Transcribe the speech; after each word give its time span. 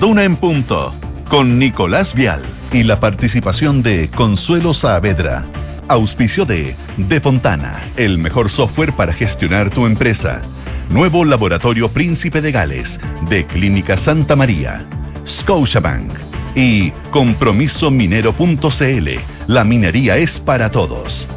Duna 0.00 0.24
en 0.24 0.36
Punto, 0.36 0.94
con 1.28 1.58
Nicolás 1.58 2.14
Vial 2.14 2.40
y 2.72 2.84
la 2.84 2.98
participación 2.98 3.82
de 3.82 4.08
Consuelo 4.08 4.72
Saavedra. 4.72 5.46
Auspicio 5.88 6.46
de 6.46 6.74
De 6.96 7.20
Fontana, 7.20 7.78
el 7.98 8.16
mejor 8.16 8.48
software 8.48 8.94
para 8.94 9.12
gestionar 9.12 9.68
tu 9.68 9.84
empresa. 9.84 10.40
Nuevo 10.88 11.26
Laboratorio 11.26 11.90
Príncipe 11.90 12.40
de 12.40 12.50
Gales, 12.50 12.98
de 13.28 13.44
Clínica 13.44 13.98
Santa 13.98 14.36
María. 14.36 14.86
Scotiabank 15.28 16.10
y 16.54 16.92
compromisominero.cl. 17.10 19.08
La 19.48 19.64
minería 19.64 20.16
es 20.16 20.40
para 20.40 20.70
todos. 20.70 21.28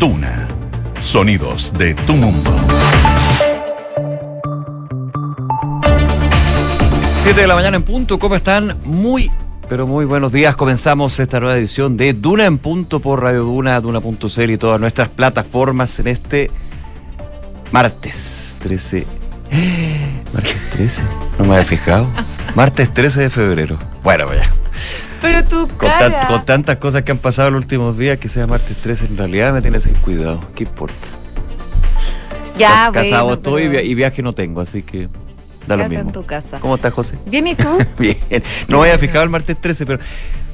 Duna. 0.00 0.48
Sonidos 0.98 1.72
de 1.78 1.94
tu 1.94 2.14
mundo. 2.14 2.52
7 7.22 7.40
de 7.40 7.46
la 7.46 7.54
mañana 7.54 7.76
en 7.76 7.82
punto, 7.82 8.18
¿cómo 8.18 8.34
están? 8.34 8.76
Muy, 8.84 9.30
pero 9.68 9.86
muy 9.86 10.04
buenos 10.04 10.32
días. 10.32 10.56
Comenzamos 10.56 11.18
esta 11.20 11.38
nueva 11.40 11.56
edición 11.56 11.96
de 11.96 12.12
Duna 12.14 12.46
en 12.46 12.58
punto 12.58 13.00
por 13.00 13.22
Radio 13.22 13.44
Duna, 13.44 13.80
Duna.cl 13.80 14.50
y 14.50 14.56
todas 14.56 14.80
nuestras 14.80 15.08
plataformas 15.08 15.98
en 16.00 16.08
este 16.08 16.50
martes 17.70 18.56
13. 18.60 19.06
Martes 20.34 20.56
13, 20.72 21.02
no 21.38 21.44
me 21.44 21.52
había 21.54 21.64
fijado. 21.64 22.06
Martes 22.54 22.92
13 22.92 23.20
de 23.22 23.30
febrero. 23.30 23.78
Bueno, 24.02 24.26
vaya. 24.26 24.50
Pero 25.20 25.44
tú, 25.44 25.68
Con, 25.78 25.88
tan- 25.90 26.26
con 26.26 26.44
tantas 26.44 26.76
cosas 26.78 27.02
que 27.02 27.12
han 27.12 27.18
pasado 27.18 27.48
en 27.48 27.54
los 27.54 27.62
últimos 27.62 27.96
días, 27.96 28.18
que 28.18 28.28
sea 28.28 28.46
martes 28.48 28.76
13, 28.78 29.06
en 29.06 29.16
realidad 29.16 29.52
me 29.52 29.62
tiene 29.62 29.78
sin 29.80 29.94
cuidado. 29.94 30.40
¿Qué 30.56 30.64
importa? 30.64 30.94
ya, 32.58 32.90
Cas- 32.92 33.04
Casado 33.04 33.24
bueno, 33.26 33.36
estoy 33.36 33.68
pero 33.68 33.80
y 33.82 33.94
viaje 33.94 34.22
no 34.22 34.32
tengo, 34.34 34.60
así 34.60 34.82
que 34.82 35.08
da 35.66 35.76
lo 35.76 35.88
mismo. 35.88 36.04
en 36.08 36.12
tu 36.12 36.24
casa. 36.24 36.58
¿Cómo 36.60 36.74
estás, 36.76 36.92
José? 36.92 37.16
Bien, 37.26 37.46
¿y 37.46 37.54
tú? 37.54 37.68
Bien. 37.98 38.16
No 38.68 38.78
me 38.78 38.84
había 38.84 38.98
fijado 38.98 39.22
el 39.24 39.30
martes 39.30 39.56
13, 39.60 39.86
pero 39.86 39.98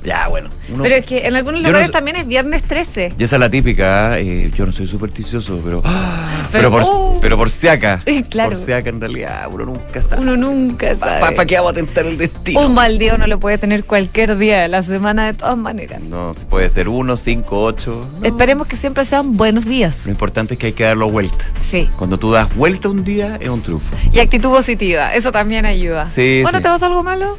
ya, 0.08 0.28
bueno. 0.28 0.48
uno- 0.72 0.82
Pero 0.82 0.94
es 0.96 1.04
que 1.04 1.26
en 1.26 1.36
algunos 1.36 1.60
no 1.62 1.68
lugares 1.68 1.90
también 1.90 2.16
es 2.16 2.26
viernes 2.26 2.62
13. 2.62 3.14
Y 3.18 3.22
esa 3.22 3.36
es 3.36 3.40
la 3.40 3.50
típica, 3.50 4.18
eh, 4.18 4.50
yo 4.56 4.66
no 4.66 4.72
soy 4.72 4.86
supersticioso, 4.86 5.60
pero. 5.64 5.82
pero, 6.50 6.70
Pero, 6.70 6.70
por, 6.70 6.82
uh. 6.82 7.18
pero 7.20 7.36
por 7.36 7.50
si 7.50 7.68
acá. 7.68 8.02
Claro. 8.30 8.50
Por 8.50 8.58
si 8.58 8.72
acá, 8.72 8.88
en 8.90 9.00
realidad, 9.00 9.48
uno 9.52 9.66
nunca 9.66 10.02
sabe. 10.02 10.22
Uno 10.22 10.36
nunca 10.36 10.94
sabe. 10.94 11.20
¿Para 11.20 11.46
qué 11.46 11.56
vamos 11.56 11.72
a 11.72 11.74
tentar 11.74 12.06
el 12.06 12.18
destino? 12.18 12.60
Un 12.66 12.74
mal 12.74 12.98
día 12.98 13.14
uno 13.14 13.26
lo 13.26 13.38
puede 13.38 13.58
tener 13.58 13.84
cualquier 13.84 14.36
día 14.38 14.60
de 14.62 14.68
la 14.68 14.82
semana 14.82 15.26
de 15.26 15.34
todas 15.34 15.56
maneras. 15.56 16.00
No, 16.00 16.34
puede 16.50 16.68
ser 16.70 16.88
uno, 16.88 17.16
cinco, 17.16 17.62
ocho. 17.62 18.06
no. 18.20 18.26
Esperemos 18.26 18.66
que 18.66 18.76
siempre 18.76 19.04
sean 19.04 19.34
buenos 19.36 19.64
días. 19.66 20.06
Lo 20.06 20.12
importante 20.12 20.54
es 20.54 20.58
que 20.60 20.66
hay 20.66 20.72
que 20.72 20.84
darlo 20.84 21.08
vuelta. 21.10 21.44
Sí. 21.60 21.88
Cuando 21.96 22.18
tú 22.18 22.32
das 22.32 22.54
vuelta 22.56 22.88
un 22.88 23.04
día, 23.04 23.36
es 23.40 23.48
un 23.48 23.62
triunfo. 23.62 23.94
Y 24.12 24.18
actitud 24.20 24.50
positiva, 24.50 25.14
eso 25.14 25.30
también 25.32 25.66
ayuda. 25.66 26.06
Sí, 26.06 26.40
Bueno, 26.42 26.58
sí. 26.58 26.62
¿te 26.62 26.68
pasa 26.68 26.86
algo 26.86 27.02
malo? 27.02 27.38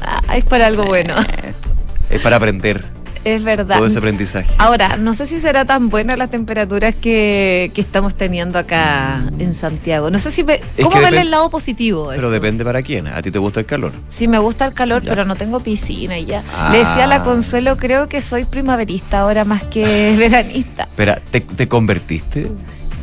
Ah, 0.00 0.36
es 0.36 0.44
para 0.44 0.66
algo 0.66 0.84
bueno. 0.84 1.14
Es 2.14 2.22
para 2.22 2.36
aprender 2.36 2.84
Es 3.24 3.42
verdad. 3.42 3.76
todo 3.76 3.86
ese 3.86 3.98
aprendizaje. 3.98 4.48
Ahora, 4.58 4.96
no 4.96 5.14
sé 5.14 5.26
si 5.26 5.40
será 5.40 5.64
tan 5.64 5.88
buena 5.88 6.16
las 6.16 6.30
temperaturas 6.30 6.94
que, 6.94 7.70
que 7.74 7.80
estamos 7.80 8.14
teniendo 8.14 8.58
acá 8.58 9.24
en 9.38 9.52
Santiago. 9.54 10.10
No 10.10 10.18
sé 10.18 10.30
si 10.30 10.42
Es 10.48 10.60
cómo 10.84 11.00
verle 11.00 11.22
el 11.22 11.30
lado 11.30 11.50
positivo. 11.50 12.06
Pero 12.10 12.20
eso? 12.22 12.30
depende 12.30 12.64
para 12.64 12.82
quién. 12.82 13.08
¿A 13.08 13.20
ti 13.20 13.30
te 13.30 13.38
gusta 13.38 13.60
el 13.60 13.66
calor? 13.66 13.92
Sí, 14.08 14.28
me 14.28 14.38
gusta 14.38 14.66
el 14.66 14.74
calor, 14.74 15.02
Ya. 15.02 15.10
pero 15.10 15.24
no 15.24 15.34
tengo 15.36 15.58
piscina 15.60 16.16
y 16.18 16.26
ya. 16.26 16.44
Ah. 16.56 16.68
Le 16.70 16.78
decía 16.78 17.04
a 17.04 17.06
la 17.08 17.24
Consuelo, 17.24 17.76
creo 17.76 18.08
que 18.08 18.20
soy 18.20 18.44
primaverista 18.44 19.20
ahora 19.20 19.44
más 19.44 19.64
que 19.64 20.14
veranista. 20.18 20.84
Espera, 20.84 21.20
¿te, 21.30 21.40
te 21.40 21.66
convertiste 21.66 22.48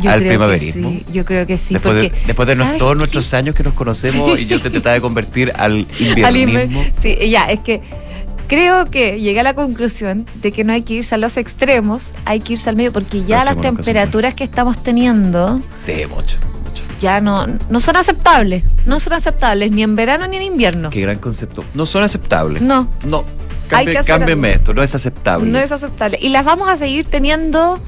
Yo 0.02 0.10
al 0.12 0.22
primaverismo? 0.24 0.90
Sí, 0.90 1.06
yo 1.12 1.26
creo 1.26 1.46
que 1.46 1.58
sí. 1.58 1.74
después, 1.74 1.96
porque, 1.96 2.10
de, 2.16 2.26
después 2.28 2.48
de 2.48 2.56
nos- 2.56 2.68
¿sabes 2.68 2.80
todos 2.80 2.96
nuestros 2.96 3.34
años 3.34 3.56
que 3.56 3.64
nos 3.64 3.74
conocemos 3.74 4.40
y 4.40 4.46
yo 4.46 4.62
te 4.62 4.70
trataba 4.70 4.94
de 4.94 5.02
convertir 5.02 5.52
al 5.58 5.86
Al 6.24 6.38
inviernismo. 6.38 6.82
inver- 6.82 6.94
Sí, 6.98 7.18
ya, 7.30 7.46
es 7.46 7.60
que 7.60 7.82
creo 8.52 8.92
que 8.92 9.22
llegué 9.22 9.40
a 9.40 9.44
la 9.44 9.54
conclusión 9.54 10.26
de 10.42 10.52
que 10.52 10.66
no 10.66 10.74
hay 10.74 10.82
que 10.82 10.96
irse 10.96 11.16
a 11.16 11.18
los 11.18 11.38
extremos, 11.38 12.14
hay 12.26 12.42
que 12.42 12.52
irse 12.54 12.70
al 12.70 12.76
medio, 12.76 12.92
porque 12.92 13.24
ya 13.24 13.46
las 13.46 13.56
temperaturas 13.62 14.34
que 14.34 14.44
estamos 14.44 14.84
teniendo 14.84 15.62
Sí, 15.78 15.94
mucho, 16.10 16.36
mucho. 16.66 16.84
ya 17.02 17.22
no, 17.22 17.48
no 17.70 17.80
son 17.80 17.96
aceptables. 17.96 18.66
No 18.86 19.00
son 19.00 19.14
aceptables 19.14 19.72
ni 19.72 19.84
en 19.84 19.96
verano 19.96 20.28
ni 20.28 20.36
en 20.36 20.44
invierno. 20.44 20.90
Qué 20.90 21.00
gran 21.00 21.20
concepto. 21.20 21.64
No 21.74 21.86
son 21.86 22.04
aceptables. 22.04 22.62
No, 22.62 22.90
No. 23.06 23.24
Cambie- 23.70 24.04
cámbienme 24.06 24.52
esto, 24.56 24.74
no 24.74 24.84
es 24.84 24.94
aceptable. 24.96 25.50
no 25.50 25.58
es 25.58 25.72
aceptable. 25.72 26.20
Y 26.22 26.28
las 26.28 26.44
vamos 26.44 26.68
a 26.70 26.76
seguir 26.76 27.06
teniendo, 27.06 27.80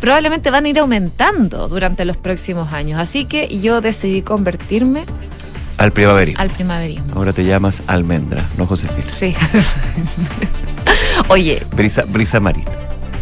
probablemente 0.00 0.50
van 0.50 0.64
a 0.64 0.68
ir 0.70 0.78
aumentando 0.78 1.68
durante 1.68 2.06
los 2.06 2.16
próximos 2.16 2.72
años. 2.72 2.98
Así 2.98 3.26
que 3.26 3.60
yo 3.60 3.82
decidí 3.82 4.22
convertirme 4.22 5.04
Al 5.78 5.92
primaverismo. 5.92 6.40
al 6.40 6.50
primaverismo. 6.50 7.14
Ahora 7.14 7.32
te 7.32 7.44
llamas 7.44 7.82
almendra, 7.86 8.44
no 8.56 8.66
Josefina. 8.66 9.10
Sí. 9.10 9.34
Oye, 11.28 11.66
Brisa, 11.74 12.04
brisa 12.06 12.40
marina. 12.40 12.70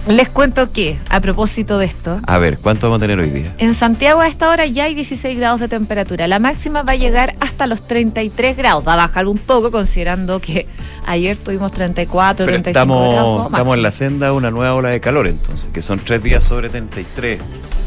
les 0.09 0.29
cuento 0.29 0.71
que, 0.71 0.99
a 1.09 1.21
propósito 1.21 1.79
de 1.79 1.87
esto, 1.87 2.21
A 2.27 2.39
ver, 2.39 2.59
¿cuánto 2.59 2.89
vamos 2.89 2.99
a 2.99 3.07
tener 3.07 3.19
hoy 3.19 3.31
día? 3.31 3.55
en 3.59 3.75
Santiago 3.75 4.21
a 4.21 4.29
esta 4.29 4.51
hora 4.51 4.67
ya 4.67 4.85
hay 4.85 4.95
16 4.95 5.37
grados 5.39 5.61
de 5.61 5.69
temperatura. 5.69 6.29
La 6.29 6.39
máxima 6.39 6.83
va 6.83 6.93
a 6.93 6.97
llegar 6.97 7.35
hasta 7.41 7.67
los 7.67 7.87
33 7.87 8.57
grados. 8.57 8.87
Va 8.87 8.93
a 8.95 8.97
bajar 8.97 9.27
un 9.27 9.39
poco 9.39 9.71
considerando 9.71 10.41
que 10.41 10.67
ayer 11.07 11.39
tuvimos 11.39 11.73
34, 11.73 12.45
Pero 12.47 12.63
35 12.63 12.69
estamos, 12.69 13.13
grados. 13.15 13.47
estamos 13.47 13.77
en 13.77 13.83
la 13.83 13.91
senda 13.91 14.27
de 14.27 14.33
una 14.33 14.51
nueva 14.51 14.75
ola 14.75 14.91
de 14.91 15.01
calor 15.01 15.27
entonces, 15.27 15.71
que 15.73 15.81
son 15.83 15.99
tres 16.01 16.23
días 16.23 16.45
sobre 16.45 16.69
33, 16.69 17.41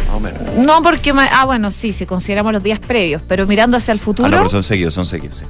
más 0.07 0.15
o 0.15 0.19
menos. 0.19 0.41
No, 0.57 0.81
porque. 0.81 1.13
Ah, 1.31 1.45
bueno, 1.45 1.69
sí, 1.71 1.93
si 1.93 2.05
consideramos 2.05 2.53
los 2.53 2.63
días 2.63 2.79
previos, 2.79 3.21
pero 3.27 3.45
mirando 3.45 3.77
hacia 3.77 3.91
el 3.91 3.99
futuro. 3.99 4.27
Ah, 4.27 4.31
no, 4.31 4.37
pero 4.37 4.49
son 4.49 4.63
seguidos, 4.63 4.93
son 4.93 5.05
seguidos. 5.05 5.37
sí. 5.37 5.45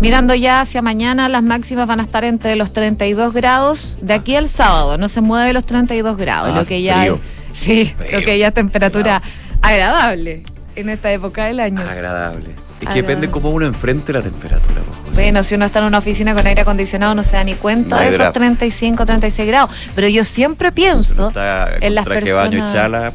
Mirando 0.00 0.32
ya 0.34 0.60
hacia 0.60 0.80
mañana, 0.80 1.28
las 1.28 1.42
máximas 1.42 1.88
van 1.88 1.98
a 1.98 2.04
estar 2.04 2.22
entre 2.22 2.54
los 2.54 2.72
32 2.72 3.32
grados 3.34 3.96
de 4.00 4.14
aquí 4.14 4.36
al 4.36 4.48
sábado. 4.48 4.96
No 4.96 5.08
se 5.08 5.20
mueve 5.20 5.52
los 5.52 5.66
32 5.66 6.16
grados, 6.16 6.50
Ah, 6.52 6.56
lo 6.56 6.64
que 6.66 6.82
ya 6.82 7.00
frío. 7.00 7.18
es, 7.52 7.58
sí, 7.58 7.92
Frío. 7.96 8.20
lo 8.20 8.24
que 8.24 8.38
ya 8.38 8.46
es 8.48 8.54
temperatura 8.54 9.20
agradable 9.60 10.44
en 10.76 10.88
esta 10.88 11.10
época 11.10 11.46
del 11.46 11.58
año. 11.58 11.82
Agradable. 11.82 12.50
Es 12.50 12.54
que 12.54 12.86
Agradable. 12.86 13.02
depende 13.02 13.28
cómo 13.30 13.50
uno 13.50 13.66
enfrente 13.66 14.12
la 14.12 14.22
temperatura. 14.22 14.82
pues. 15.04 15.16
Bueno, 15.16 15.42
si 15.42 15.56
uno 15.56 15.64
está 15.64 15.80
en 15.80 15.86
una 15.86 15.98
oficina 15.98 16.32
con 16.32 16.46
aire 16.46 16.60
acondicionado 16.62 17.12
no 17.16 17.24
se 17.24 17.32
da 17.36 17.42
ni 17.42 17.54
cuenta 17.54 17.96
No 17.96 18.00
de 18.02 18.06
esos 18.08 18.18
drama. 18.18 18.32
35, 18.34 19.04
36 19.04 19.48
grados. 19.48 19.70
Pero 19.96 20.06
yo 20.06 20.24
siempre 20.24 20.70
pienso, 20.70 21.32
en 21.80 21.94
las 21.96 22.04
de 22.04 22.32
baño 22.32 22.58
y 22.58 22.60
personas- 22.60 22.72
chala, 22.72 23.12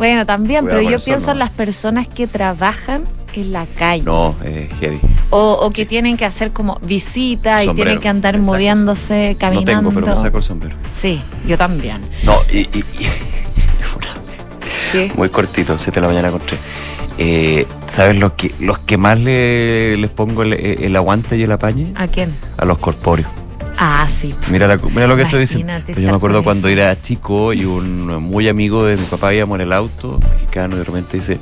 bueno, 0.00 0.24
también, 0.24 0.62
Cuidado 0.62 0.80
pero 0.80 0.90
yo 0.98 1.04
pienso 1.04 1.26
no. 1.26 1.32
en 1.32 1.38
las 1.40 1.50
personas 1.50 2.08
que 2.08 2.26
trabajan 2.26 3.04
en 3.34 3.52
la 3.52 3.66
calle. 3.66 4.02
no, 4.02 4.34
es 4.42 4.68
heavy. 4.80 4.98
O, 5.28 5.52
o 5.60 5.70
que 5.70 5.84
tienen 5.84 6.16
que 6.16 6.24
hacer 6.24 6.52
como 6.52 6.78
visita 6.82 7.62
y 7.62 7.66
Sombrero, 7.66 7.88
tienen 7.90 8.02
que 8.02 8.08
andar 8.08 8.38
moviéndose, 8.38 9.32
No 9.34 9.38
caminando. 9.38 9.90
tengo, 9.90 9.90
pero 9.92 10.06
me 10.06 10.16
saco 10.16 10.38
el 10.38 10.42
sombrero. 10.42 10.74
Sí, 10.94 11.20
yo 11.46 11.58
también. 11.58 11.98
No, 12.24 12.38
y, 12.50 12.60
y- 12.60 12.84
y- 12.98 13.06
Sí. 14.92 15.12
muy 15.16 15.28
cortito, 15.28 15.78
7 15.78 16.00
de 16.00 16.00
la 16.00 16.08
mañana 16.08 16.30
con 16.30 16.40
3. 16.40 16.58
Eh, 17.18 17.66
¿Sabes 17.86 18.16
los 18.16 18.32
que, 18.32 18.52
los 18.58 18.78
que 18.80 18.96
más 18.96 19.20
le- 19.20 19.96
les 19.98 20.10
pongo 20.10 20.42
el, 20.42 20.54
el 20.54 20.96
aguante 20.96 21.36
y 21.36 21.42
el 21.42 21.52
apañe? 21.52 21.92
¿A 21.96 22.08
quién? 22.08 22.34
A 22.56 22.64
los 22.64 22.78
corpóreos. 22.78 23.28
Ah, 23.82 24.06
sí. 24.10 24.34
Mira, 24.50 24.66
la- 24.68 24.76
mira 24.76 25.06
lo 25.06 25.16
que 25.16 25.22
estoy 25.22 25.40
diciendo. 25.40 25.72
Pues 25.86 25.96
yo 25.96 26.10
me 26.10 26.16
acuerdo 26.16 26.44
cuando 26.44 26.68
era 26.68 27.00
chico 27.00 27.54
y 27.54 27.64
un 27.64 28.06
muy 28.22 28.46
amigo 28.46 28.84
de 28.84 28.96
mi 28.98 29.04
papá 29.04 29.32
íbamos 29.32 29.56
en 29.56 29.62
el 29.62 29.72
auto, 29.72 30.20
mexicano, 30.30 30.76
y 30.76 30.80
de 30.80 30.84
repente 30.84 31.16
dice, 31.16 31.40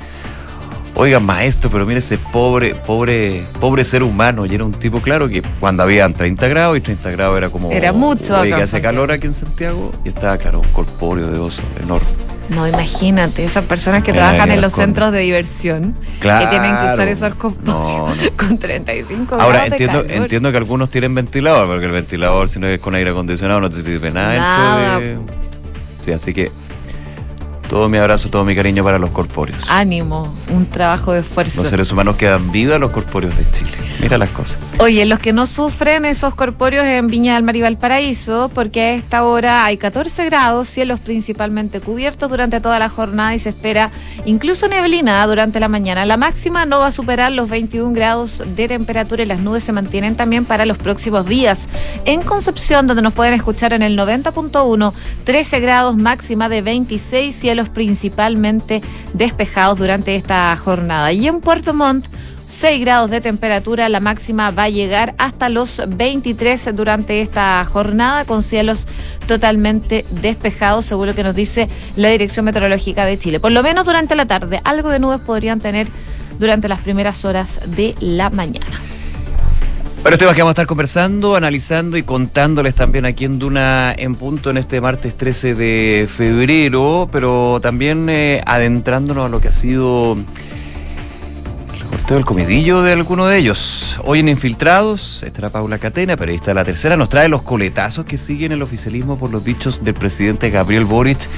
oiga 0.95 1.19
maestro, 1.19 1.69
pero 1.69 1.85
mire 1.85 1.99
ese 1.99 2.17
pobre, 2.17 2.77
pobre, 2.77 3.45
pobre 3.61 3.85
ser 3.85 4.05
humano. 4.05 4.47
Y 4.47 4.55
era 4.55 4.65
un 4.65 4.71
tipo, 4.73 5.01
claro, 5.01 5.29
que 5.29 5.43
cuando 5.59 5.83
habían 5.83 6.13
30 6.15 6.47
grados 6.47 6.77
y 6.77 6.81
30 6.81 7.11
grados 7.11 7.37
era 7.39 7.51
como... 7.51 7.73
Era 7.73 7.93
mucho 7.93 8.37
hace 8.37 8.81
calor 8.81 9.11
aquí 9.11 9.27
en 9.27 9.33
Santiago. 9.33 9.91
Y 10.05 10.11
estaba, 10.11 10.39
claro, 10.39 10.61
un 10.61 10.69
corpóreo 10.69 11.33
de 11.33 11.41
oso 11.41 11.63
enorme. 11.83 12.07
No, 12.49 12.67
imagínate, 12.67 13.45
esas 13.45 13.65
personas 13.65 14.03
que 14.03 14.13
trabajan 14.13 14.49
en 14.51 14.57
nos 14.57 14.63
los 14.63 14.73
con- 14.75 14.85
centros 14.85 15.13
de 15.13 15.21
diversión 15.21 15.95
Claro. 16.21 16.45
que 16.47 16.51
tienen 16.51 16.77
que 16.79 16.85
usar 16.93 17.07
esos 17.09 17.35
copos 17.35 17.63
No, 17.65 18.09
no. 18.09 18.15
con 18.39 18.59
35 18.59 19.35
Ahora, 19.35 19.47
grados 19.49 19.71
de 19.71 19.77
entiendo, 19.77 20.03
calor. 20.07 20.23
entiendo 20.23 20.51
que 20.51 20.57
algunos 20.57 20.91
tienen 20.91 21.15
ventilador, 21.15 21.67
porque 21.67 21.85
el 21.87 21.93
ventilador, 21.93 22.49
si 22.49 22.59
no 22.59 22.67
es 22.67 22.81
con 22.81 22.95
aire 22.95 23.11
acondicionado, 23.11 23.61
no 23.61 23.69
te 23.71 23.77
sirve 23.77 24.11
nada. 24.11 24.37
Nada. 24.37 24.99
de- 25.01 25.19
Sí, 26.05 26.13
así 26.13 26.33
que 26.33 26.51
todo 27.69 27.89
mi 27.89 27.99
abrazo, 27.99 28.31
todo 28.31 28.45
mi 28.45 28.57
cariño 28.57 28.83
para 28.83 28.99
los 28.99 29.11
corpóreos. 29.11 29.59
Ánimo, 29.69 30.35
un 30.51 30.67
trabajo 30.67 31.13
de 31.13 31.21
esfuerzo. 31.21 31.61
Los 31.61 31.71
seres 31.71 31.93
humanos 31.93 32.17
que 32.17 32.27
dan 32.27 32.51
vida 32.51 32.77
a 32.77 32.79
los 32.79 32.91
corpóreos 32.91 33.37
de 33.37 33.49
Chile. 33.51 33.71
Mira 34.01 34.17
las 34.17 34.31
cosas. 34.31 34.59
Oye, 34.79 35.05
los 35.05 35.19
que 35.19 35.33
no 35.33 35.47
sufren 35.47 36.05
esos 36.05 36.35
corpóreos 36.35 36.87
en 36.87 37.09
Viña 37.09 37.35
del 37.35 37.43
Mar 37.43 37.57
y 37.57 37.61
Valparaíso, 37.61 38.51
porque 38.55 38.81
a 38.81 38.93
esta 38.95 39.25
hora 39.25 39.65
hay 39.65 39.77
14 39.77 40.25
grados, 40.27 40.69
cielos 40.69 41.01
principalmente 41.01 41.81
cubiertos 41.81 42.31
durante 42.31 42.61
toda 42.61 42.79
la 42.79 42.89
jornada 42.89 43.35
y 43.35 43.39
se 43.39 43.51
espera 43.51 43.91
incluso 44.25 44.69
neblina 44.69 45.27
durante 45.27 45.61
la 45.61 45.69
mañana. 45.69 46.07
La 46.07 46.17
máxima 46.17 46.65
no 46.65 46.81
va 46.81 46.87
a 46.87 46.93
superar 46.93 47.33
los 47.33 47.51
21 47.51 47.93
grados 47.93 48.43
de 48.57 48.69
temperatura 48.69 49.23
y 49.23 49.27
las 49.27 49.41
nubes 49.41 49.65
se 49.65 49.73
mantienen 49.73 50.17
también 50.17 50.45
para 50.45 50.65
los 50.65 50.79
próximos 50.79 51.27
días. 51.27 51.69
En 52.05 52.23
Concepción, 52.23 52.87
donde 52.87 53.03
nos 53.03 53.13
pueden 53.13 53.35
escuchar 53.35 53.73
en 53.73 53.83
el 53.83 53.99
90.1, 53.99 54.93
13 55.25 55.61
grados 55.61 55.97
máxima 55.97 56.49
de 56.49 56.63
26 56.63 57.35
cielos 57.35 57.58
principalmente 57.67 58.83
despejados 59.15 59.79
durante 59.79 60.15
esta 60.15 60.57
jornada. 60.57 61.13
Y 61.13 61.27
en 61.27 61.41
Puerto 61.41 61.75
Montt, 61.75 62.07
6 62.49 62.81
grados 62.81 63.11
de 63.11 63.21
temperatura. 63.21 63.89
La 63.89 64.01
máxima 64.01 64.51
va 64.51 64.65
a 64.65 64.69
llegar 64.69 65.15
hasta 65.19 65.49
los 65.49 65.83
23 65.87 66.75
durante 66.75 67.21
esta 67.21 67.65
jornada 67.67 68.25
con 68.25 68.43
cielos 68.43 68.87
totalmente 69.27 70.07
despejados, 70.11 70.87
según 70.87 71.09
lo 71.09 71.15
que 71.15 71.23
nos 71.23 71.35
dice 71.35 71.69
la 71.95 72.09
Dirección 72.09 72.47
Meteorológica 72.47 73.05
de 73.05 73.19
Chile. 73.19 73.39
Por 73.39 73.53
lo 73.53 73.63
menos 73.63 73.85
durante 73.85 74.15
la 74.15 74.27
tarde, 74.27 74.61
algo 74.65 74.89
de 74.89 74.99
nubes 74.99 75.21
podrían 75.21 75.61
tener 75.61 75.89
durante 76.39 76.69
las 76.69 76.81
primeras 76.81 77.25
horas 77.25 77.61
de 77.67 77.95
la 78.01 78.31
mañana. 78.31 78.81
Bueno, 80.03 80.17
temas 80.17 80.37
que 80.37 80.43
vamos 80.43 80.51
a 80.51 80.53
estar 80.53 80.67
conversando, 80.67 81.35
analizando 81.35 81.97
y 81.97 82.05
contándoles 82.05 82.75
también 82.77 83.05
aquí 83.05 83.25
en 83.25 83.41
Duna 83.41 83.93
en 83.97 84.15
punto 84.15 84.49
en 84.49 84.57
este 84.57 84.81
martes 84.81 85.17
13 85.17 85.57
de 85.57 86.09
febrero, 86.09 87.09
pero 87.11 87.59
también 87.61 88.09
eh, 88.09 88.41
adentrándonos 88.47 89.27
a 89.27 89.29
lo 89.29 89.41
que 89.41 89.49
ha 89.49 89.53
sido 89.53 90.17
el 91.73 91.79
sorteo 91.91 92.17
del 92.17 92.25
comedillo 92.25 92.81
de 92.83 92.93
alguno 92.93 93.27
de 93.27 93.39
ellos. 93.39 93.99
Hoy 94.05 94.21
en 94.21 94.29
Infiltrados 94.29 95.25
estará 95.25 95.51
Paula 95.51 95.79
Catena, 95.79 96.17
periodista 96.17 96.53
de 96.53 96.55
la 96.55 96.65
tercera, 96.65 96.97
nos 96.97 97.09
trae 97.09 97.29
los 97.29 97.43
coletazos 97.43 98.07
que 98.07 98.17
siguen 98.17 98.53
el 98.53 98.63
oficialismo 98.63 99.19
por 99.19 99.31
los 99.31 99.45
dichos 99.45 99.83
del 99.83 99.95
presidente 99.95 100.49
Gabriel 100.51 100.85
Boric 100.85 101.29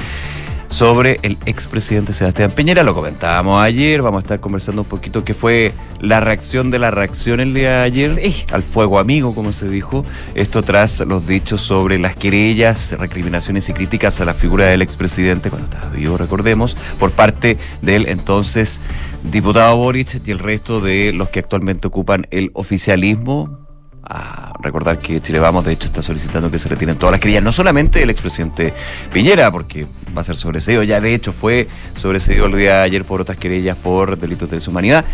sobre 0.71 1.19
el 1.23 1.37
expresidente 1.47 2.13
Sebastián 2.13 2.53
Piñera. 2.53 2.83
Lo 2.83 2.95
comentábamos 2.95 3.63
ayer, 3.63 4.01
vamos 4.01 4.21
a 4.21 4.23
estar 4.23 4.41
conversando 4.41 4.83
un 4.83 4.89
poquito 4.89 5.25
qué 5.25 5.35
fue 5.35 5.73
la 6.01 6.21
reacción 6.21 6.71
de 6.71 6.79
la 6.79 6.91
reacción 6.91 7.41
el 7.41 7.53
día 7.53 7.71
de 7.71 7.83
ayer 7.83 8.35
al 8.53 8.63
fuego 8.63 8.99
amigo, 8.99 9.35
como 9.35 9.53
se 9.53 9.69
dijo. 9.69 10.07
Esto 10.35 10.63
tras 10.63 11.01
los 11.01 11.27
dichos 11.27 11.61
sobre 11.61 11.99
las 11.99 12.17
querellas, 12.17 12.95
recriminaciones 12.99 13.69
y 13.69 13.73
críticas 13.73 14.21
a 14.21 14.25
la 14.25 14.33
figura 14.33 14.67
del 14.67 14.81
expresidente, 14.81 15.51
cuando 15.51 15.69
estaba 15.69 15.93
vivo, 15.93 16.17
recordemos, 16.17 16.77
por 16.99 17.11
parte 17.11 17.59
del 17.83 18.07
entonces 18.07 18.81
diputado 19.25 19.77
Boric 19.77 20.23
y 20.25 20.31
el 20.31 20.39
resto 20.39 20.81
de 20.81 21.13
los 21.13 21.29
que 21.31 21.41
actualmente 21.41 21.89
ocupan 21.89 22.27
el 22.31 22.53
oficialismo 22.55 23.70
a 24.11 24.53
recordar 24.61 24.99
que 24.99 25.21
Chile 25.21 25.39
Vamos, 25.39 25.65
de 25.65 25.73
hecho, 25.73 25.87
está 25.87 26.03
solicitando 26.03 26.51
que 26.51 26.59
se 26.59 26.69
retiren 26.69 26.99
todas 26.99 27.13
las 27.13 27.21
querellas, 27.21 27.45
no 27.45 27.53
solamente 27.53 28.03
el 28.03 28.11
expresidente 28.11 28.75
Piñera, 29.13 29.51
porque 29.53 29.87
va 30.17 30.23
a 30.23 30.25
ser 30.25 30.37
sobreseído, 30.37 30.83
ya 30.83 31.01
de 31.01 31.15
hecho 31.15 31.33
fue 31.33 31.69
sobreseído 31.95 32.47
el 32.47 32.57
día 32.57 32.79
de 32.79 32.83
ayer 32.83 33.05
por 33.05 33.21
otras 33.21 33.39
querellas 33.39 33.77
por 33.77 34.19
delitos 34.19 34.51
de 34.51 34.57
deshumanidad 34.57 35.05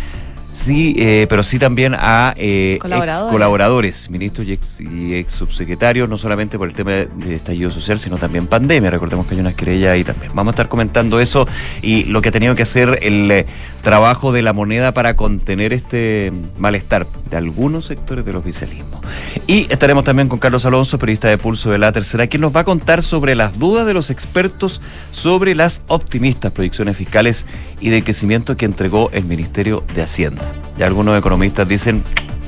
Sí, 0.57 0.95
eh, 0.97 1.27
pero 1.29 1.43
sí 1.43 1.59
también 1.59 1.93
a 1.93 2.33
eh, 2.35 2.79
ex 2.83 3.23
colaboradores, 3.29 4.09
ministros 4.09 4.47
y 4.47 4.53
ex, 4.53 4.81
y 4.81 5.13
ex, 5.13 5.33
subsecretarios, 5.33 6.09
no 6.09 6.17
solamente 6.17 6.57
por 6.57 6.67
el 6.67 6.73
tema 6.73 6.93
de 6.93 7.35
estallido 7.35 7.69
social, 7.69 7.99
sino 7.99 8.17
también 8.17 8.47
pandemia. 8.47 8.89
Recordemos 8.89 9.27
que 9.27 9.35
hay 9.35 9.39
unas 9.39 9.53
querellas 9.53 9.91
ahí 9.91 10.03
también. 10.03 10.31
Vamos 10.33 10.53
a 10.53 10.55
estar 10.55 10.67
comentando 10.67 11.19
eso 11.19 11.47
y 11.83 12.05
lo 12.05 12.23
que 12.23 12.29
ha 12.29 12.31
tenido 12.31 12.55
que 12.55 12.63
hacer 12.63 12.97
el 13.03 13.29
eh, 13.29 13.45
trabajo 13.83 14.31
de 14.31 14.41
la 14.41 14.51
moneda 14.51 14.95
para 14.95 15.15
contener 15.15 15.73
este 15.73 16.33
malestar 16.57 17.05
de 17.29 17.37
algunos 17.37 17.85
sectores 17.85 18.25
del 18.25 18.35
oficialismo. 18.35 18.99
Y 19.45 19.71
estaremos 19.71 20.05
también 20.05 20.27
con 20.27 20.39
Carlos 20.39 20.65
Alonso, 20.65 20.97
periodista 20.97 21.27
de 21.27 21.37
Pulso 21.37 21.69
de 21.69 21.77
la 21.77 21.91
Tercera, 21.91 22.25
quien 22.25 22.41
nos 22.41 22.55
va 22.55 22.61
a 22.61 22.65
contar 22.65 23.03
sobre 23.03 23.35
las 23.35 23.59
dudas 23.59 23.85
de 23.85 23.93
los 23.93 24.09
expertos 24.09 24.81
sobre 25.11 25.53
las 25.53 25.83
optimistas 25.87 26.51
proyecciones 26.51 26.97
fiscales 26.97 27.45
y 27.79 27.89
de 27.89 28.03
crecimiento 28.03 28.57
que 28.57 28.65
entregó 28.65 29.11
el 29.13 29.23
Ministerio 29.23 29.83
de 29.93 30.01
Hacienda. 30.01 30.46
Y 30.77 30.83
algunos 30.83 31.17
economistas 31.17 31.67
dicen, 31.67 32.03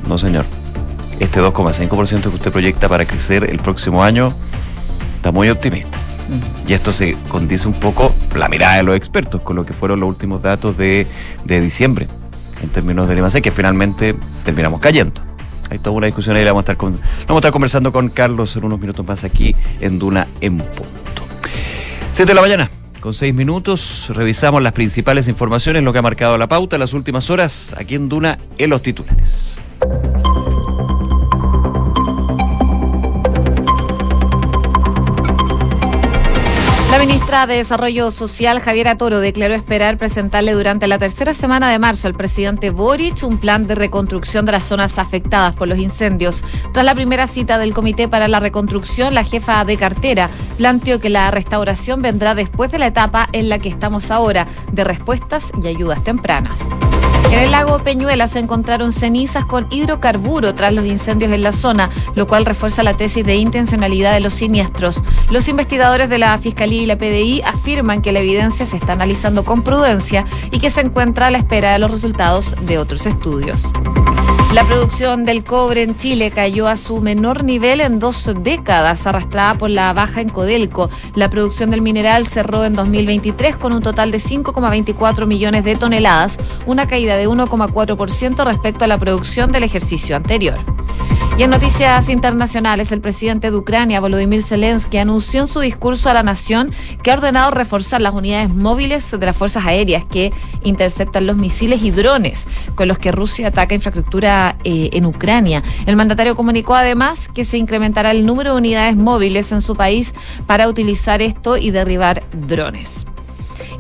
no 0.08 0.18
señor, 0.18 0.46
este 1.20 1.42
2,5% 1.42 2.22
que 2.22 2.30
usted 2.30 2.52
proyecta 2.52 2.88
para 2.88 3.06
crecer 3.06 3.50
el 3.50 3.60
próximo 3.60 4.04
año 4.04 4.32
está 5.16 5.32
muy 5.32 5.50
optimista. 5.50 5.98
Y 6.68 6.74
esto 6.74 6.92
se 6.92 7.18
condice 7.28 7.68
un 7.68 7.80
poco 7.80 8.14
la 8.36 8.48
mirada 8.48 8.78
de 8.78 8.84
los 8.84 8.96
expertos 8.96 9.42
con 9.42 9.56
lo 9.56 9.66
que 9.66 9.74
fueron 9.74 10.00
los 10.00 10.10
últimos 10.10 10.42
datos 10.42 10.78
de, 10.78 11.08
diciembre 11.46 12.08
en 12.62 12.70
términos 12.70 13.08
de 13.08 13.18
IMAC, 13.18 13.42
que 13.42 13.52
finalmente 13.52 14.16
terminamos 14.44 14.80
cayendo. 14.80 15.22
Hay 15.72 15.80
toda 15.80 15.96
una 15.96 16.06
discusión 16.08 16.36
ahí, 16.36 16.44
la 16.44 16.52
vamos 16.52 16.68
a 16.68 16.72
estar, 16.72 16.78
vamos 16.78 17.02
a 17.02 17.36
estar 17.36 17.52
conversando 17.52 17.92
con 17.92 18.10
Carlos 18.10 18.56
en 18.56 18.66
unos 18.66 18.80
minutos 18.80 19.06
más 19.06 19.24
aquí 19.24 19.56
en 19.80 20.00
Duna 20.00 20.28
en 20.42 20.58
punto. 20.58 21.24
7 22.14 22.30
de 22.30 22.36
la 22.36 22.42
mañana. 22.42 22.79
Con 23.00 23.14
seis 23.14 23.34
minutos 23.34 24.12
revisamos 24.14 24.62
las 24.62 24.74
principales 24.74 25.30
informaciones, 25.30 25.84
lo 25.84 25.94
que 25.94 26.00
ha 26.00 26.02
marcado 26.02 26.38
la 26.38 26.48
pauta 26.48 26.76
en 26.76 26.82
las 26.82 26.94
últimas 26.94 27.30
horas 27.30 27.74
aquí 27.78 27.96
en 27.96 28.10
Duna 28.10 28.38
en 28.58 28.70
los 28.70 28.82
titulares. 28.82 29.62
La 36.92 36.98
ministra 36.98 37.46
de 37.46 37.58
Desarrollo 37.58 38.10
Social, 38.10 38.60
Javiera 38.62 38.96
Toro, 38.96 39.20
declaró 39.20 39.54
esperar 39.54 39.98
presentarle 40.00 40.54
durante 40.54 40.88
la 40.88 40.98
tercera 40.98 41.36
semana 41.36 41.70
de 41.70 41.78
marzo 41.78 42.08
al 42.08 42.16
presidente 42.16 42.72
Boric 42.72 43.22
un 43.22 43.38
plan 43.38 43.68
de 43.68 43.76
reconstrucción 43.76 44.44
de 44.46 44.54
las 44.54 44.66
zonas 44.66 44.98
afectadas 44.98 45.56
por 45.56 45.68
los 45.68 45.78
incendios. 45.78 46.44
Tras 46.74 46.84
la 46.84 46.96
primera 46.96 47.28
cita 47.28 47.60
del 47.60 47.76
Comité 47.76 48.08
para 48.08 48.28
la 48.28 48.40
Reconstrucción, 48.40 49.14
la 49.14 49.24
jefa 49.24 49.64
de 49.66 49.78
cartera 49.78 50.32
planteó 50.58 51.00
que 51.00 51.12
la 51.12 51.30
restauración 51.30 52.02
vendrá 52.02 52.34
después 52.34 52.72
de 52.72 52.80
la 52.80 52.88
etapa 52.88 53.30
en 53.34 53.50
la 53.50 53.60
que 53.60 53.70
estamos 53.70 54.10
ahora, 54.10 54.48
de 54.72 54.84
respuestas 54.84 55.52
y 55.62 55.68
ayudas 55.68 56.04
tempranas. 56.04 56.60
En 57.32 57.38
el 57.38 57.52
lago 57.52 57.80
Peñuela 57.84 58.28
se 58.28 58.40
encontraron 58.40 58.92
cenizas 58.92 59.46
con 59.46 59.68
hidrocarburo 59.70 60.56
tras 60.56 60.74
los 60.74 60.86
incendios 60.86 61.32
en 61.32 61.44
la 61.44 61.52
zona, 61.52 61.90
lo 62.16 62.28
cual 62.28 62.46
refuerza 62.46 62.82
la 62.82 62.98
tesis 62.98 63.24
de 63.24 63.36
intencionalidad 63.36 64.14
de 64.14 64.20
los 64.20 64.34
siniestros. 64.34 65.04
Los 65.30 65.48
investigadores 65.48 66.10
de 66.10 66.18
la 66.18 66.38
Fiscalía 66.40 66.82
y 66.82 66.86
la 66.88 66.98
PDI 66.98 67.44
afirman 67.44 68.02
que 68.02 68.12
la 68.12 68.20
evidencia 68.20 68.66
se 68.66 68.78
está 68.78 68.94
analizando 68.94 69.46
con 69.46 69.62
prudencia 69.62 70.26
y 70.52 70.60
que 70.60 70.72
se 70.72 70.82
encuentra 70.82 71.28
a 71.28 71.32
la 71.32 71.38
espera 71.38 71.72
de 71.72 71.80
los 71.80 71.92
resultados 71.92 72.56
de 72.62 72.80
otros 72.80 73.06
estudios. 73.06 73.64
La 74.60 74.66
producción 74.66 75.24
del 75.24 75.46
cobre 75.46 75.84
en 75.84 75.96
Chile 75.96 76.32
cayó 76.32 76.68
a 76.68 76.76
su 76.76 77.00
menor 77.00 77.46
nivel 77.46 77.80
en 77.80 77.98
dos 77.98 78.30
décadas, 78.44 79.08
arrastrada 79.08 79.54
por 79.54 79.70
la 79.70 79.94
baja 79.94 80.20
en 80.20 80.28
Codelco. 80.28 80.90
La 81.16 81.30
producción 81.30 81.72
del 81.72 81.82
mineral 81.82 82.28
cerró 82.28 82.66
en 82.66 82.74
2023 82.74 83.56
con 83.56 83.72
un 83.72 83.82
total 83.82 84.12
de 84.12 84.18
5,24 84.18 85.26
millones 85.28 85.64
de 85.64 85.78
toneladas, 85.78 86.38
una 86.66 86.90
caída 86.90 87.16
de 87.16 87.30
1,4% 87.30 88.44
respecto 88.44 88.84
a 88.84 88.90
la 88.90 88.98
producción 88.98 89.54
del 89.54 89.64
ejercicio 89.64 90.18
anterior. 90.18 90.58
Y 91.40 91.44
en 91.44 91.52
noticias 91.52 92.10
internacionales, 92.10 92.92
el 92.92 93.00
presidente 93.00 93.50
de 93.50 93.56
Ucrania, 93.56 94.02
Volodymyr 94.02 94.42
Zelensky, 94.42 94.98
anunció 94.98 95.40
en 95.40 95.48
su 95.48 95.62
discurso 95.62 96.10
a 96.10 96.14
la 96.14 96.22
nación 96.22 96.74
que 97.02 97.12
ha 97.12 97.14
ordenado 97.14 97.52
reforzar 97.52 98.02
las 98.02 98.14
unidades 98.14 98.54
móviles 98.54 99.10
de 99.10 99.26
las 99.26 99.38
fuerzas 99.38 99.66
aéreas 99.66 100.04
que 100.04 100.34
interceptan 100.64 101.28
los 101.28 101.38
misiles 101.38 101.82
y 101.82 101.92
drones 101.92 102.46
con 102.76 102.90
los 102.90 102.98
que 102.98 103.14
Rusia 103.14 103.48
ataca 103.48 103.74
infraestructura 103.74 104.49
eh, 104.64 104.90
en 104.94 105.06
Ucrania. 105.06 105.64
El 105.86 105.96
mandatario 105.96 106.36
comunicó 106.36 106.76
además 106.76 107.30
que 107.30 107.44
se 107.44 107.58
incrementará 107.58 108.12
el 108.12 108.26
número 108.26 108.52
de 108.52 108.58
unidades 108.58 108.96
móviles 108.96 109.52
en 109.52 109.62
su 109.62 109.76
país 109.76 110.14
para 110.48 110.68
utilizar 110.68 111.22
esto 111.22 111.58
y 111.58 111.72
derribar 111.72 112.24
drones. 112.48 113.06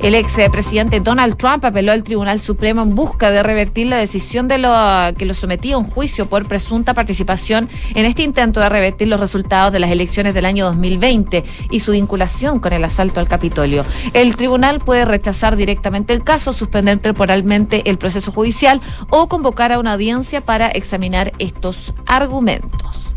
El 0.01 0.15
ex 0.15 0.37
presidente 0.49 1.01
Donald 1.01 1.35
Trump 1.35 1.65
apeló 1.65 1.91
al 1.91 2.05
Tribunal 2.05 2.39
Supremo 2.39 2.81
en 2.81 2.95
busca 2.95 3.31
de 3.31 3.43
revertir 3.43 3.87
la 3.87 3.97
decisión 3.97 4.47
de 4.47 4.57
lo 4.57 4.73
que 5.17 5.25
lo 5.25 5.33
sometía 5.33 5.75
a 5.75 5.77
un 5.77 5.83
juicio 5.83 6.27
por 6.27 6.47
presunta 6.47 6.93
participación 6.93 7.67
en 7.95 8.05
este 8.05 8.23
intento 8.23 8.61
de 8.61 8.69
revertir 8.69 9.09
los 9.09 9.19
resultados 9.19 9.73
de 9.73 9.79
las 9.79 9.91
elecciones 9.91 10.33
del 10.33 10.45
año 10.45 10.65
2020 10.65 11.43
y 11.69 11.79
su 11.81 11.91
vinculación 11.91 12.59
con 12.59 12.71
el 12.71 12.85
asalto 12.85 13.19
al 13.19 13.27
Capitolio. 13.27 13.83
El 14.13 14.37
tribunal 14.37 14.79
puede 14.79 15.03
rechazar 15.03 15.57
directamente 15.57 16.13
el 16.13 16.23
caso, 16.23 16.53
suspender 16.53 16.99
temporalmente 16.99 17.89
el 17.89 17.97
proceso 17.97 18.31
judicial 18.31 18.81
o 19.09 19.27
convocar 19.27 19.73
a 19.73 19.79
una 19.79 19.93
audiencia 19.93 20.39
para 20.39 20.69
examinar 20.69 21.33
estos 21.39 21.93
argumentos. 22.05 23.13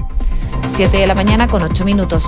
Siete 0.75 0.99
de 0.99 1.07
la 1.07 1.15
mañana 1.15 1.47
con 1.47 1.63
ocho 1.63 1.85
minutos. 1.85 2.25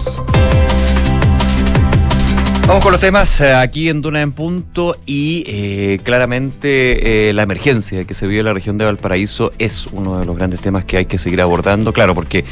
Vamos 2.67 2.83
con 2.83 2.93
los 2.93 3.01
temas 3.01 3.43
eh, 3.43 3.53
aquí 3.53 3.91
en 3.91 4.01
Duna 4.01 4.23
en 4.23 4.33
Punto 4.33 4.97
y 5.05 5.45
eh, 5.47 6.01
claramente 6.03 7.29
eh, 7.29 7.33
la 7.35 7.43
emergencia 7.43 8.07
que 8.07 8.15
se 8.15 8.27
vive 8.27 8.41
en 8.41 8.47
la 8.47 8.55
región 8.55 8.79
de 8.79 8.87
Valparaíso 8.87 9.51
es 9.59 9.87
uno 9.89 10.19
de 10.19 10.25
los 10.25 10.35
grandes 10.35 10.61
temas 10.61 10.87
que 10.87 10.97
hay 10.97 11.05
que 11.05 11.19
seguir 11.19 11.43
abordando, 11.43 11.93
claro, 11.93 12.15
porque 12.15 12.47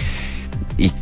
y 0.76 0.92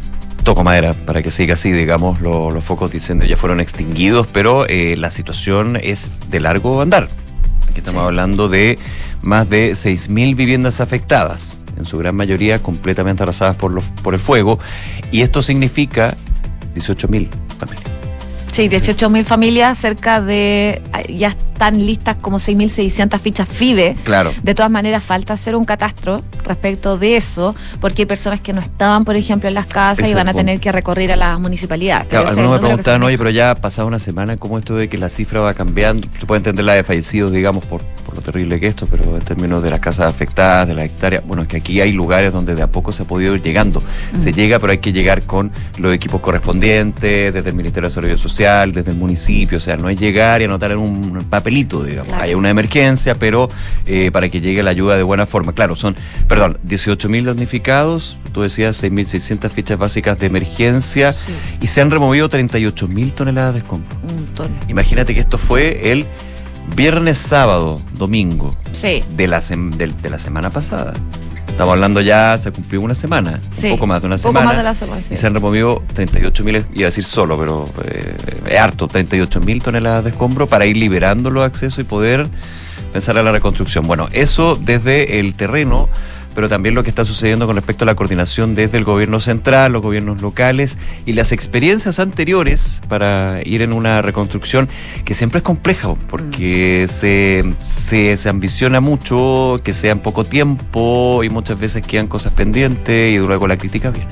toco 0.45 0.63
madera 0.63 0.95
para 0.95 1.23
que 1.23 1.33
siga 1.33 1.55
así, 1.55 1.73
digamos, 1.73 2.21
los 2.21 2.65
focos 2.65 2.93
de 2.93 2.99
incendio 2.99 3.29
ya 3.29 3.37
fueron 3.37 3.61
extinguidos, 3.61 4.29
pero 4.33 4.65
la 4.69 5.11
situación 5.11 5.77
es 5.83 6.13
de 6.31 6.39
largo 6.39 6.81
andar. 6.81 7.09
Aquí 7.69 7.79
estamos 7.79 8.03
hablando 8.03 8.49
de 8.49 8.79
más 9.23 9.51
de 9.51 9.73
6.000 9.73 10.37
viviendas 10.37 10.81
afectadas, 10.81 11.65
en 11.77 11.85
su 11.85 11.99
gran 11.99 12.15
mayoría 12.15 12.61
completamente 12.61 13.25
arrasadas 13.25 13.57
por, 13.57 13.73
los, 13.73 13.83
por 14.05 14.15
el 14.15 14.21
fuego, 14.21 14.61
y 15.11 15.23
esto 15.23 15.43
significa 15.43 16.17
18.000 16.77 17.29
familias. 17.29 17.50
Sí, 18.61 18.69
18.000 18.69 19.25
familias, 19.25 19.79
cerca 19.79 20.21
de. 20.21 20.83
Ya 21.09 21.35
están 21.61 21.85
listas 21.85 22.17
como 22.17 22.39
6.600 22.39 23.21
fichas 23.21 23.47
FIBE. 23.47 23.95
Claro. 24.05 24.33
De 24.43 24.55
todas 24.55 24.71
maneras, 24.71 25.05
falta 25.05 25.35
hacer 25.35 25.55
un 25.55 25.67
catastro 25.67 26.23
respecto 26.43 26.97
de 26.97 27.17
eso, 27.17 27.55
porque 27.83 28.03
hay 28.03 28.07
personas 28.07 28.41
que 28.41 28.55
no 28.55 28.63
estaban, 28.63 29.05
por 29.05 29.15
ejemplo, 29.15 29.47
en 29.47 29.55
las 29.55 29.67
casas 29.67 30.09
y 30.09 30.15
van 30.15 30.27
a 30.27 30.33
tener 30.33 30.59
que 30.59 30.73
recorrer 30.73 31.13
a 31.13 31.17
las 31.17 31.39
municipalidades. 31.39 32.09
Claro, 32.09 32.31
algunos 32.31 32.53
me 32.53 32.59
preguntaban, 32.61 33.03
oye, 33.03 33.19
pero 33.19 33.29
ya 33.29 33.51
ha 33.51 33.55
pasado 33.57 33.87
una 33.89 33.99
semana, 33.99 34.39
¿cómo 34.39 34.59
esto 34.59 34.75
de 34.75 34.89
que 34.89 34.97
la 34.97 35.11
cifra 35.11 35.41
va 35.41 35.53
cambiando? 35.53 36.09
Se 36.19 36.25
puede 36.25 36.39
entender 36.39 36.65
la 36.65 36.73
de 36.73 36.83
fallecidos, 36.83 37.31
digamos, 37.31 37.67
por, 37.67 37.83
por 38.07 38.15
lo 38.15 38.23
terrible 38.23 38.59
que 38.59 38.67
esto, 38.67 38.87
pero 38.91 39.15
en 39.15 39.23
términos 39.23 39.63
de 39.63 39.69
las 39.69 39.81
casas 39.81 40.07
afectadas, 40.07 40.67
de 40.67 40.75
las 40.75 40.87
hectáreas, 40.87 41.27
bueno, 41.27 41.43
es 41.43 41.49
que 41.49 41.59
aquí 41.59 41.83
hay 41.83 41.93
lugares 41.93 42.33
donde 42.33 42.55
de 42.55 42.63
a 42.63 42.69
poco 42.69 42.91
se 42.91 43.03
ha 43.03 43.07
podido 43.07 43.35
ir 43.35 43.43
llegando. 43.43 43.83
Se 44.17 44.33
llega, 44.33 44.59
pero 44.61 44.73
hay 44.73 44.79
que 44.79 44.95
llegar 44.95 45.25
con 45.25 45.53
los 45.77 45.93
equipos 45.93 46.23
correspondientes, 46.23 47.35
desde 47.35 47.51
el 47.51 47.55
Ministerio 47.55 47.89
de 47.89 47.91
Desarrollo 47.91 48.17
Social, 48.17 48.73
desde 48.73 48.93
el 48.93 48.97
municipio, 48.97 49.59
o 49.59 49.61
sea, 49.61 49.77
no 49.77 49.91
es 49.91 50.01
llegar 50.01 50.41
y 50.41 50.45
anotar 50.45 50.71
en 50.71 50.79
un 50.79 51.27
papelito, 51.51 51.83
digamos. 51.83 52.09
Claro. 52.09 52.23
Hay 52.25 52.35
una 52.35 52.49
emergencia, 52.51 53.15
pero 53.17 53.49
eh, 53.87 54.11
para 54.13 54.29
que 54.29 54.41
llegue 54.41 54.63
la 54.63 54.71
ayuda 54.71 54.97
de 54.97 55.03
buena 55.03 55.27
forma. 55.27 55.53
Claro, 55.53 55.75
son, 55.75 55.97
perdón, 56.29 56.59
18.000 56.67 57.25
damnificados, 57.25 58.17
tú 58.33 58.43
decías 58.43 58.83
6.600 58.83 59.51
fichas 59.51 59.79
básicas 59.79 60.19
de 60.19 60.27
emergencia 60.27 61.13
Sí, 61.13 61.33
y 61.61 61.67
se 61.67 61.81
han 61.81 61.91
removido 61.91 62.29
38.000 62.29 63.13
toneladas 63.13 63.55
de 63.55 63.59
escombros. 63.61 63.93
un 64.09 64.15
montón. 64.17 64.49
Imagínate 64.69 65.13
que 65.15 65.21
esto 65.21 65.39
fue 65.39 65.91
el 65.93 66.07
viernes, 66.77 67.19
sábado, 67.19 67.81
domingo 67.95 68.55
Sí, 68.73 69.03
de 69.17 69.27
la, 69.27 69.39
sem- 69.41 69.71
del- 69.75 70.01
de 70.01 70.11
la 70.11 70.19
semana 70.19 70.51
pasada. 70.51 70.95
Estamos 71.51 71.73
hablando 71.75 72.01
ya, 72.01 72.39
se 72.39 72.53
cumplió 72.53 72.81
una 72.81 72.95
semana, 72.95 73.39
sí. 73.53 73.67
un 73.67 73.73
poco 73.75 73.87
más 73.87 74.01
de 74.01 74.07
una 74.07 74.17
Poco 74.17 74.29
semana. 74.29 74.47
más 74.47 74.57
de 74.57 74.63
la 74.63 74.75
semana, 74.75 75.03
sí. 75.03 75.15
Y 75.15 75.17
se 75.19 75.27
han 75.27 75.35
removido 75.35 75.83
38 75.93 76.45
mil, 76.45 76.57
iba 76.73 76.85
a 76.85 76.85
decir 76.87 77.05
solo, 77.05 77.39
pero 77.39 77.69
eh, 77.85 78.17
es 78.47 78.59
harto, 78.59 78.87
38 78.89 79.41
mil 79.41 79.63
toneladas 79.63 80.05
de 80.05 80.11
escombro 80.11 80.47
para 80.47 80.65
ir 80.65 80.77
liberando 80.79 81.31
los 81.31 81.45
accesos 81.45 81.81
y 81.81 81.85
poder 81.85 82.27
pensar 82.93 83.19
a 83.19 83.23
la 83.23 83.33
reconstrucción. 83.33 83.87
Bueno, 83.87 84.09
eso 84.13 84.57
desde 84.57 85.21
el 85.21 85.35
terreno, 85.35 85.91
pero 86.35 86.49
también 86.49 86.75
lo 86.75 86.83
que 86.83 86.91
está 86.91 87.05
sucediendo 87.05 87.47
con 87.47 87.57
respecto 87.57 87.85
a 87.85 87.87
la 87.87 87.95
coordinación 87.95 88.55
desde 88.55 88.79
el 88.79 88.85
gobierno 88.85 89.21
central, 89.21 89.73
los 89.73 89.83
gobiernos 89.83 90.23
locales 90.23 90.79
y 91.07 91.13
las 91.13 91.33
experiencias 91.33 91.99
anteriores 91.99 92.81
para 92.89 93.41
ir 93.45 93.63
en 93.63 93.73
una 93.73 94.03
reconstrucción 94.03 94.69
que 95.05 95.15
siempre 95.15 95.39
es 95.39 95.45
compleja, 95.45 95.95
porque 96.09 96.87
se, 96.89 97.55
se, 97.59 98.17
se 98.17 98.29
ambiciona 98.29 98.81
mucho, 98.81 99.61
que 99.65 99.73
sea 99.73 99.93
en 99.93 100.01
poco 100.01 100.25
tiempo 100.25 101.23
y 101.25 101.31
muchas 101.31 101.59
veces 101.59 101.87
quedan 101.87 102.07
cosas 102.07 102.33
pendientes 102.33 103.13
y 103.13 103.19
luego 103.19 103.47
la 103.47 103.57
crítica 103.57 103.91
viene. 103.91 104.11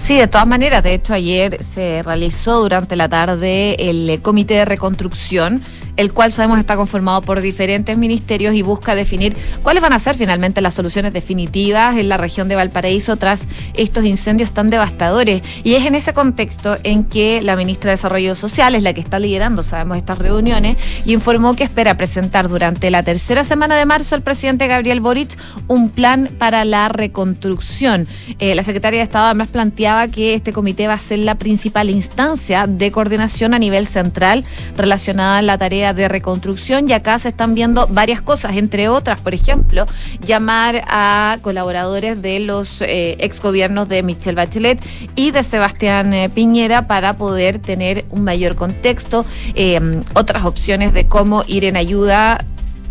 Sí, 0.00 0.18
de 0.18 0.28
todas 0.28 0.46
maneras, 0.46 0.82
de 0.82 0.94
hecho 0.94 1.14
ayer 1.14 1.62
se 1.62 2.02
realizó 2.02 2.60
durante 2.60 2.94
la 2.96 3.08
tarde 3.08 3.74
el 3.78 4.08
eh, 4.10 4.20
comité 4.20 4.54
de 4.54 4.64
reconstrucción, 4.66 5.62
el 5.96 6.12
cual 6.12 6.32
sabemos 6.32 6.58
está 6.58 6.76
conformado 6.76 7.22
por 7.22 7.40
diferentes 7.40 7.96
ministerios 7.96 8.54
y 8.54 8.62
busca 8.62 8.94
definir 8.94 9.36
cuáles 9.62 9.82
van 9.82 9.92
a 9.92 9.98
ser 9.98 10.16
finalmente 10.16 10.60
las 10.60 10.74
soluciones 10.74 11.12
definitivas 11.12 11.96
en 11.96 12.08
la 12.08 12.16
región 12.16 12.48
de 12.48 12.56
Valparaíso 12.56 13.16
tras 13.16 13.46
estos 13.74 14.04
incendios 14.04 14.52
tan 14.52 14.70
devastadores. 14.70 15.42
Y 15.62 15.74
es 15.74 15.86
en 15.86 15.94
ese 15.94 16.14
contexto 16.14 16.76
en 16.82 17.04
que 17.04 17.42
la 17.42 17.56
ministra 17.56 17.90
de 17.90 17.96
Desarrollo 17.96 18.34
Social 18.34 18.74
es 18.74 18.82
la 18.82 18.92
que 18.92 19.00
está 19.00 19.18
liderando, 19.18 19.62
sabemos, 19.62 19.96
estas 19.96 20.18
reuniones 20.18 20.76
y 21.04 21.12
informó 21.12 21.54
que 21.54 21.64
espera 21.64 21.96
presentar 21.96 22.48
durante 22.48 22.90
la 22.90 23.02
tercera 23.02 23.44
semana 23.44 23.76
de 23.76 23.86
marzo 23.86 24.14
al 24.14 24.22
presidente 24.22 24.66
Gabriel 24.66 25.00
Boric 25.00 25.36
un 25.68 25.90
plan 25.90 26.30
para 26.38 26.64
la 26.64 26.88
reconstrucción. 26.88 28.06
Eh, 28.38 28.54
la 28.54 28.62
secretaria 28.62 28.98
de 28.98 29.04
Estado 29.04 29.26
además 29.26 29.50
planteaba 29.50 30.08
que 30.08 30.34
este 30.34 30.52
comité 30.52 30.86
va 30.86 30.94
a 30.94 30.98
ser 30.98 31.20
la 31.20 31.36
principal 31.36 31.90
instancia 31.90 32.66
de 32.66 32.90
coordinación 32.90 33.54
a 33.54 33.58
nivel 33.58 33.86
central 33.86 34.44
relacionada 34.76 35.38
a 35.38 35.42
la 35.42 35.58
tarea 35.58 35.83
de 35.92 36.08
reconstrucción 36.08 36.88
y 36.88 36.92
acá 36.92 37.18
se 37.18 37.28
están 37.28 37.54
viendo 37.54 37.86
varias 37.88 38.22
cosas, 38.22 38.56
entre 38.56 38.88
otras, 38.88 39.20
por 39.20 39.34
ejemplo, 39.34 39.86
llamar 40.24 40.82
a 40.86 41.38
colaboradores 41.42 42.22
de 42.22 42.40
los 42.40 42.80
eh, 42.80 43.16
exgobiernos 43.18 43.88
de 43.88 44.02
Michelle 44.02 44.36
Bachelet 44.36 44.82
y 45.14 45.32
de 45.32 45.42
Sebastián 45.42 46.14
eh, 46.14 46.30
Piñera 46.30 46.86
para 46.86 47.18
poder 47.18 47.58
tener 47.58 48.04
un 48.10 48.24
mayor 48.24 48.54
contexto, 48.54 49.26
eh, 49.54 49.80
otras 50.14 50.44
opciones 50.44 50.94
de 50.94 51.06
cómo 51.06 51.44
ir 51.46 51.64
en 51.64 51.76
ayuda 51.76 52.38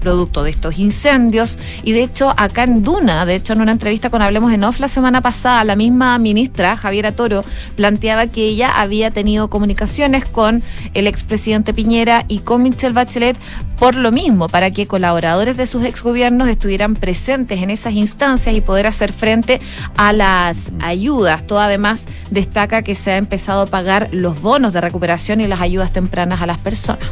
producto 0.03 0.43
de 0.43 0.51
estos 0.51 0.77
incendios. 0.77 1.57
Y 1.83 1.93
de 1.93 2.03
hecho, 2.03 2.33
acá 2.35 2.63
en 2.63 2.83
Duna, 2.83 3.25
de 3.25 3.35
hecho, 3.35 3.53
en 3.53 3.61
una 3.61 3.71
entrevista 3.71 4.09
con 4.09 4.21
Hablemos 4.21 4.51
en 4.51 4.63
Off 4.65 4.81
la 4.81 4.89
semana 4.89 5.21
pasada, 5.21 5.63
la 5.63 5.77
misma 5.77 6.19
ministra, 6.19 6.75
Javiera 6.75 7.13
Toro, 7.13 7.43
planteaba 7.77 8.27
que 8.27 8.45
ella 8.45 8.69
había 8.69 9.11
tenido 9.11 9.49
comunicaciones 9.49 10.25
con 10.25 10.61
el 10.93 11.07
expresidente 11.07 11.73
Piñera 11.73 12.25
y 12.27 12.39
con 12.39 12.61
Michelle 12.63 12.93
Bachelet 12.93 13.37
por 13.79 13.95
lo 13.95 14.11
mismo, 14.11 14.47
para 14.47 14.71
que 14.71 14.87
colaboradores 14.87 15.57
de 15.57 15.67
sus 15.67 15.83
exgobiernos 15.83 16.47
estuvieran 16.47 16.95
presentes 16.95 17.61
en 17.61 17.69
esas 17.69 17.93
instancias 17.93 18.55
y 18.55 18.61
poder 18.61 18.87
hacer 18.87 19.11
frente 19.11 19.59
a 19.97 20.13
las 20.13 20.71
ayudas. 20.79 21.45
Todo 21.45 21.59
además 21.59 22.05
destaca 22.29 22.83
que 22.83 22.95
se 22.95 23.11
ha 23.11 23.17
empezado 23.17 23.63
a 23.63 23.65
pagar 23.65 24.09
los 24.11 24.41
bonos 24.41 24.73
de 24.73 24.81
recuperación 24.81 25.41
y 25.41 25.47
las 25.47 25.61
ayudas 25.61 25.91
tempranas 25.91 26.41
a 26.41 26.45
las 26.45 26.59
personas. 26.59 27.07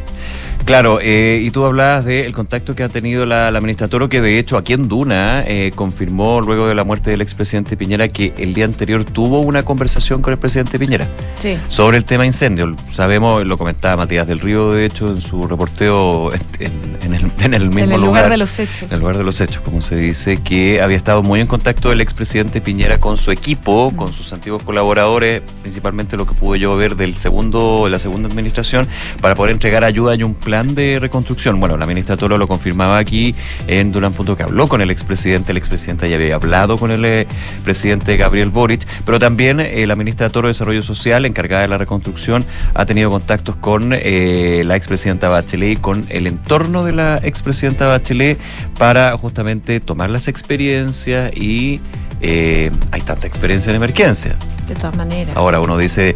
Claro, 0.66 1.00
eh, 1.02 1.42
y 1.44 1.52
tú 1.52 1.66
hablabas 1.66 2.06
del 2.06 2.32
contacto 2.34 2.76
que 2.76 2.84
ha 2.84 2.90
tenido 2.90 3.26
la, 3.26 3.52
la 3.52 3.60
ministra 3.62 3.88
Toro, 3.88 4.08
que 4.08 4.22
de 4.22 4.40
hecho 4.40 4.58
aquí 4.58 4.74
en 4.74 4.88
Duna 4.88 5.44
eh, 5.46 5.72
confirmó 5.76 6.40
luego 6.40 6.68
de 6.68 6.76
la 6.76 6.84
muerte 6.84 7.10
del 7.10 7.22
expresidente 7.22 7.76
Piñera 7.76 8.08
que 8.08 8.34
el 8.38 8.54
día 8.54 8.66
anterior 8.66 9.04
tuvo 9.04 9.40
una 9.42 9.64
conversación 9.64 10.22
con 10.22 10.32
el 10.34 10.40
presidente 10.40 10.78
Piñera 10.80 11.08
Sí. 11.40 11.58
sobre 11.68 11.98
el 11.98 12.06
tema 12.06 12.26
incendio. 12.26 12.74
Sabemos, 12.92 13.46
lo 13.46 13.58
comentaba 13.58 13.98
Matías 13.98 14.28
del 14.28 14.40
Río, 14.40 14.72
de 14.72 14.86
hecho, 14.86 15.08
en 15.10 15.20
su 15.20 15.46
reporteo 15.48 16.32
en, 16.60 16.98
en 17.02 17.14
el, 17.16 17.32
en 17.40 17.54
el 17.54 17.66
mismo 17.68 17.82
En 17.84 17.92
el 17.94 18.02
lugar 18.02 18.30
de 18.30 18.38
los 18.38 18.58
hechos. 18.60 18.84
en 18.92 18.94
el 18.96 19.00
lugar 19.00 19.18
de 19.18 19.24
los 19.24 19.42
hechos, 19.42 19.62
como 19.64 19.82
se 19.82 19.96
dice, 19.96 20.38
que 20.38 20.82
había 20.82 20.96
estado 20.98 21.24
muy 21.24 21.42
en 21.42 21.48
contacto 21.48 21.92
el 21.92 22.00
expresidente 22.02 22.62
Piñera 22.62 23.00
con 23.00 23.18
su 23.18 23.32
equipo, 23.32 23.92
con 23.96 24.14
sus 24.14 24.32
antiguos 24.32 24.64
colaboradores, 24.64 25.42
principalmente 25.64 26.16
lo 26.16 26.26
que 26.26 26.34
pude 26.34 26.60
yo 26.60 26.76
ver 26.78 26.96
del 26.96 27.18
segundo, 27.18 27.82
de 27.86 27.90
la 27.90 28.00
segunda 28.00 28.30
administración, 28.30 28.88
para 29.22 29.36
poder 29.36 29.52
entregar 29.54 29.84
ayuda 29.84 30.16
y 30.16 30.24
un 30.24 30.36
plan 30.36 30.51
de 30.52 31.00
reconstrucción. 31.00 31.62
Bueno, 31.62 31.78
la 31.78 31.86
ministra 31.86 32.18
Toro 32.18 32.38
lo 32.38 32.46
confirmaba 32.46 32.98
aquí 32.98 33.34
en 33.68 33.94
Durán.que 33.94 34.36
que 34.36 34.44
habló 34.44 34.68
con 34.68 34.82
el 34.82 34.92
expresidente, 34.92 35.52
el 35.52 35.58
expresidente 35.58 36.10
ya 36.10 36.18
había 36.18 36.36
hablado 36.36 36.78
con 36.78 36.92
el 36.92 37.06
eh, 37.06 37.26
presidente 37.64 38.18
Gabriel 38.18 38.50
Boric, 38.50 38.86
pero 39.06 39.18
también 39.18 39.62
eh, 39.62 39.88
la 39.88 39.96
ministra 39.96 40.30
Toro 40.30 40.48
de 40.48 40.52
Desarrollo 40.52 40.84
Social, 40.84 41.26
encargada 41.26 41.62
de 41.62 41.70
la 41.70 41.78
reconstrucción, 41.78 42.46
ha 42.74 42.86
tenido 42.86 43.10
contactos 43.10 43.56
con 43.56 43.94
eh, 43.94 44.64
la 44.66 44.76
expresidenta 44.76 45.30
Bachelet 45.30 45.72
y 45.72 45.78
con 45.78 46.06
el 46.10 46.28
entorno 46.28 46.84
de 46.84 46.92
la 46.92 47.18
expresidenta 47.24 47.88
Bachelet 47.88 48.38
para 48.78 49.18
justamente 49.18 49.80
tomar 49.80 50.10
las 50.10 50.28
experiencias 50.28 51.32
y 51.34 51.80
eh, 52.22 52.72
hay 52.92 53.02
tanta 53.02 53.26
experiencia 53.26 53.70
en 53.70 53.78
emergencia. 53.78 54.36
De 54.68 54.76
todas 54.76 54.96
maneras. 54.96 55.36
Ahora 55.36 55.60
uno 55.60 55.78
dice, 55.78 56.14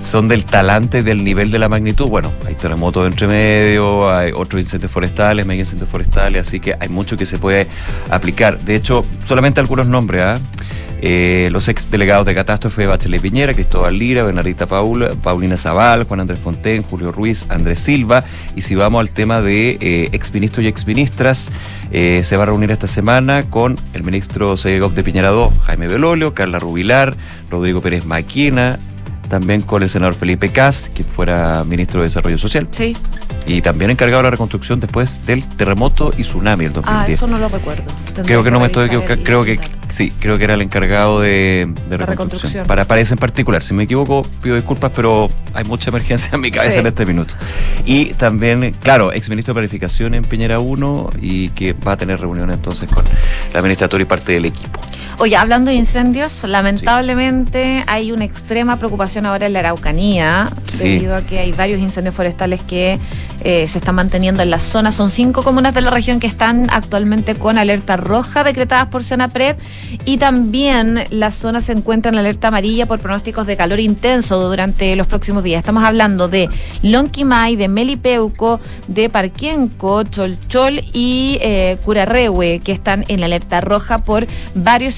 son 0.00 0.28
del 0.28 0.44
talante, 0.44 1.02
del 1.02 1.24
nivel 1.24 1.50
de 1.50 1.58
la 1.58 1.68
magnitud. 1.68 2.08
Bueno, 2.08 2.32
hay 2.46 2.54
terremotos 2.54 3.06
entre 3.06 3.26
medio, 3.26 4.10
hay 4.10 4.32
otros 4.34 4.60
incendios 4.60 4.92
forestales, 4.92 5.46
mega 5.46 5.60
incendios 5.60 5.88
forestales, 5.88 6.46
así 6.46 6.60
que 6.60 6.74
hay 6.78 6.88
mucho 6.88 7.16
que 7.16 7.26
se 7.26 7.38
puede 7.38 7.66
aplicar. 8.10 8.60
De 8.62 8.74
hecho, 8.74 9.04
solamente 9.24 9.60
algunos 9.60 9.86
nombres, 9.86 10.22
¿ah? 10.22 10.38
Eh, 11.02 11.50
los 11.52 11.68
ex 11.68 11.90
delegados 11.90 12.24
de 12.24 12.34
catástrofe 12.34 12.86
Bachelet 12.86 13.20
Piñera, 13.20 13.52
Cristóbal 13.52 13.98
Lira, 13.98 14.22
Bernardita 14.22 14.66
Paula, 14.66 15.10
Paulina 15.10 15.56
Zaval, 15.56 16.04
Juan 16.04 16.20
Andrés 16.20 16.38
Fonten, 16.38 16.82
Julio 16.82 17.12
Ruiz, 17.12 17.46
Andrés 17.50 17.80
Silva. 17.80 18.24
Y 18.54 18.62
si 18.62 18.74
vamos 18.74 19.00
al 19.00 19.10
tema 19.10 19.42
de 19.42 19.76
eh, 19.80 20.08
exministros 20.12 20.64
y 20.64 20.68
exministras, 20.68 21.52
eh, 21.92 22.22
se 22.24 22.36
va 22.36 22.44
a 22.44 22.46
reunir 22.46 22.70
esta 22.70 22.86
semana 22.86 23.42
con 23.42 23.76
el 23.92 24.02
ministro 24.04 24.56
Segov 24.56 24.94
de 24.94 25.02
Piñera 25.02 25.32
II, 25.32 25.50
Jaime 25.64 25.86
Belolio, 25.86 26.34
Carla 26.34 26.58
Rubilar, 26.58 27.14
Rodrigo 27.50 27.82
Pérez 27.82 28.06
Maquina, 28.06 28.78
también 29.28 29.60
con 29.62 29.82
el 29.82 29.88
senador 29.88 30.14
Felipe 30.14 30.48
Cas, 30.50 30.90
que 30.94 31.04
fuera 31.04 31.64
ministro 31.64 32.00
de 32.00 32.06
Desarrollo 32.06 32.38
Social, 32.38 32.68
Sí. 32.70 32.96
y 33.46 33.60
también 33.62 33.90
encargado 33.90 34.18
de 34.18 34.24
la 34.24 34.30
reconstrucción 34.30 34.80
después 34.80 35.24
del 35.26 35.44
terremoto 35.44 36.12
y 36.16 36.22
tsunami 36.22 36.64
del 36.64 36.72
2010. 36.74 37.08
Ah, 37.08 37.12
eso 37.12 37.26
no 37.26 37.38
lo 37.38 37.48
recuerdo. 37.48 37.84
Creo 38.24 38.42
que 38.42 38.50
no 38.50 38.60
me 38.60 38.66
estoy 38.66 38.86
equivocando, 38.86 39.24
creo 39.24 39.44
que 39.44 39.60
sí, 39.88 40.10
creo 40.18 40.38
que 40.38 40.44
era 40.44 40.54
el 40.54 40.62
encargado 40.62 41.20
de, 41.20 41.66
de 41.66 41.96
reconstrucción. 41.96 42.08
reconstrucción. 42.08 42.66
Para, 42.66 42.84
para 42.84 43.00
ese 43.00 43.14
en 43.14 43.18
particular, 43.18 43.62
si 43.62 43.74
me 43.74 43.84
equivoco, 43.84 44.22
pido 44.42 44.56
disculpas, 44.56 44.92
pero 44.94 45.28
hay 45.54 45.64
mucha 45.64 45.90
emergencia 45.90 46.30
en 46.34 46.40
mi 46.40 46.50
cabeza 46.50 46.74
Sí. 46.74 46.78
en 46.80 46.86
este 46.86 47.06
minuto. 47.06 47.34
Y 47.84 48.06
también, 48.14 48.76
claro, 48.82 49.12
ex 49.12 49.28
ministro 49.28 49.52
de 49.54 49.58
Planificación 49.60 50.14
en 50.14 50.24
Piñera 50.24 50.58
1 50.58 51.10
y 51.20 51.50
que 51.50 51.72
va 51.72 51.92
a 51.92 51.96
tener 51.96 52.20
reuniones 52.20 52.56
entonces 52.56 52.88
con 52.88 53.04
la 53.54 53.62
ministra 53.62 53.88
Tori 53.88 54.02
y 54.02 54.06
parte 54.06 54.32
del 54.32 54.46
equipo. 54.46 54.80
Oye, 55.18 55.34
hablando 55.34 55.70
de 55.70 55.76
incendios, 55.78 56.44
lamentablemente 56.44 57.82
hay 57.86 58.12
una 58.12 58.24
extrema 58.26 58.78
preocupación 58.78 59.24
ahora 59.24 59.46
en 59.46 59.54
la 59.54 59.60
Araucanía, 59.60 60.50
Sí. 60.66 60.90
debido 60.90 61.16
a 61.16 61.22
que 61.22 61.38
hay 61.38 61.52
varios 61.52 61.80
incendios 61.80 62.14
forestales 62.14 62.60
que 62.62 62.98
eh, 63.42 63.66
se 63.68 63.78
están 63.78 63.94
manteniendo 63.94 64.42
en 64.42 64.50
la 64.50 64.58
zona. 64.58 64.92
Son 64.92 65.08
cinco 65.08 65.42
comunas 65.42 65.72
de 65.72 65.80
la 65.80 65.90
región 65.90 66.20
que 66.20 66.26
están 66.26 66.66
actualmente 66.70 67.34
con 67.34 67.56
alerta 67.58 67.96
roja 67.96 68.44
decretadas 68.44 68.88
por 68.88 69.04
Senapred 69.04 69.56
y 70.04 70.18
también 70.18 71.04
la 71.10 71.30
zona 71.30 71.60
se 71.60 71.72
encuentra 71.72 72.10
en 72.10 72.18
alerta 72.18 72.48
amarilla 72.48 72.86
por 72.86 72.98
pronósticos 72.98 73.46
de 73.46 73.56
calor 73.56 73.78
intenso 73.80 74.38
durante 74.48 74.96
los 74.96 75.06
próximos 75.06 75.44
días. 75.44 75.60
Estamos 75.60 75.84
hablando 75.84 76.28
de 76.28 76.48
Lonquimay, 76.82 77.56
de 77.56 77.68
Melipeuco, 77.68 78.60
de 78.88 79.08
Parquienco, 79.08 80.02
Cholchol 80.02 80.80
y 80.92 81.38
eh, 81.40 81.78
Curarrehue, 81.84 82.60
que 82.64 82.72
están 82.72 83.04
en 83.08 83.22
alerta 83.22 83.60
roja 83.60 83.98
por 83.98 84.26
varios 84.54 84.94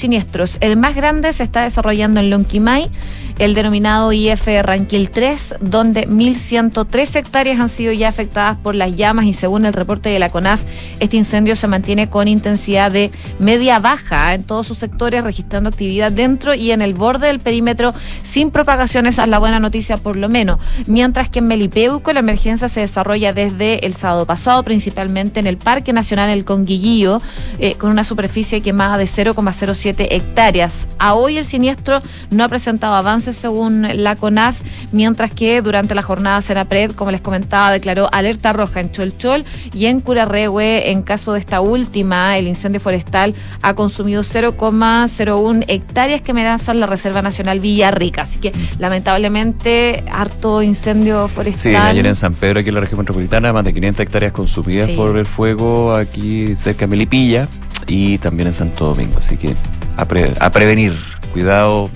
El 0.61 0.77
más 0.77 0.95
grande 0.95 1.33
se 1.33 1.43
está 1.43 1.63
desarrollando 1.63 2.21
en 2.21 2.31
Lonquimay, 2.31 2.91
el 3.39 3.55
denominado 3.55 4.13
IF 4.13 4.47
Ranquil 4.63 5.11
3, 5.11 5.57
donde 5.61 6.09
1.103 6.09 7.17
hectáreas 7.17 7.61
han 7.61 7.69
sido 7.69 7.93
ya 7.93 8.09
afectadas 8.09 8.57
por 8.59 8.75
las 8.75 8.97
llamas 8.97 9.27
y 9.27 9.33
según 9.33 9.65
el 9.65 9.73
reporte 9.73 10.09
de 10.09 10.19
la 10.19 10.31
CONAF, 10.31 10.63
este 10.99 11.17
incendio 11.17 11.55
se 11.55 11.69
mantiene 11.69 12.11
con 12.11 12.27
intensidad 12.27 12.91
de 12.91 13.13
media-baja 13.39 14.35
en 14.35 14.43
todos 14.43 14.67
sus 14.67 14.79
sectores, 14.79 15.23
registrando 15.23 15.69
actividad 15.69 16.11
dentro 16.11 16.55
y 16.55 16.73
en 16.73 16.83
el 16.83 16.95
borde 16.95 17.29
del 17.29 17.39
perímetro 17.39 17.95
sin 18.23 18.51
propagaciones, 18.51 19.19
es 19.19 19.29
la 19.29 19.39
buena 19.39 19.61
noticia 19.61 19.97
por 19.97 20.17
lo 20.17 20.29
menos. 20.29 20.59
Mientras 20.87 21.29
que 21.29 21.39
en 21.39 21.47
Melipeuco 21.47 22.13
la 22.13 22.21
emergencia 22.21 22.69
se 22.69 22.81
desarrolla 22.81 23.33
desde 23.33 23.87
el 23.87 23.95
sábado 23.95 24.27
pasado, 24.27 24.65
principalmente 24.65 25.39
en 25.39 25.47
el 25.47 25.59
Parque 25.59 25.93
Nacional 25.93 26.31
El 26.31 26.45
Conguillío, 26.45 27.23
eh, 27.59 27.75
con 27.75 27.91
una 27.91 28.03
superficie 28.03 28.61
quemada 28.61 28.99
de 28.99 29.05
0,07 29.05 30.09
hectáreas. 30.11 30.89
A 30.99 31.15
hoy 31.15 31.39
el 31.39 31.47
siniestro 31.47 32.03
no 32.31 32.43
ha 32.43 32.49
presentado 32.49 32.95
avances 32.95 33.28
según 33.33 33.87
la 34.03 34.17
CONAF, 34.17 34.61
mientras 34.93 35.31
que 35.33 35.63
durante 35.63 35.95
la 35.95 36.03
jornada 36.03 36.41
Senapred, 36.43 36.93
como 36.93 37.11
les 37.11 37.21
comentaba, 37.21 37.71
declaró 37.73 38.09
alerta 38.13 38.53
roja 38.53 38.81
en 38.81 38.91
Cholchol 38.93 39.45
y 39.73 39.87
en 39.87 40.01
Curarrehue. 40.01 40.91
En 40.91 41.03
caso 41.03 41.33
de 41.33 41.41
esta 41.41 41.61
última, 41.61 42.37
el 42.39 42.49
incendio 42.49 42.81
forestal 42.81 43.35
ha 43.63 43.75
consumido 43.75 44.23
0,01 44.23 45.65
hectáreas 45.69 46.21
que 46.23 46.31
amenazan 46.33 46.81
la 46.81 46.87
Reserva 46.87 47.23
Nacional 47.23 47.61
Villarrica. 47.61 48.23
Así 48.23 48.39
que 48.39 48.53
lamentablemente 48.79 50.05
harto 50.13 50.63
incendio 50.63 51.29
forestal. 51.29 51.59
Sí, 51.73 51.75
ayer 51.75 52.07
en 52.07 52.15
San 52.15 52.35
Pedro, 52.35 52.61
aquí 52.61 52.69
en 52.69 52.75
la 52.77 52.81
región 52.81 52.99
metropolitana, 52.99 53.53
más 53.53 53.65
de 53.65 53.75
500 53.75 54.01
hectáreas 54.07 54.33
consumidas 54.33 54.87
Sí. 54.87 54.95
por 54.95 55.17
el 55.17 55.27
fuego 55.27 55.95
aquí 55.95 56.55
cerca 56.57 56.81
de 56.81 56.87
Melipilla 56.89 57.49
y 57.87 58.19
también 58.19 58.49
en 58.49 58.55
Santo 58.55 58.87
Domingo. 58.87 59.19
Así 59.19 59.37
que 59.37 59.55
a, 59.97 60.05
pre- 60.05 60.33
a 60.41 60.51
prevenir, 60.51 60.95
cuidado, 61.33 61.91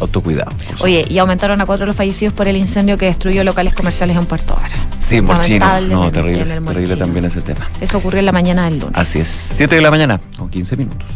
autocuidado. 0.00 0.50
Oye, 0.80 1.04
y 1.08 1.18
aumentaron 1.18 1.60
a 1.60 1.66
cuatro 1.66 1.86
los 1.86 1.96
fallecidos 1.96 2.34
por 2.34 2.48
el 2.48 2.56
incendio 2.56 2.96
que 2.98 3.06
destruyó 3.06 3.44
locales 3.44 3.74
comerciales 3.74 4.16
en 4.16 4.26
Puerto 4.26 4.54
Vara. 4.54 4.76
sí, 4.98 5.20
Morchino. 5.20 5.80
No, 5.82 6.10
terrible, 6.10 6.42
en 6.42 6.50
el 6.52 6.64
terrible 6.64 6.96
también 6.96 7.24
ese 7.24 7.40
tema. 7.40 7.70
Eso 7.80 7.98
ocurrió 7.98 8.20
en 8.20 8.26
la 8.26 8.32
mañana 8.32 8.64
del 8.64 8.78
lunes. 8.78 8.94
Así 8.94 9.18
es, 9.20 9.28
7 9.28 9.74
de 9.76 9.82
la 9.82 9.90
mañana, 9.90 10.20
con 10.36 10.50
15 10.50 10.76
minutos. 10.76 11.08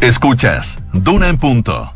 Escuchas 0.00 0.80
Duna 0.92 1.28
en 1.28 1.36
punto. 1.36 1.92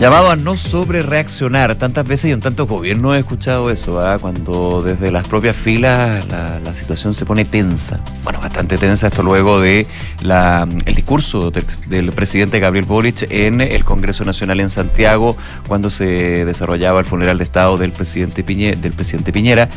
Llamado 0.00 0.28
a 0.30 0.36
no 0.36 0.56
sobre 0.56 1.02
reaccionar. 1.02 1.76
Tantas 1.76 2.06
veces 2.06 2.28
y 2.30 2.32
en 2.32 2.40
tantos 2.40 2.68
gobiernos 2.68 3.14
he 3.14 3.20
escuchado 3.20 3.70
eso, 3.70 4.00
¿ah? 4.00 4.18
cuando 4.20 4.82
desde 4.82 5.12
las 5.12 5.26
propias 5.28 5.54
filas 5.54 6.26
la, 6.28 6.74
situación 6.74 7.14
se 7.14 7.24
pone 7.24 7.44
tensa. 7.44 8.00
Bueno, 8.24 8.40
bastante 8.40 8.76
tensa 8.76 9.06
esto 9.06 9.22
luego 9.22 9.60
de 9.60 9.86
la, 10.20 10.68
el 10.84 10.94
discurso 10.96 11.52
del, 11.52 11.64
del 11.86 12.10
presidente 12.12 12.58
Gabriel 12.58 12.84
Boric 12.84 13.26
en 13.30 13.60
el 13.60 13.84
Congreso 13.84 14.24
Nacional 14.24 14.58
en 14.58 14.68
Santiago, 14.68 15.36
cuando 15.68 15.88
se 15.88 16.44
desarrollaba 16.44 16.98
el 16.98 17.06
funeral 17.06 17.38
de 17.38 17.44
Estado 17.44 17.78
del 17.78 17.92
presidente, 17.92 18.44
Piñe- 18.44 18.76
del 18.76 18.92
presidente 18.94 19.32
Piñera. 19.32 19.68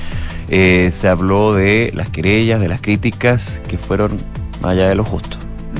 Eh, 0.49 0.89
se 0.91 1.07
habló 1.07 1.53
de 1.53 1.91
las 1.93 2.09
querellas, 2.09 2.59
de 2.59 2.67
las 2.67 2.81
críticas 2.81 3.61
que 3.67 3.77
fueron 3.77 4.15
más 4.61 4.71
allá 4.71 4.89
de 4.89 4.95
lo 4.95 5.05
justo. 5.05 5.37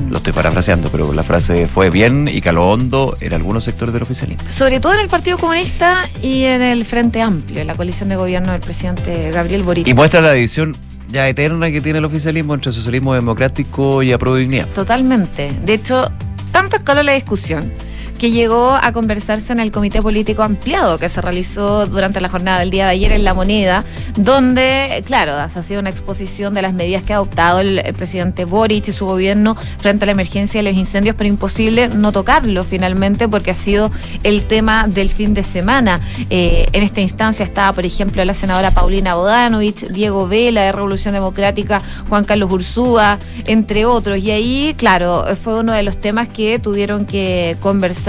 Lo 0.08 0.18
estoy 0.18 0.32
parafraseando, 0.32 0.90
pero 0.90 1.12
la 1.12 1.22
frase 1.22 1.66
fue 1.66 1.90
bien 1.90 2.28
y 2.28 2.40
caló 2.40 2.68
hondo 2.68 3.16
en 3.20 3.32
algunos 3.32 3.64
sectores 3.64 3.92
del 3.92 4.02
oficialismo. 4.02 4.48
Sobre 4.48 4.80
todo 4.80 4.94
en 4.94 5.00
el 5.00 5.08
Partido 5.08 5.38
Comunista 5.38 6.08
y 6.22 6.44
en 6.44 6.62
el 6.62 6.84
Frente 6.84 7.20
Amplio, 7.20 7.60
en 7.60 7.66
la 7.66 7.74
coalición 7.74 8.08
de 8.08 8.16
gobierno 8.16 8.52
del 8.52 8.60
presidente 8.60 9.30
Gabriel 9.30 9.62
Boric. 9.62 9.86
Y 9.86 9.94
muestra 9.94 10.20
la 10.20 10.32
división 10.32 10.76
ya 11.10 11.28
eterna 11.28 11.70
que 11.70 11.80
tiene 11.80 11.98
el 11.98 12.04
oficialismo 12.04 12.54
entre 12.54 12.72
socialismo 12.72 13.14
democrático 13.14 14.02
y 14.02 14.12
apruebo 14.12 14.36
dignidad. 14.36 14.68
Totalmente. 14.68 15.50
De 15.64 15.74
hecho, 15.74 16.10
tanto 16.52 16.76
escaló 16.76 17.02
la 17.02 17.12
discusión 17.12 17.72
que 18.18 18.30
llegó 18.32 18.72
a 18.72 18.92
conversarse 18.92 19.52
en 19.52 19.60
el 19.60 19.70
comité 19.70 20.02
político 20.02 20.42
ampliado 20.42 20.98
que 20.98 21.08
se 21.08 21.20
realizó 21.20 21.86
durante 21.86 22.20
la 22.20 22.28
jornada 22.28 22.58
del 22.60 22.70
día 22.70 22.86
de 22.86 22.90
ayer 22.90 23.12
en 23.12 23.24
La 23.24 23.32
Moneda, 23.32 23.84
donde, 24.16 25.02
claro, 25.06 25.34
ha 25.34 25.48
sido 25.48 25.80
una 25.80 25.90
exposición 25.90 26.52
de 26.52 26.62
las 26.62 26.74
medidas 26.74 27.04
que 27.04 27.12
ha 27.12 27.16
adoptado 27.16 27.60
el, 27.60 27.78
el 27.78 27.94
presidente 27.94 28.44
Boric 28.44 28.88
y 28.88 28.92
su 28.92 29.06
gobierno 29.06 29.54
frente 29.54 30.04
a 30.04 30.06
la 30.06 30.12
emergencia 30.12 30.62
de 30.62 30.68
los 30.68 30.78
incendios, 30.78 31.14
pero 31.16 31.28
imposible 31.28 31.88
no 31.88 32.10
tocarlo 32.10 32.64
finalmente 32.64 33.28
porque 33.28 33.52
ha 33.52 33.54
sido 33.54 33.92
el 34.24 34.46
tema 34.46 34.88
del 34.88 35.10
fin 35.10 35.32
de 35.32 35.44
semana. 35.44 36.00
Eh, 36.28 36.66
en 36.72 36.82
esta 36.82 37.00
instancia 37.00 37.44
estaba, 37.44 37.72
por 37.72 37.86
ejemplo, 37.86 38.24
la 38.24 38.34
senadora 38.34 38.72
Paulina 38.72 39.14
Bodanovich, 39.14 39.88
Diego 39.88 40.26
Vela 40.26 40.62
de 40.62 40.72
Revolución 40.72 41.14
Democrática, 41.14 41.80
Juan 42.08 42.24
Carlos 42.24 42.50
Ursúa, 42.50 43.18
entre 43.46 43.84
otros. 43.84 44.18
Y 44.18 44.32
ahí, 44.32 44.74
claro, 44.76 45.24
fue 45.42 45.60
uno 45.60 45.72
de 45.72 45.84
los 45.84 46.00
temas 46.00 46.28
que 46.28 46.58
tuvieron 46.58 47.06
que 47.06 47.56
conversar 47.60 48.07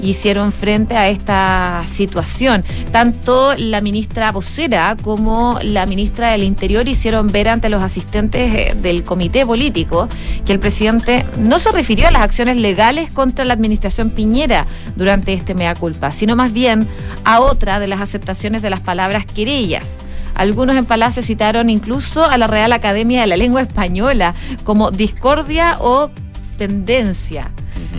y 0.00 0.10
hicieron 0.10 0.52
frente 0.52 0.96
a 0.96 1.08
esta 1.08 1.84
situación. 1.88 2.64
Tanto 2.90 3.54
la 3.56 3.80
ministra 3.80 4.32
vocera 4.32 4.96
como 5.00 5.58
la 5.62 5.86
ministra 5.86 6.30
del 6.32 6.42
Interior 6.42 6.88
hicieron 6.88 7.28
ver 7.28 7.48
ante 7.48 7.68
los 7.68 7.82
asistentes 7.82 8.54
eh, 8.54 8.74
del 8.80 9.02
comité 9.02 9.46
político 9.46 10.08
que 10.44 10.52
el 10.52 10.58
presidente 10.58 11.24
no 11.38 11.58
se 11.58 11.70
refirió 11.72 12.08
a 12.08 12.10
las 12.10 12.22
acciones 12.22 12.56
legales 12.56 13.10
contra 13.10 13.44
la 13.44 13.54
administración 13.54 14.10
Piñera 14.10 14.66
durante 14.96 15.32
este 15.32 15.54
mea 15.54 15.74
culpa, 15.74 16.10
sino 16.10 16.36
más 16.36 16.52
bien 16.52 16.88
a 17.24 17.40
otra 17.40 17.78
de 17.78 17.86
las 17.86 18.00
aceptaciones 18.00 18.62
de 18.62 18.70
las 18.70 18.80
palabras 18.80 19.26
querellas. 19.26 19.96
Algunos 20.34 20.76
en 20.76 20.84
Palacio 20.84 21.22
citaron 21.22 21.70
incluso 21.70 22.24
a 22.24 22.36
la 22.36 22.46
Real 22.46 22.72
Academia 22.72 23.22
de 23.22 23.26
la 23.26 23.38
Lengua 23.38 23.62
Española 23.62 24.34
como 24.64 24.90
discordia 24.90 25.76
o 25.80 26.10
pendencia. 26.58 27.50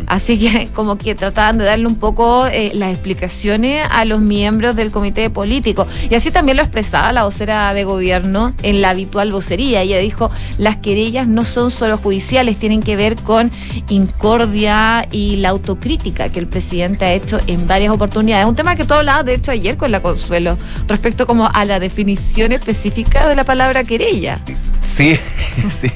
Así 0.06 0.38
que 0.38 0.68
como 0.76 0.98
que 0.98 1.16
trataban 1.16 1.58
de 1.58 1.66
darle 1.66 1.88
un 1.88 1.96
poco 1.96 2.48
eh, 2.48 2.72
las 2.74 2.92
explicaciones 2.92 3.86
a 3.90 4.06
los 4.06 4.22
miembros 4.22 4.76
del 4.76 4.92
comité 4.92 5.30
político. 5.30 5.88
Y 6.10 6.16
así 6.16 6.32
también 6.32 6.58
lo 6.58 6.64
expresaba 6.64 7.12
la 7.12 7.24
vocera 7.24 7.74
de 7.74 7.84
gobierno 7.84 8.54
en 8.64 8.82
la 8.82 8.92
habitual 8.92 9.32
vocería. 9.32 9.82
Ella 9.82 9.98
dijo, 10.00 10.32
las 10.58 10.78
querellas 10.78 11.28
no 11.28 11.46
son 11.46 11.72
solo 11.72 11.98
judiciales, 11.98 12.58
tienen 12.58 12.82
que 12.82 12.96
ver 12.96 13.16
con 13.16 13.52
incordia 13.90 15.08
y 15.12 15.38
la 15.38 15.50
autocrítica 15.50 16.30
que 16.30 16.40
el 16.40 16.48
presidente 16.48 17.06
ha 17.06 17.14
hecho 17.14 17.40
en 17.48 17.68
varias 17.68 17.94
oportunidades. 17.94 18.46
Un 18.48 18.56
tema 18.56 18.76
que 18.76 18.86
tú 18.86 18.94
hablabas, 18.94 19.26
de 19.26 19.36
hecho, 19.36 19.52
ayer 19.52 19.78
con 19.78 19.92
la 19.92 20.02
Consuelo, 20.02 20.58
respecto 20.88 21.26
como 21.26 21.50
a 21.52 21.66
la 21.66 21.80
definición 21.80 22.52
específica 22.52 23.28
de 23.28 23.36
la 23.36 23.44
palabra 23.44 23.84
querella. 23.84 24.42
Sí, 24.80 25.18
sí, 25.70 25.92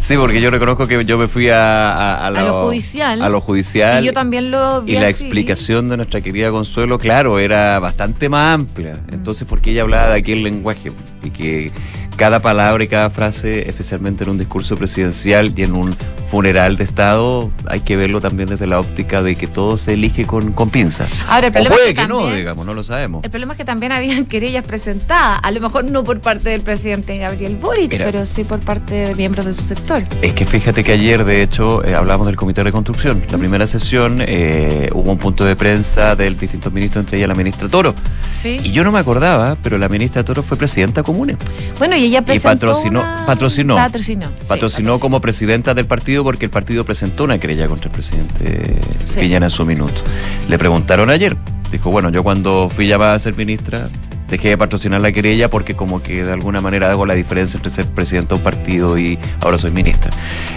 sí, 0.00 0.16
porque 0.16 0.40
yo 0.40 0.50
reconozco 0.50 0.86
que 0.86 1.04
yo 1.04 1.18
me 1.18 1.28
fui 1.28 1.48
a, 1.48 1.92
a, 1.92 2.26
A 2.26 2.30
lo 2.30 2.64
judicial. 2.64 3.22
A 3.22 3.28
lo 3.28 3.40
judicial. 3.42 4.02
Y 4.02 4.06
yo 4.06 4.12
también 4.12 4.50
lo 4.50 4.82
vi 4.82 4.92
Y 4.92 4.94
la 4.94 5.08
así. 5.08 5.24
explicación 5.24 5.88
de 5.88 5.96
nuestra 5.96 6.20
querida 6.20 6.50
Consuelo, 6.50 6.98
claro, 6.98 7.38
era 7.38 7.78
bastante 7.78 8.28
más 8.28 8.54
amplia. 8.54 8.98
Entonces, 9.12 9.46
porque 9.48 9.70
ella 9.72 9.82
hablaba 9.82 10.10
de 10.10 10.20
aquel 10.20 10.42
lenguaje 10.42 10.92
y 11.22 11.30
que 11.30 11.70
cada 12.16 12.42
palabra 12.42 12.84
y 12.84 12.88
cada 12.88 13.10
frase, 13.10 13.68
especialmente 13.68 14.24
en 14.24 14.30
un 14.30 14.38
discurso 14.38 14.76
presidencial 14.76 15.52
y 15.56 15.62
en 15.62 15.72
un 15.72 15.94
funeral 16.30 16.76
de 16.76 16.84
Estado, 16.84 17.50
hay 17.66 17.80
que 17.80 17.96
verlo 17.96 18.20
también 18.20 18.48
desde 18.48 18.66
la 18.66 18.80
óptica 18.80 19.22
de 19.22 19.36
que 19.36 19.46
todo 19.46 19.76
se 19.76 19.94
elige 19.94 20.24
con, 20.24 20.52
con 20.52 20.70
pinza. 20.70 21.06
Ahora, 21.28 21.48
el 21.48 21.50
O 21.50 21.52
problema 21.52 21.74
puede 21.74 21.88
es 21.90 21.94
que, 21.94 22.02
que 22.02 22.08
no, 22.08 22.30
digamos, 22.30 22.64
no 22.64 22.72
lo 22.72 22.82
sabemos. 22.82 23.22
El 23.22 23.30
problema 23.30 23.52
es 23.52 23.58
que 23.58 23.64
también 23.64 23.92
habían 23.92 24.24
querellas 24.32 24.64
presentadas, 24.64 25.40
a 25.42 25.50
lo 25.50 25.60
mejor 25.60 25.90
no 25.90 26.04
por 26.04 26.20
parte 26.20 26.48
del 26.48 26.62
presidente 26.62 27.18
Gabriel 27.18 27.56
Boric, 27.56 27.92
Mira. 27.92 28.06
pero 28.06 28.24
sí 28.24 28.44
por 28.44 28.60
parte 28.60 28.94
de 28.94 29.14
miembros 29.14 29.44
de 29.44 29.54
su 29.54 29.62
sector. 29.62 30.04
Es 30.22 30.32
que 30.32 30.46
fíjate 30.46 30.82
que 30.82 30.92
ayer, 30.92 31.24
de 31.24 31.42
hecho, 31.42 31.84
eh, 31.84 31.94
hablamos 31.94 32.26
del 32.26 32.36
Comité 32.36 32.60
de 32.60 32.64
Reconstrucción. 32.64 33.22
La 33.30 33.38
primera 33.38 33.66
sesión 33.66 34.18
eh, 34.20 34.88
hubo 34.94 35.10
un 35.10 35.18
punto 35.18 35.44
de 35.44 35.54
prensa 35.54 36.16
del 36.16 36.36
distintos 36.36 36.72
ministros, 36.72 37.04
entre 37.04 37.18
ellas 37.18 37.28
la 37.28 37.34
ministra 37.34 37.68
Toro. 37.68 37.94
Sí. 38.34 38.60
Y 38.64 38.72
yo 38.72 38.84
no 38.84 38.92
me 38.92 38.98
acordaba, 38.98 39.56
pero 39.62 39.76
la 39.78 39.88
ministra 39.88 40.24
Toro 40.24 40.42
fue 40.42 40.56
presidenta 40.56 41.02
común. 41.02 41.36
Bueno, 41.78 41.94
y 41.94 42.01
ella 42.04 42.22
presentó 42.22 42.66
patrocinó- 42.68 43.00
una- 43.00 43.26
patrocinó. 43.26 43.76
Patrocinó. 43.76 44.26
sí, 44.28 44.46
Patrocinó 44.48 44.98
como 44.98 45.20
presidenta 45.20 45.74
del 45.74 45.86
partido 45.86 46.24
porque 46.24 46.44
el 46.46 46.50
partido 46.50 46.84
presentó 46.84 47.24
una 47.24 47.38
querella 47.38 47.68
contra 47.68 47.86
el 47.88 47.92
presidente 47.92 48.76
Sí. 49.04 49.20
Piñera 49.20 49.46
en 49.46 49.50
su 49.50 49.64
minuto. 49.66 50.02
Le 50.48 50.58
preguntaron 50.58 51.10
ayer. 51.10 51.36
Dijo, 51.70 51.90
bueno, 51.90 52.10
yo 52.10 52.22
cuando 52.22 52.68
fui 52.74 52.86
llamada 52.86 53.14
a 53.14 53.18
ser 53.18 53.34
ministra 53.36 53.88
dejé 54.28 54.48
de 54.48 54.58
patrocinar 54.58 55.00
la 55.02 55.12
querella 55.12 55.48
porque 55.48 55.74
como 55.74 56.02
que 56.02 56.24
de 56.24 56.32
alguna 56.32 56.60
manera 56.60 56.90
hago 56.90 57.04
la 57.06 57.14
diferencia 57.14 57.56
entre 57.58 57.70
ser 57.70 57.86
presidente 57.86 58.30
de 58.30 58.34
un 58.36 58.42
partido 58.42 58.98
y 58.98 59.18
ahora 59.40 59.58
soy 59.58 59.70
ministra. 59.70 60.10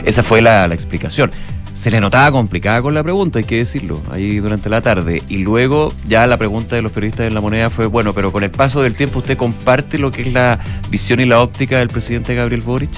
Esa 0.06 0.24
fue 0.24 0.42
la, 0.42 0.68
la 0.68 0.74
explicación. 0.76 1.32
Se 1.76 1.92
le 1.92 2.00
notaba 2.00 2.32
complicada 2.32 2.82
con 2.82 2.94
la 2.94 3.04
pregunta, 3.04 3.38
hay 3.38 3.46
que 3.46 3.58
decirlo, 3.58 4.02
ahí 4.10 4.40
durante 4.40 4.70
la 4.70 4.82
tarde. 4.82 5.22
Y 5.28 5.40
luego 5.40 5.94
ya 6.06 6.26
la 6.26 6.38
pregunta 6.38 6.78
de 6.78 6.82
los 6.82 6.94
periodistas 6.94 7.28
en 7.28 7.34
la 7.34 7.42
moneda 7.42 7.70
fue, 7.70 7.86
bueno, 7.86 8.14
pero 8.14 8.32
con 8.32 8.44
el 8.44 8.50
paso 8.50 8.82
del 8.82 8.96
tiempo 8.96 9.20
usted 9.20 9.38
comparte 9.38 9.98
lo 9.98 10.10
que 10.10 10.22
es 10.22 10.34
la 10.34 10.58
visión 10.90 11.20
y 11.20 11.26
la 11.26 11.42
óptica 11.42 11.78
del 11.80 11.90
presidente 11.90 12.34
Gabriel 12.34 12.62
Boric. 12.62 12.92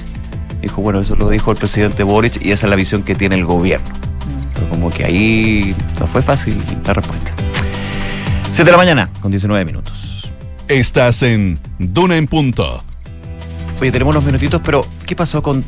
Dijo, 0.61 0.83
bueno, 0.83 0.99
eso 0.99 1.15
lo 1.15 1.27
dijo 1.27 1.51
el 1.51 1.57
presidente 1.57 2.03
Boric 2.03 2.39
y 2.45 2.51
esa 2.51 2.67
es 2.67 2.69
la 2.69 2.75
visión 2.75 3.01
que 3.01 3.15
tiene 3.15 3.35
el 3.35 3.45
gobierno. 3.45 3.89
Pero 4.53 4.69
como 4.69 4.91
que 4.91 5.05
ahí 5.05 5.75
no 5.99 6.05
fue 6.05 6.21
fácil 6.21 6.63
la 6.85 6.93
respuesta. 6.93 7.33
7 8.53 8.63
de 8.63 8.71
la 8.71 8.77
mañana, 8.77 9.09
con 9.21 9.31
19 9.31 9.65
minutos. 9.65 10.31
Estás 10.67 11.23
en 11.23 11.59
Duna 11.79 12.15
en 12.15 12.27
Punto. 12.27 12.83
Oye, 13.81 13.91
tenemos 13.91 14.15
unos 14.15 14.25
minutitos, 14.25 14.61
pero 14.63 14.85
¿qué 15.05 15.15
pasó 15.15 15.41
con 15.41 15.65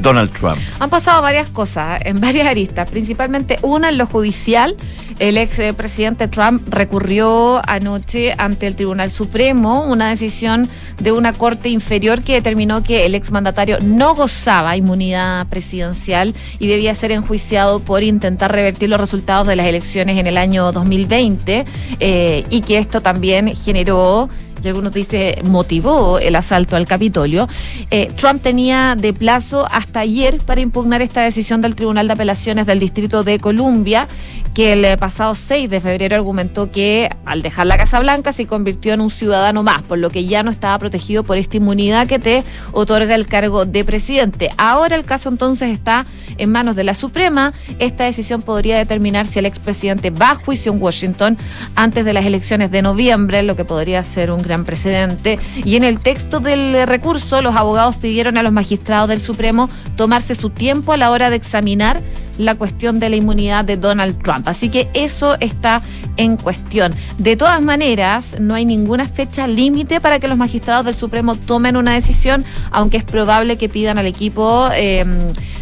Donald 0.00 0.32
Trump? 0.32 0.58
Han 0.78 0.90
pasado 0.90 1.22
varias 1.22 1.48
cosas 1.48 2.00
en 2.04 2.20
varias 2.20 2.46
aristas, 2.46 2.90
principalmente 2.90 3.58
una 3.62 3.88
en 3.88 3.98
lo 3.98 4.06
judicial. 4.06 4.76
El 5.18 5.36
ex 5.36 5.58
eh, 5.58 5.74
presidente 5.74 6.28
Trump 6.28 6.62
recurrió 6.72 7.60
anoche 7.68 8.34
ante 8.38 8.68
el 8.68 8.76
Tribunal 8.76 9.10
Supremo 9.10 9.84
una 9.84 10.10
decisión 10.10 10.68
de 11.00 11.10
una 11.10 11.32
corte 11.32 11.68
inferior 11.68 12.22
que 12.22 12.34
determinó 12.34 12.82
que 12.84 13.04
el 13.04 13.16
ex 13.16 13.32
mandatario 13.32 13.78
no 13.80 14.14
gozaba 14.14 14.76
inmunidad 14.76 15.46
presidencial 15.48 16.34
y 16.60 16.68
debía 16.68 16.94
ser 16.94 17.10
enjuiciado 17.10 17.80
por 17.80 18.04
intentar 18.04 18.52
revertir 18.52 18.88
los 18.88 19.00
resultados 19.00 19.46
de 19.48 19.56
las 19.56 19.66
elecciones 19.66 20.18
en 20.18 20.28
el 20.28 20.38
año 20.38 20.70
2020 20.70 21.64
eh, 21.98 22.44
y 22.48 22.60
que 22.60 22.78
esto 22.78 23.00
también 23.00 23.54
generó 23.56 24.28
y 24.62 24.68
algunos 24.68 24.92
dicen 24.92 25.50
motivó 25.50 26.18
el 26.18 26.36
asalto 26.36 26.76
al 26.76 26.86
Capitolio. 26.86 27.48
Eh, 27.90 28.10
Trump 28.16 28.42
tenía 28.42 28.96
de 28.96 29.12
plazo 29.12 29.66
hasta 29.70 30.00
ayer 30.00 30.38
para 30.38 30.60
impugnar 30.60 31.02
esta 31.02 31.22
decisión 31.22 31.60
del 31.60 31.74
Tribunal 31.74 32.06
de 32.06 32.14
Apelaciones 32.14 32.66
del 32.66 32.78
Distrito 32.78 33.24
de 33.24 33.38
Columbia, 33.38 34.08
que 34.54 34.72
el 34.72 34.98
pasado 34.98 35.34
6 35.34 35.70
de 35.70 35.80
febrero 35.80 36.16
argumentó 36.16 36.70
que 36.70 37.08
al 37.24 37.42
dejar 37.42 37.66
la 37.66 37.76
Casa 37.76 38.00
Blanca 38.00 38.32
se 38.32 38.46
convirtió 38.46 38.94
en 38.94 39.00
un 39.00 39.10
ciudadano 39.10 39.62
más, 39.62 39.82
por 39.82 39.98
lo 39.98 40.10
que 40.10 40.24
ya 40.24 40.42
no 40.42 40.50
estaba 40.50 40.78
protegido 40.78 41.22
por 41.22 41.36
esta 41.36 41.56
inmunidad 41.56 42.06
que 42.06 42.18
te 42.18 42.44
otorga 42.72 43.14
el 43.14 43.26
cargo 43.26 43.66
de 43.66 43.84
presidente. 43.84 44.50
Ahora 44.56 44.96
el 44.96 45.04
caso 45.04 45.28
entonces 45.28 45.70
está 45.70 46.06
en 46.38 46.50
manos 46.50 46.76
de 46.76 46.84
la 46.84 46.94
Suprema. 46.94 47.52
Esta 47.78 48.04
decisión 48.04 48.42
podría 48.42 48.78
determinar 48.78 49.26
si 49.26 49.38
el 49.38 49.46
expresidente 49.46 50.10
va 50.10 50.30
a 50.30 50.34
juicio 50.34 50.72
en 50.72 50.82
Washington 50.82 51.36
antes 51.74 52.04
de 52.04 52.12
las 52.12 52.24
elecciones 52.24 52.70
de 52.70 52.82
noviembre, 52.82 53.42
lo 53.42 53.56
que 53.56 53.64
podría 53.64 54.02
ser 54.02 54.30
un 54.30 54.42
gran 54.48 54.64
precedente. 54.64 55.38
Y 55.64 55.76
en 55.76 55.84
el 55.84 56.00
texto 56.00 56.40
del 56.40 56.86
recurso, 56.86 57.40
los 57.42 57.54
abogados 57.54 57.96
pidieron 57.96 58.36
a 58.36 58.42
los 58.42 58.52
magistrados 58.52 59.08
del 59.08 59.20
Supremo 59.20 59.68
tomarse 59.96 60.34
su 60.34 60.50
tiempo 60.50 60.92
a 60.92 60.96
la 60.96 61.10
hora 61.10 61.30
de 61.30 61.36
examinar 61.36 62.02
la 62.38 62.54
cuestión 62.54 62.98
de 63.00 63.10
la 63.10 63.16
inmunidad 63.16 63.64
de 63.64 63.76
Donald 63.76 64.22
Trump. 64.22 64.48
Así 64.48 64.70
que 64.70 64.88
eso 64.94 65.36
está 65.40 65.82
en 66.16 66.36
cuestión. 66.36 66.94
De 67.18 67.36
todas 67.36 67.60
maneras, 67.60 68.36
no 68.40 68.54
hay 68.54 68.64
ninguna 68.64 69.06
fecha 69.06 69.46
límite 69.46 70.00
para 70.00 70.18
que 70.18 70.28
los 70.28 70.38
magistrados 70.38 70.86
del 70.86 70.94
Supremo 70.94 71.36
tomen 71.36 71.76
una 71.76 71.92
decisión, 71.92 72.44
aunque 72.70 72.96
es 72.96 73.04
probable 73.04 73.58
que 73.58 73.68
pidan 73.68 73.98
al 73.98 74.06
equipo 74.06 74.68
eh, 74.74 75.04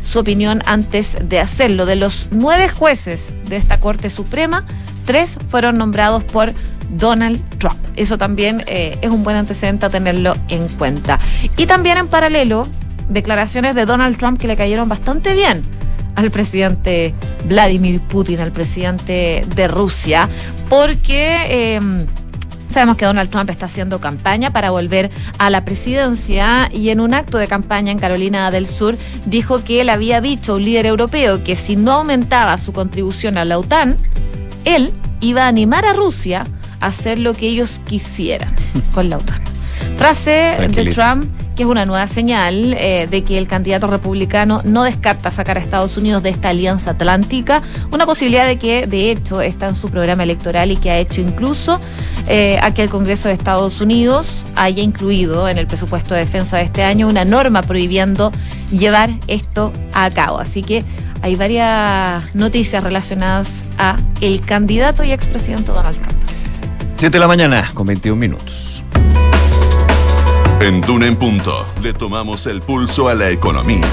su 0.04 0.20
opinión 0.20 0.62
antes 0.66 1.16
de 1.22 1.40
hacerlo. 1.40 1.86
De 1.86 1.96
los 1.96 2.28
nueve 2.30 2.68
jueces 2.68 3.34
de 3.48 3.56
esta 3.56 3.80
Corte 3.80 4.10
Suprema, 4.10 4.64
tres 5.04 5.38
fueron 5.50 5.78
nombrados 5.78 6.24
por 6.24 6.54
Donald 6.90 7.42
Trump. 7.58 7.78
Eso 7.96 8.18
también 8.18 8.62
eh, 8.66 8.98
es 9.00 9.10
un 9.10 9.24
buen 9.24 9.36
antecedente 9.36 9.86
a 9.86 9.90
tenerlo 9.90 10.34
en 10.48 10.68
cuenta. 10.68 11.18
Y 11.56 11.66
también 11.66 11.98
en 11.98 12.08
paralelo, 12.08 12.66
declaraciones 13.08 13.74
de 13.74 13.86
Donald 13.86 14.18
Trump 14.18 14.38
que 14.38 14.46
le 14.46 14.56
cayeron 14.56 14.88
bastante 14.88 15.34
bien 15.34 15.62
al 16.16 16.30
presidente 16.30 17.14
Vladimir 17.46 18.00
Putin, 18.00 18.40
al 18.40 18.52
presidente 18.52 19.44
de 19.54 19.68
Rusia, 19.68 20.28
porque... 20.68 21.76
Eh, 21.76 22.06
Sabemos 22.68 22.98
que 22.98 23.06
Donald 23.06 23.30
Trump 23.30 23.48
está 23.48 23.64
haciendo 23.64 24.00
campaña 24.00 24.52
para 24.52 24.68
volver 24.70 25.10
a 25.38 25.48
la 25.48 25.64
presidencia 25.64 26.68
y 26.70 26.90
en 26.90 27.00
un 27.00 27.14
acto 27.14 27.38
de 27.38 27.48
campaña 27.48 27.90
en 27.90 27.98
Carolina 27.98 28.50
del 28.50 28.66
Sur 28.66 28.98
dijo 29.24 29.64
que 29.64 29.80
él 29.80 29.88
había 29.88 30.20
dicho 30.20 30.52
a 30.52 30.56
un 30.56 30.64
líder 30.64 30.84
europeo 30.84 31.42
que 31.42 31.56
si 31.56 31.76
no 31.76 31.92
aumentaba 31.92 32.58
su 32.58 32.74
contribución 32.74 33.38
a 33.38 33.46
la 33.46 33.56
OTAN, 33.56 33.96
él 34.66 34.92
iba 35.20 35.44
a 35.44 35.48
animar 35.48 35.86
a 35.86 35.94
Rusia 35.94 36.44
a 36.80 36.88
hacer 36.88 37.18
lo 37.18 37.32
que 37.32 37.46
ellos 37.46 37.80
quisieran 37.86 38.54
con 38.92 39.08
la 39.08 39.16
OTAN. 39.16 39.55
Frase 39.96 40.56
de. 40.68 40.92
Trump 40.92 41.24
que 41.56 41.62
es 41.62 41.68
una 41.68 41.86
nueva 41.86 42.06
señal 42.06 42.74
eh, 42.74 43.08
de 43.10 43.24
que 43.24 43.38
el 43.38 43.48
candidato 43.48 43.86
republicano 43.86 44.60
no 44.64 44.84
descarta 44.84 45.30
sacar 45.30 45.56
a 45.56 45.60
Estados 45.60 45.96
Unidos 45.96 46.22
de 46.22 46.28
esta 46.28 46.50
alianza 46.50 46.90
atlántica, 46.90 47.62
una 47.90 48.04
posibilidad 48.04 48.46
de 48.46 48.58
que 48.58 48.86
de 48.86 49.10
hecho 49.10 49.40
está 49.40 49.66
en 49.66 49.74
su 49.74 49.88
programa 49.88 50.22
electoral 50.22 50.70
y 50.70 50.76
que 50.76 50.90
ha 50.90 50.98
hecho 50.98 51.22
incluso 51.22 51.80
eh, 52.28 52.58
a 52.60 52.74
que 52.74 52.82
el 52.82 52.90
Congreso 52.90 53.28
de 53.28 53.34
Estados 53.34 53.80
Unidos 53.80 54.44
haya 54.54 54.82
incluido 54.82 55.48
en 55.48 55.56
el 55.56 55.66
presupuesto 55.66 56.14
de 56.14 56.20
defensa 56.20 56.58
de 56.58 56.64
este 56.64 56.84
año 56.84 57.08
una 57.08 57.24
norma 57.24 57.62
prohibiendo 57.62 58.32
llevar 58.70 59.10
esto 59.26 59.72
a 59.94 60.10
cabo. 60.10 60.38
Así 60.38 60.62
que 60.62 60.84
hay 61.22 61.36
varias 61.36 62.34
noticias 62.34 62.84
relacionadas 62.84 63.64
a 63.78 63.96
el 64.20 64.44
candidato 64.44 65.04
y 65.04 65.12
expresidente 65.12 65.72
Donald 65.72 65.96
Trump. 65.96 66.18
7 66.96 67.12
de 67.14 67.18
la 67.18 67.28
mañana, 67.28 67.70
con 67.72 67.86
21 67.86 68.18
minutos. 68.18 68.82
En 70.66 70.80
Duna 70.80 71.06
en 71.06 71.14
Punto 71.14 71.64
le 71.80 71.92
tomamos 71.92 72.46
el 72.46 72.60
pulso 72.60 73.08
a 73.08 73.14
la 73.14 73.30
economía. 73.30 73.86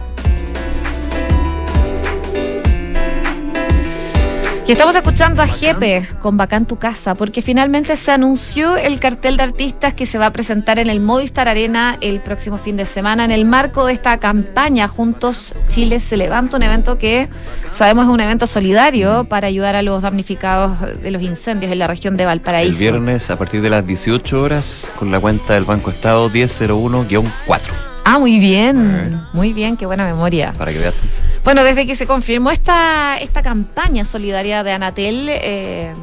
Y 4.68 4.74
estamos 4.74 4.96
escuchando 4.96 5.42
a 5.42 5.48
Jepe 5.48 6.08
con 6.22 6.38
Bacán 6.38 6.66
tu 6.66 6.78
casa, 6.78 7.16
porque 7.16 7.42
finalmente 7.42 7.96
se 7.98 8.12
anunció 8.12 8.78
el 8.78 9.00
cartel 9.00 9.36
de 9.36 9.44
artistas 9.44 9.94
que 9.94 10.06
se 10.06 10.18
va 10.18 10.28
a 10.28 10.32
presentar 10.32 10.80
en 10.80 10.90
el 10.90 11.00
Movistar 11.02 11.50
Arena 11.50 11.98
el 12.00 12.22
próximo 12.22 12.58
fin 12.58 12.78
de 12.78 12.86
semana 12.86 13.26
en 13.26 13.32
el 13.32 13.44
marco 13.44 13.86
de 13.86 13.94
esta 13.94 14.18
campaña 14.18 14.88
Juntos 14.88 15.54
Chile 15.68 16.00
se 16.00 16.16
levanta, 16.16 16.58
un 16.58 16.64
evento 16.64 16.98
que 16.98 17.28
sabemos 17.72 18.06
es 18.06 18.12
un 18.12 18.22
evento 18.22 18.48
solidario 18.48 19.26
para 19.26 19.48
ayudar 19.48 19.76
a 19.76 19.82
los 19.82 20.04
damnificados 20.04 20.80
de 21.02 21.12
los 21.12 21.22
incendios 21.22 21.72
en 21.72 21.80
la 21.80 21.88
región 21.88 22.16
de 22.16 22.24
El 22.24 22.28
Valparaíso. 22.28 22.78
viernes 22.80 23.30
a 23.30 23.38
partir 23.38 23.62
de 23.62 23.70
las 23.72 23.86
18 23.86 24.42
horas 24.42 24.94
con 24.98 25.12
la 25.12 25.20
cuenta 25.20 25.56
del 25.56 25.66
Banco 25.66 25.90
Estado 25.90 26.30
1001-4 26.30 27.60
Ah, 28.04 28.18
muy 28.20 28.40
bien, 28.40 29.22
muy 29.34 29.54
bien, 29.54 29.78
qué 29.78 29.86
buena 29.86 30.04
memoria. 30.06 30.54
para 30.58 30.72
que 30.72 30.80
veas. 30.80 30.94
tú. 30.94 31.31
Bueno, 31.44 31.64
desde 31.64 31.88
que 31.88 31.96
se 31.96 32.06
confirmó 32.06 32.52
esta, 32.52 33.18
esta 33.20 33.42
campaña 33.42 34.06
solidaria 34.06 34.64
de 34.64 34.74
Anatel, 34.74 35.28
eh, 35.30 35.94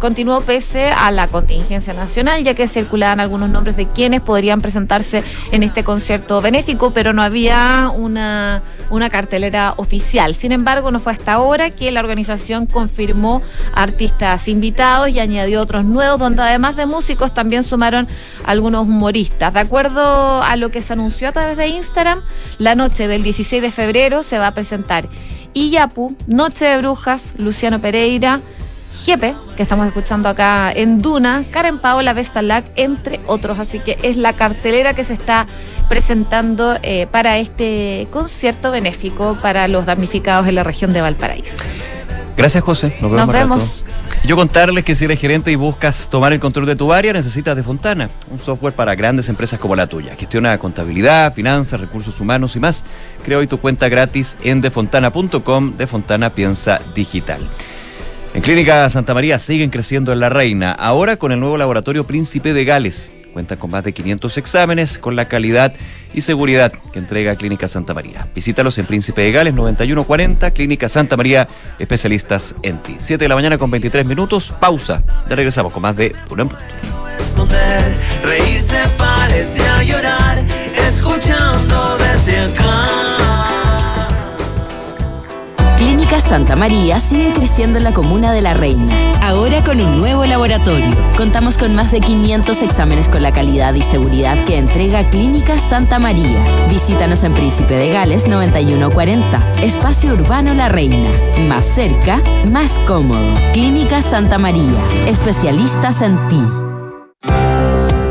continuó 0.00 0.40
pese 0.40 0.90
a 0.90 1.10
la 1.10 1.28
contingencia 1.28 1.94
nacional, 1.94 2.42
ya 2.42 2.54
que 2.54 2.68
circulaban 2.68 3.20
algunos 3.20 3.50
nombres 3.50 3.76
de 3.76 3.86
quienes 3.86 4.20
podrían 4.20 4.60
presentarse 4.60 5.22
en 5.52 5.62
este 5.62 5.84
concierto 5.84 6.40
benéfico, 6.40 6.92
pero 6.92 7.12
no 7.12 7.22
había 7.22 7.90
una, 7.94 8.62
una 8.90 9.10
cartelera 9.10 9.74
oficial. 9.76 10.34
Sin 10.34 10.52
embargo, 10.52 10.90
no 10.90 11.00
fue 11.00 11.12
hasta 11.12 11.34
ahora 11.34 11.70
que 11.70 11.90
la 11.90 12.00
organización 12.00 12.66
confirmó 12.66 13.42
artistas 13.74 14.48
invitados 14.48 15.08
y 15.08 15.20
añadió 15.20 15.60
otros 15.60 15.84
nuevos, 15.84 16.18
donde 16.18 16.42
además 16.42 16.76
de 16.76 16.86
músicos 16.86 17.34
también 17.34 17.64
sumaron 17.64 18.08
algunos 18.44 18.82
humoristas. 18.82 19.52
De 19.52 19.60
acuerdo 19.60 20.42
a 20.42 20.56
lo 20.56 20.70
que 20.70 20.82
se 20.82 20.92
anunció 20.92 21.28
a 21.28 21.32
través 21.32 21.56
de 21.56 21.68
Instagram, 21.68 22.22
la 22.58 22.74
noche 22.74 23.08
del 23.08 23.22
16 23.22 23.62
de 23.62 23.70
febrero 23.70 24.22
se 24.22 24.38
va 24.38 24.48
a 24.48 24.54
presentar 24.54 25.08
Iyapu, 25.54 26.14
Noche 26.26 26.66
de 26.66 26.78
Brujas, 26.78 27.34
Luciano 27.38 27.80
Pereira, 27.80 28.40
Jepe, 29.06 29.36
que 29.56 29.62
estamos 29.62 29.86
escuchando 29.86 30.28
acá 30.28 30.72
en 30.72 31.00
Duna, 31.00 31.44
Karen 31.52 31.78
Paola 31.78 32.12
Vestalac, 32.12 32.64
entre 32.74 33.20
otros. 33.28 33.60
Así 33.60 33.78
que 33.78 33.96
es 34.02 34.16
la 34.16 34.32
cartelera 34.32 34.94
que 34.94 35.04
se 35.04 35.12
está 35.12 35.46
presentando 35.88 36.76
eh, 36.82 37.06
para 37.06 37.38
este 37.38 38.08
concierto 38.10 38.72
benéfico 38.72 39.38
para 39.40 39.68
los 39.68 39.86
damnificados 39.86 40.48
en 40.48 40.56
la 40.56 40.64
región 40.64 40.92
de 40.92 41.02
Valparaíso. 41.02 41.54
Gracias, 42.36 42.64
José. 42.64 42.96
Nos 43.00 43.12
vemos. 43.12 43.26
Nos 43.26 43.32
vemos. 43.32 43.84
Yo 44.24 44.34
contarles 44.34 44.84
que 44.84 44.96
si 44.96 45.04
eres 45.04 45.20
gerente 45.20 45.52
y 45.52 45.54
buscas 45.54 46.08
tomar 46.10 46.32
el 46.32 46.40
control 46.40 46.66
de 46.66 46.74
tu 46.74 46.92
área, 46.92 47.12
necesitas 47.12 47.54
de 47.54 47.62
Fontana, 47.62 48.10
un 48.28 48.40
software 48.40 48.74
para 48.74 48.96
grandes 48.96 49.28
empresas 49.28 49.60
como 49.60 49.76
la 49.76 49.86
tuya. 49.86 50.16
Gestiona 50.16 50.58
contabilidad, 50.58 51.32
finanzas, 51.32 51.78
recursos 51.78 52.20
humanos 52.20 52.56
y 52.56 52.58
más. 52.58 52.84
Crea 53.24 53.38
hoy 53.38 53.46
tu 53.46 53.58
cuenta 53.58 53.88
gratis 53.88 54.36
en 54.42 54.62
defontana.com. 54.62 55.76
De 55.76 55.86
Fontana 55.86 56.30
piensa 56.30 56.80
digital. 56.92 57.40
En 58.36 58.42
Clínica 58.42 58.86
Santa 58.90 59.14
María 59.14 59.38
siguen 59.38 59.70
creciendo 59.70 60.12
en 60.12 60.20
La 60.20 60.28
Reina, 60.28 60.72
ahora 60.72 61.16
con 61.16 61.32
el 61.32 61.40
nuevo 61.40 61.56
laboratorio 61.56 62.06
Príncipe 62.06 62.52
de 62.52 62.66
Gales. 62.66 63.10
Cuenta 63.32 63.56
con 63.56 63.70
más 63.70 63.82
de 63.82 63.94
500 63.94 64.36
exámenes 64.36 64.98
con 64.98 65.16
la 65.16 65.24
calidad 65.24 65.72
y 66.12 66.20
seguridad 66.20 66.70
que 66.92 66.98
entrega 66.98 67.34
Clínica 67.36 67.66
Santa 67.66 67.94
María. 67.94 68.28
Visítalos 68.34 68.76
en 68.76 68.84
Príncipe 68.84 69.22
de 69.22 69.32
Gales 69.32 69.54
9140, 69.54 70.50
Clínica 70.50 70.90
Santa 70.90 71.16
María, 71.16 71.48
especialistas 71.78 72.54
en 72.62 72.76
ti. 72.82 72.96
7 72.98 73.24
de 73.24 73.28
la 73.30 73.36
mañana 73.36 73.56
con 73.56 73.70
23 73.70 74.04
minutos, 74.04 74.52
pausa. 74.60 75.02
Ya 75.30 75.34
regresamos 75.34 75.72
con 75.72 75.80
más 75.80 75.96
de 75.96 76.14
Uno 76.28 76.42
en 76.42 76.50
Reírse 78.22 78.80
parece 78.98 79.62
llorar, 79.86 80.44
escuchando 80.86 81.95
Clínica 86.06 86.28
Santa 86.28 86.54
María 86.54 87.00
sigue 87.00 87.32
creciendo 87.32 87.78
en 87.78 87.84
la 87.84 87.92
comuna 87.92 88.30
de 88.30 88.40
La 88.40 88.54
Reina, 88.54 89.10
ahora 89.22 89.64
con 89.64 89.80
un 89.80 89.98
nuevo 89.98 90.24
laboratorio. 90.24 90.94
Contamos 91.16 91.58
con 91.58 91.74
más 91.74 91.90
de 91.90 91.98
500 91.98 92.62
exámenes 92.62 93.08
con 93.08 93.22
la 93.24 93.32
calidad 93.32 93.74
y 93.74 93.82
seguridad 93.82 94.44
que 94.44 94.56
entrega 94.56 95.10
Clínica 95.10 95.58
Santa 95.58 95.98
María. 95.98 96.68
Visítanos 96.68 97.24
en 97.24 97.34
Príncipe 97.34 97.74
de 97.74 97.90
Gales 97.90 98.28
9140, 98.28 99.56
Espacio 99.62 100.12
Urbano 100.12 100.54
La 100.54 100.68
Reina. 100.68 101.10
Más 101.48 101.64
cerca, 101.64 102.22
más 102.52 102.78
cómodo. 102.86 103.34
Clínica 103.52 104.00
Santa 104.00 104.38
María, 104.38 104.78
especialistas 105.08 106.02
en 106.02 106.28
ti. 106.28 106.40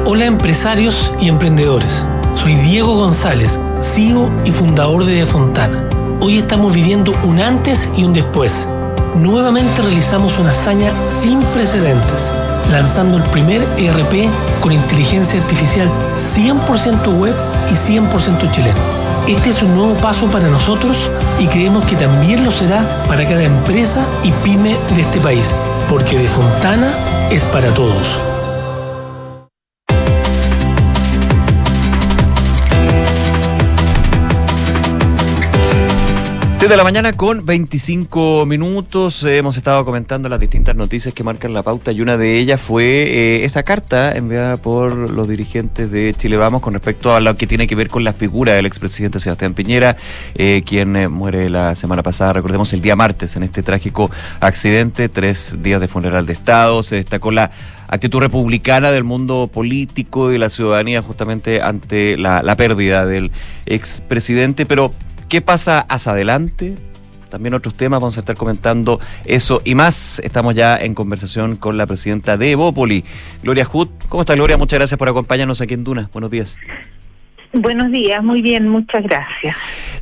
Hola 0.06 0.26
empresarios 0.26 1.14
y 1.22 1.30
emprendedores. 1.30 2.06
Soy 2.34 2.56
Diego 2.56 2.94
González, 2.98 3.58
CEO 3.80 4.30
y 4.44 4.52
fundador 4.52 5.06
de 5.06 5.26
Fontana 5.26 5.95
Hoy 6.22 6.40
estamos 6.40 6.74
viviendo 6.74 7.14
un 7.24 7.40
antes 7.40 7.90
y 7.96 8.04
un 8.04 8.14
después. 8.14 8.68
Nuevamente 9.16 9.82
realizamos 9.82 10.40
una 10.40 10.52
hazaña 10.52 10.92
sin 11.10 11.40
precedentes, 11.42 12.32
lanzando 12.72 13.18
el 13.18 13.24
primer 13.24 13.62
ERP 13.78 14.30
con 14.62 14.72
inteligencia 14.72 15.42
artificial 15.42 15.90
100% 16.16 17.20
web 17.20 17.36
y 17.70 17.74
100% 17.74 18.52
chileno. 18.52 18.80
Este 19.28 19.50
es 19.50 19.62
un 19.62 19.76
nuevo 19.76 19.94
paso 19.96 20.28
para 20.28 20.50
nosotros 20.50 21.12
y 21.40 21.48
creemos 21.48 21.86
que 21.86 21.96
también 21.96 22.44
lo 22.44 22.52
será 22.52 23.04
para 23.08 23.28
cada 23.28 23.44
empresa 23.44 24.06
y 24.24 24.32
pyme 24.44 24.78
de 24.96 25.02
este 25.02 25.20
país, 25.20 25.56
porque 25.90 26.18
de 26.18 26.28
Fontana 26.28 26.94
es 27.30 27.44
para 27.46 27.74
todos. 27.74 28.20
7 36.66 36.74
de 36.74 36.78
la 36.78 36.84
mañana 36.84 37.14
con 37.14 37.46
25 37.46 38.48
minutos. 38.48 39.24
Eh, 39.24 39.38
hemos 39.38 39.56
estado 39.56 39.86
comentando 39.86 40.30
las 40.30 40.40
distintas 40.40 40.76
noticias 40.76 41.14
que 41.14 41.24
marcan 41.24 41.54
la 41.54 41.62
pauta 41.62 41.92
y 41.92 42.02
una 42.02 42.18
de 42.18 42.40
ellas 42.40 42.60
fue 42.60 42.86
eh, 42.86 43.46
esta 43.46 43.62
carta 43.62 44.12
enviada 44.14 44.58
por 44.58 44.96
los 44.96 45.28
dirigentes 45.28 45.92
de 45.92 46.16
Chile 46.18 46.38
Vamos 46.38 46.64
con 46.64 46.74
respecto 46.74 47.14
a 47.14 47.20
lo 47.20 47.36
que 47.36 47.46
tiene 47.46 47.68
que 47.68 47.76
ver 47.76 47.88
con 47.88 48.04
la 48.04 48.14
figura 48.14 48.54
del 48.54 48.66
expresidente 48.66 49.20
Sebastián 49.20 49.54
Piñera, 49.54 49.96
eh, 50.34 50.64
quien 50.66 51.12
muere 51.14 51.52
la 51.52 51.76
semana 51.76 52.02
pasada, 52.02 52.34
recordemos 52.34 52.74
el 52.74 52.82
día 52.82 52.96
martes, 52.96 53.36
en 53.36 53.44
este 53.44 53.62
trágico 53.62 54.10
accidente, 54.40 55.08
tres 55.08 55.58
días 55.62 55.80
de 55.80 55.88
funeral 55.88 56.26
de 56.26 56.34
Estado. 56.34 56.82
Se 56.82 56.96
destacó 56.96 57.32
la 57.32 57.52
actitud 57.88 58.22
republicana 58.22 58.92
del 58.92 59.04
mundo 59.04 59.52
político 59.54 60.32
y 60.32 60.40
la 60.40 60.50
ciudadanía 60.50 61.04
justamente 61.04 61.62
ante 61.62 62.18
la, 62.18 62.42
la 62.42 62.58
pérdida 62.58 63.06
del 63.06 63.30
expresidente, 63.68 64.66
pero 64.66 64.92
¿Qué 65.30 65.42
pasa 65.42 65.82
hacia 65.82 66.12
adelante? 66.12 66.76
También 67.30 67.56
otros 67.56 67.74
temas, 67.74 68.00
vamos 68.00 68.18
a 68.18 68.20
estar 68.20 68.36
comentando 68.36 69.00
eso 69.26 69.62
y 69.66 69.76
más. 69.76 70.20
Estamos 70.20 70.54
ya 70.54 70.78
en 70.78 70.94
conversación 70.94 71.56
con 71.56 71.78
la 71.78 71.88
presidenta 71.88 72.38
de 72.38 72.52
Evópoli, 72.52 73.04
Gloria 73.42 73.66
Hood. 73.66 73.90
¿Cómo 74.08 74.22
está 74.22 74.36
Gloria? 74.36 74.58
Muchas 74.58 74.80
gracias 74.80 74.98
por 74.98 75.10
acompañarnos 75.10 75.60
aquí 75.62 75.74
en 75.74 75.84
Duna. 75.84 76.10
Buenos 76.14 76.30
días. 76.30 76.58
Buenos 77.58 77.90
días, 77.92 78.22
muy 78.22 78.42
bien, 78.42 78.68
muchas 78.68 79.02
gracias. 79.04 79.56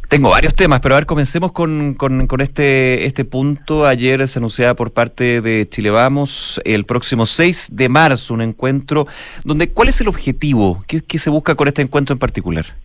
Tengo 0.09 0.31
varios 0.31 0.55
temas, 0.55 0.79
pero 0.79 0.95
a 0.95 0.97
ver, 0.97 1.05
comencemos 1.05 1.51
con, 1.51 1.93
con, 1.93 2.41
este, 2.41 3.05
este 3.05 3.25
punto. 3.25 3.85
Ayer 3.85 4.27
se 4.27 4.39
anunciaba 4.39 4.73
por 4.73 4.91
parte 4.91 5.39
de 5.39 5.69
Chile 5.69 5.91
Vamos 5.91 6.59
el 6.65 6.85
próximo 6.85 7.27
6 7.27 7.69
de 7.73 7.89
marzo 7.89 8.33
un 8.33 8.41
encuentro 8.41 9.07
donde, 9.43 9.69
¿cuál 9.69 9.89
es 9.89 10.01
el 10.01 10.07
objetivo? 10.07 10.83
¿Qué, 10.87 11.01
qué 11.01 11.17
se 11.17 11.29
busca 11.29 11.53
con 11.53 11.67
este 11.67 11.83
encuentro 11.83 12.13
en 12.13 12.19
particular? 12.19 12.82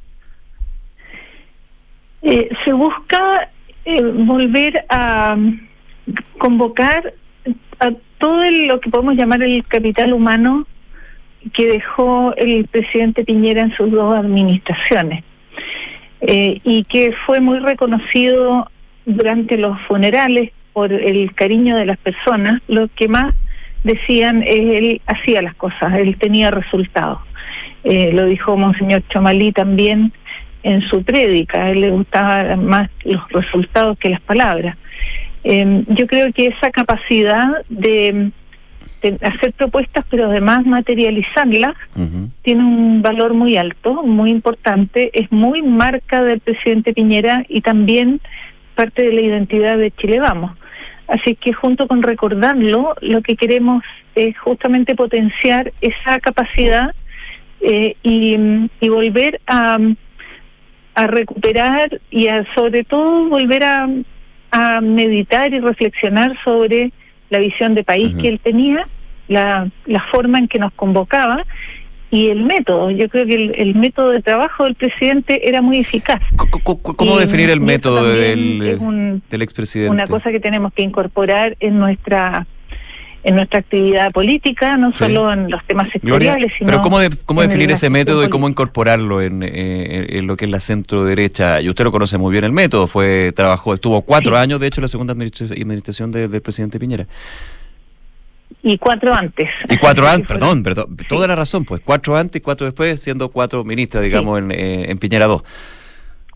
Eh, 2.22 2.48
se 2.64 2.72
busca 2.72 3.48
eh, 3.84 4.02
volver 4.02 4.84
a 4.88 5.36
convocar 6.38 7.14
a 7.78 7.92
todo 8.18 8.42
lo 8.66 8.80
que 8.80 8.90
podemos 8.90 9.14
llamar 9.14 9.42
el 9.42 9.64
capital 9.66 10.12
humano 10.12 10.66
que 11.52 11.66
dejó 11.68 12.34
el 12.36 12.66
presidente 12.66 13.24
Piñera 13.24 13.62
en 13.62 13.76
sus 13.76 13.92
dos 13.92 14.16
administraciones 14.16 15.22
eh, 16.20 16.60
y 16.64 16.82
que 16.84 17.14
fue 17.24 17.40
muy 17.40 17.60
reconocido 17.60 18.68
durante 19.06 19.56
los 19.56 19.80
funerales 19.82 20.50
por 20.72 20.92
el 20.92 21.32
cariño 21.34 21.76
de 21.76 21.86
las 21.86 21.98
personas. 21.98 22.60
Lo 22.66 22.88
que 22.88 23.06
más 23.06 23.34
decían 23.84 24.42
es 24.42 24.58
él 24.58 25.00
hacía 25.06 25.40
las 25.40 25.54
cosas, 25.54 25.94
él 25.94 26.16
tenía 26.18 26.50
resultados. 26.50 27.20
lo 27.84 28.26
dijo 28.26 28.56
Monseñor 28.56 29.02
Chomalí 29.08 29.52
también 29.52 30.12
en 30.62 30.82
su 30.88 31.02
prédica, 31.02 31.64
a 31.64 31.70
él 31.70 31.80
le 31.80 31.90
gustaban 31.90 32.66
más 32.66 32.90
los 33.04 33.26
resultados 33.30 33.98
que 33.98 34.10
las 34.10 34.20
palabras. 34.20 34.76
Em, 35.44 35.84
yo 35.88 36.06
creo 36.06 36.32
que 36.32 36.46
esa 36.46 36.70
capacidad 36.70 37.64
de, 37.68 38.30
hacer 39.22 39.52
propuestas, 39.52 40.04
pero 40.10 40.26
además 40.26 40.66
materializarlas, 40.66 41.74
tiene 42.42 42.64
un 42.64 43.00
valor 43.00 43.32
muy 43.32 43.56
alto, 43.56 44.02
muy 44.02 44.30
importante, 44.30 45.10
es 45.12 45.30
muy 45.30 45.62
marca 45.62 46.22
del 46.24 46.40
presidente 46.40 46.92
Piñera 46.92 47.44
y 47.48 47.60
también 47.60 48.20
parte 48.74 49.02
de 49.02 49.12
la 49.12 49.20
identidad 49.20 49.78
de 49.78 49.92
Chile 49.92 50.18
Vamos. 50.18 50.50
Así 51.06 51.36
que 51.36 51.52
junto 51.52 51.86
con 51.86 52.02
recordarlo, 52.02 52.94
lo 53.00 53.22
que 53.22 53.36
queremos 53.36 53.84
es 54.16 54.36
justamente 54.38 54.96
potenciar 54.96 55.72
esa 55.80 56.18
capacidad 56.18 56.92
eh, 57.60 57.94
y, 58.02 58.36
y 58.80 58.88
volver 58.88 59.40
a 59.46 59.78
a 60.98 61.06
recuperar 61.06 62.00
y 62.10 62.26
a 62.26 62.44
sobre 62.56 62.82
todo 62.82 63.28
volver 63.28 63.62
a, 63.62 63.88
a 64.50 64.80
meditar 64.80 65.54
y 65.54 65.60
reflexionar 65.60 66.36
sobre 66.42 66.90
la 67.30 67.38
visión 67.38 67.76
de 67.76 67.84
país 67.84 68.16
que 68.20 68.28
él 68.28 68.40
tenía, 68.42 68.84
la, 69.28 69.70
la 69.86 70.04
forma 70.10 70.40
en 70.40 70.48
que 70.48 70.58
nos 70.58 70.72
convocaba 70.72 71.44
y 72.10 72.30
el 72.30 72.42
método. 72.42 72.90
Yo 72.90 73.08
creo 73.08 73.26
que 73.26 73.34
el, 73.34 73.74
método 73.76 74.10
de 74.10 74.22
trabajo 74.22 74.64
del 74.64 74.74
presidente 74.74 75.48
era 75.48 75.62
muy 75.62 75.78
eficaz. 75.78 76.20
¿Cómo, 76.64 77.18
definir 77.20 77.50
el 77.50 77.60
método 77.60 78.02
del, 78.02 79.20
del 79.30 79.42
expresidente? 79.42 79.92
Una 79.92 80.08
cosa 80.08 80.32
que 80.32 80.40
tenemos 80.40 80.72
que 80.72 80.82
incorporar 80.82 81.56
en 81.60 81.78
nuestra 81.78 82.44
en 83.24 83.34
nuestra 83.34 83.60
actividad 83.60 84.10
política, 84.12 84.76
no 84.76 84.94
solo 84.94 85.32
en 85.32 85.50
los 85.50 85.64
temas 85.64 85.88
sectoriales, 85.90 86.52
sino 86.56 86.70
Pero 86.70 86.82
¿cómo, 86.82 86.98
cómo 87.26 87.42
definir 87.42 87.70
ese 87.70 87.90
método 87.90 88.24
y 88.24 88.28
cómo 88.28 88.48
incorporarlo 88.48 89.20
en, 89.20 89.42
eh, 89.42 90.18
en, 90.18 90.26
lo 90.26 90.36
que 90.36 90.44
es 90.44 90.50
la 90.50 90.60
centro 90.60 91.04
derecha? 91.04 91.60
Y 91.60 91.68
usted 91.68 91.84
lo 91.84 91.92
conoce 91.92 92.16
muy 92.16 92.32
bien 92.32 92.44
el 92.44 92.52
método, 92.52 92.86
fue 92.86 93.32
trabajó, 93.34 93.74
estuvo 93.74 94.02
cuatro 94.02 94.36
años, 94.36 94.60
de 94.60 94.68
hecho, 94.68 94.80
la 94.80 94.88
segunda 94.88 95.12
administración 95.12 96.12
del 96.12 96.42
presidente 96.42 96.78
Piñera. 96.78 97.06
Y 98.62 98.78
cuatro 98.78 99.14
antes. 99.14 99.48
Y 99.68 99.76
cuatro 99.76 100.08
antes, 100.08 100.26
perdón, 100.26 100.62
perdón, 100.62 100.96
toda 101.08 101.26
la 101.26 101.36
razón, 101.36 101.64
pues 101.64 101.80
cuatro 101.84 102.16
antes 102.16 102.40
y 102.40 102.42
cuatro 102.42 102.66
después, 102.66 103.02
siendo 103.02 103.28
cuatro 103.30 103.64
ministras, 103.64 104.02
digamos, 104.02 104.38
en, 104.38 104.50
eh, 104.52 104.90
en 104.90 104.98
Piñera 104.98 105.26
2. 105.26 105.42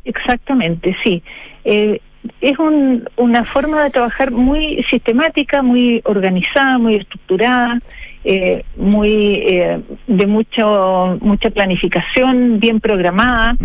Exactamente, 0.04 0.96
sí. 1.04 1.22
Eh, 1.64 2.00
es 2.40 2.58
un, 2.58 3.08
una 3.16 3.44
forma 3.44 3.84
de 3.84 3.90
trabajar 3.90 4.30
muy 4.30 4.84
sistemática, 4.88 5.62
muy 5.62 6.00
organizada, 6.04 6.78
muy 6.78 6.96
estructurada, 6.96 7.80
eh, 8.24 8.64
muy 8.76 9.34
eh, 9.46 9.80
de 10.06 10.26
mucho 10.26 11.18
mucha 11.20 11.50
planificación, 11.50 12.60
bien 12.60 12.80
programada. 12.80 13.56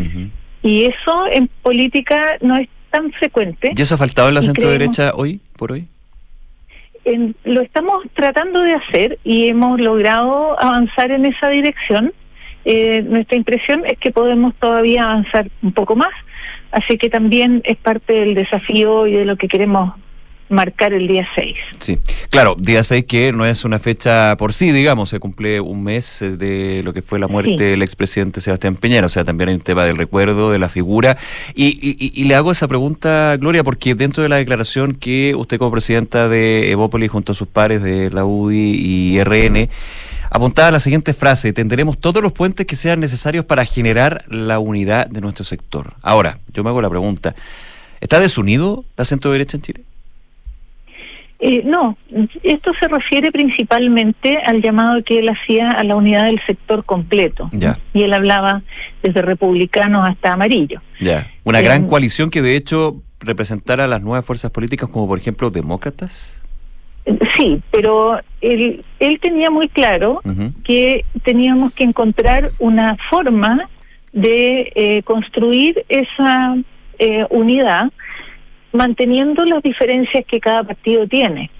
Y 0.63 0.85
eso 0.85 1.27
en 1.31 1.49
política 1.61 2.37
no 2.41 2.57
es 2.57 2.67
tan 2.89 3.11
frecuente. 3.13 3.73
¿Y 3.75 3.81
eso 3.81 3.95
ha 3.95 3.97
faltado 3.97 4.29
en 4.29 4.35
la 4.35 4.41
centro 4.41 4.69
derecha 4.69 5.11
hoy, 5.13 5.39
por 5.57 5.71
hoy? 5.71 5.87
lo 7.45 7.61
estamos 7.61 8.03
tratando 8.15 8.61
de 8.61 8.73
hacer 8.73 9.17
y 9.23 9.47
hemos 9.47 9.79
logrado 9.79 10.61
avanzar 10.61 11.11
en 11.11 11.25
esa 11.25 11.47
dirección. 11.47 12.11
Eh, 12.65 13.01
nuestra 13.07 13.37
impresión 13.37 13.85
es 13.85 13.97
que 13.97 14.11
podemos 14.11 14.53
todavía 14.55 15.03
avanzar 15.03 15.49
un 15.61 15.71
poco 15.71 15.95
más 15.95 16.11
Así 16.77 16.99
que 16.99 17.09
también 17.09 17.63
es 17.65 17.75
parte 17.77 18.13
del 18.13 18.35
desafío 18.35 19.07
y 19.07 19.13
de 19.13 19.25
lo 19.25 19.35
que 19.35 19.47
queremos 19.47 19.95
marcar 20.47 20.93
el 20.93 21.07
día 21.07 21.27
6. 21.33 21.55
Sí, 21.79 21.97
claro, 22.29 22.55
día 22.55 22.83
6 22.83 23.05
que 23.05 23.31
no 23.31 23.47
es 23.47 23.65
una 23.65 23.79
fecha 23.79 24.37
por 24.37 24.53
sí, 24.53 24.71
digamos, 24.71 25.09
se 25.09 25.19
cumple 25.19 25.59
un 25.59 25.83
mes 25.83 26.21
eh, 26.21 26.37
de 26.37 26.83
lo 26.83 26.93
que 26.93 27.01
fue 27.01 27.17
la 27.17 27.27
muerte 27.27 27.63
del 27.63 27.81
expresidente 27.81 28.41
Sebastián 28.41 28.75
Peñera, 28.75 29.07
o 29.07 29.09
sea, 29.09 29.23
también 29.23 29.49
hay 29.49 29.55
un 29.55 29.61
tema 29.61 29.85
del 29.85 29.97
recuerdo, 29.97 30.51
de 30.51 30.59
la 30.59 30.69
figura. 30.69 31.17
Y, 31.55 32.23
le 32.23 32.35
hago 32.35 32.51
esa 32.51 32.67
pregunta, 32.67 33.35
Gloria, 33.37 33.63
porque 33.63 33.95
dentro 33.95 34.21
de 34.21 34.29
la 34.29 34.35
declaración 34.35 34.93
que 34.93 35.33
usted 35.35 35.57
como 35.57 35.71
presidenta 35.71 36.29
de 36.29 36.69
Evópolis 36.69 37.09
junto 37.09 37.31
a 37.31 37.35
sus 37.35 37.47
pares 37.47 37.81
de 37.81 38.11
la 38.11 38.23
UDI 38.23 39.15
y 39.15 39.23
RN, 39.23 39.67
apuntaba 40.29 40.71
la 40.71 40.79
siguiente 40.79 41.13
frase, 41.13 41.53
tendremos 41.53 41.97
todos 41.97 42.21
los 42.21 42.33
puentes 42.33 42.65
que 42.65 42.75
sean 42.75 42.99
necesarios 42.99 43.45
para 43.45 43.65
generar 43.65 44.23
la 44.27 44.59
unidad 44.59 45.07
de 45.07 45.21
nuestro 45.21 45.43
sector. 45.43 45.93
Ahora, 46.01 46.39
yo 46.53 46.63
me 46.63 46.69
hago 46.69 46.81
la 46.81 46.89
pregunta, 46.89 47.35
¿está 48.01 48.19
desunido 48.19 48.85
la 48.95 49.05
centro 49.05 49.31
derecha 49.31 49.57
en 49.57 49.63
Chile? 49.63 49.83
Eh, 51.39 51.61
no, 51.63 51.95
esto 52.41 52.71
se 52.79 52.87
refiere 52.87 53.31
principalmente 53.31 54.39
al 54.39 54.61
llamado 54.61 55.03
que 55.03 55.19
él 55.19 55.29
hacía 55.29 55.69
a 55.69 55.83
la 55.83 55.95
unidad 55.95 56.25
del 56.25 56.41
sector 56.47 56.83
completo. 56.83 57.49
Ya. 57.51 57.77
Y 57.93 58.03
él 58.03 58.13
hablaba 58.13 58.63
desde 59.03 59.21
republicanos 59.21 60.07
hasta 60.07 60.33
amarillo. 60.33 60.81
Ya. 60.99 61.29
Una 61.43 61.61
gran 61.61 61.85
eh, 61.85 61.87
coalición 61.87 62.31
que 62.31 62.41
de 62.41 62.55
hecho 62.55 63.03
representara 63.19 63.83
a 63.83 63.87
las 63.87 64.01
nuevas 64.01 64.25
fuerzas 64.25 64.49
políticas 64.51 64.89
como 64.89 65.07
por 65.07 65.19
ejemplo 65.19 65.51
demócratas. 65.51 66.36
Sí, 67.37 67.61
pero 67.71 68.19
él, 68.41 68.83
él 68.99 69.19
tenía 69.21 69.49
muy 69.49 69.69
claro 69.69 70.21
que 70.63 71.05
teníamos 71.23 71.73
que 71.73 71.83
encontrar 71.83 72.51
una 72.59 72.97
forma 73.09 73.69
de 74.11 74.71
eh, 74.75 75.03
construir 75.03 75.85
esa 75.87 76.55
unidad 77.29 77.91
manteniendo 78.73 79.45
las 79.45 79.61
diferencias 79.61 80.25
que 80.25 80.39
cada 80.39 80.63
partido 80.63 81.07
tiene. 81.07 81.51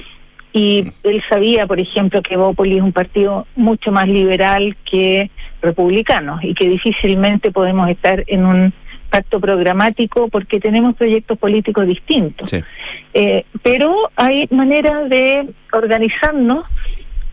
Y 0.54 0.92
él 1.04 1.24
sabía, 1.30 1.68
por 1.68 1.80
ejemplo, 1.80 2.22
que 2.22 2.38
Bópoli 2.38 2.78
es 2.78 2.84
un 2.84 2.92
partido 2.92 3.46
mucho 3.56 3.92
más 3.92 4.08
liberal 4.08 4.76
que 4.90 5.30
republicano 5.62 6.40
y 6.42 6.54
que 6.54 6.68
difícilmente 6.68 7.52
podemos 7.52 7.90
estar 7.90 8.24
en 8.28 8.46
un 8.46 8.74
pacto 9.10 9.40
programático 9.40 10.28
porque 10.30 10.60
tenemos 10.60 10.96
proyectos 10.96 11.38
políticos 11.38 11.88
distintos. 11.88 12.54
Eh, 13.14 13.46
pero 13.64 14.12
hay 14.16 14.48
maneras 14.52 15.10
de 15.10 15.50
organizarnos 15.72 16.66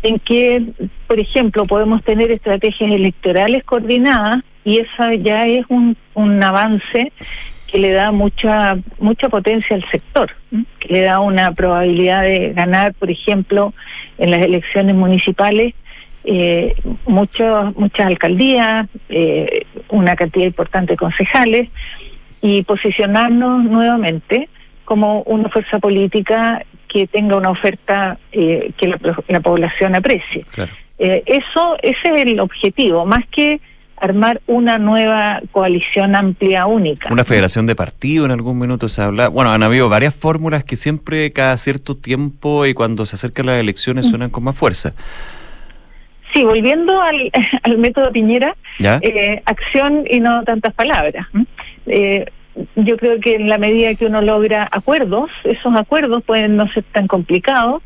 en 0.02 0.18
que, 0.18 0.62
por 1.06 1.18
ejemplo, 1.18 1.64
podemos 1.64 2.02
tener 2.04 2.30
estrategias 2.30 2.90
electorales 2.90 3.64
coordinadas 3.64 4.42
y 4.64 4.78
esa 4.78 5.14
ya 5.14 5.46
es 5.46 5.64
un, 5.68 5.96
un 6.14 6.42
avance 6.42 7.12
que 7.70 7.78
le 7.78 7.90
da 7.92 8.12
mucha 8.12 8.78
mucha 9.00 9.28
potencia 9.28 9.74
al 9.74 9.84
sector, 9.90 10.30
que 10.78 10.92
le 10.92 11.00
da 11.00 11.20
una 11.20 11.52
probabilidad 11.52 12.22
de 12.22 12.52
ganar, 12.52 12.94
por 12.94 13.10
ejemplo, 13.10 13.74
en 14.18 14.30
las 14.30 14.42
elecciones 14.42 14.94
municipales 14.94 15.74
eh, 16.24 16.74
muchas 17.06 17.74
alcaldías, 17.98 18.88
eh, 19.08 19.66
una 19.88 20.16
cantidad 20.16 20.46
importante 20.46 20.94
de 20.94 20.96
concejales 20.96 21.68
y 22.40 22.62
posicionarnos 22.62 23.64
nuevamente 23.64 24.48
como 24.84 25.22
una 25.22 25.48
fuerza 25.48 25.78
política 25.78 26.64
que 26.88 27.06
tenga 27.06 27.36
una 27.36 27.50
oferta 27.50 28.18
eh, 28.32 28.70
que 28.78 28.86
la, 29.28 29.40
población 29.40 29.96
aprecie. 29.96 30.44
Eh, 30.98 31.22
eso 31.26 31.76
ese 31.82 32.14
es 32.14 32.22
el 32.22 32.38
objetivo, 32.38 33.04
más 33.04 33.26
que 33.28 33.60
armar 33.96 34.40
una 34.46 34.78
nueva 34.78 35.40
coalición 35.50 36.14
amplia 36.14 36.66
única. 36.66 37.12
Una 37.12 37.24
federación 37.24 37.66
de 37.66 37.74
partidos 37.74 38.26
en 38.26 38.32
algún 38.32 38.58
minuto 38.58 38.88
se 38.88 39.02
habla. 39.02 39.28
Bueno, 39.28 39.50
han 39.50 39.62
habido 39.62 39.88
varias 39.88 40.14
fórmulas 40.14 40.62
que 40.62 40.76
siempre 40.76 41.30
cada 41.30 41.56
cierto 41.56 41.96
tiempo 41.96 42.66
y 42.66 42.74
cuando 42.74 43.06
se 43.06 43.16
acercan 43.16 43.46
las 43.46 43.58
elecciones 43.58 44.06
suenan 44.06 44.30
con 44.30 44.44
más 44.44 44.56
fuerza. 44.56 44.94
Sí, 46.34 46.44
volviendo 46.44 47.00
al, 47.00 47.30
al 47.62 47.78
método 47.78 48.12
Piñera, 48.12 48.56
eh, 48.78 49.42
acción 49.46 50.04
y 50.10 50.20
no 50.20 50.42
tantas 50.44 50.74
palabras. 50.74 51.26
Eh, 51.86 52.26
yo 52.76 52.96
creo 52.96 53.18
que 53.20 53.36
en 53.36 53.48
la 53.48 53.58
medida 53.58 53.94
que 53.94 54.06
uno 54.06 54.20
logra 54.20 54.68
acuerdos, 54.70 55.30
esos 55.44 55.74
acuerdos 55.76 56.22
pueden 56.24 56.56
no 56.56 56.70
ser 56.72 56.84
tan 56.92 57.06
complicados 57.06 57.82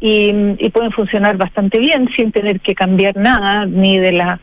y, 0.00 0.32
y 0.58 0.70
pueden 0.70 0.92
funcionar 0.92 1.36
bastante 1.36 1.78
bien 1.78 2.08
sin 2.14 2.30
tener 2.30 2.60
que 2.60 2.74
cambiar 2.74 3.16
nada 3.16 3.66
ni 3.66 3.98
de 3.98 4.12
la 4.12 4.40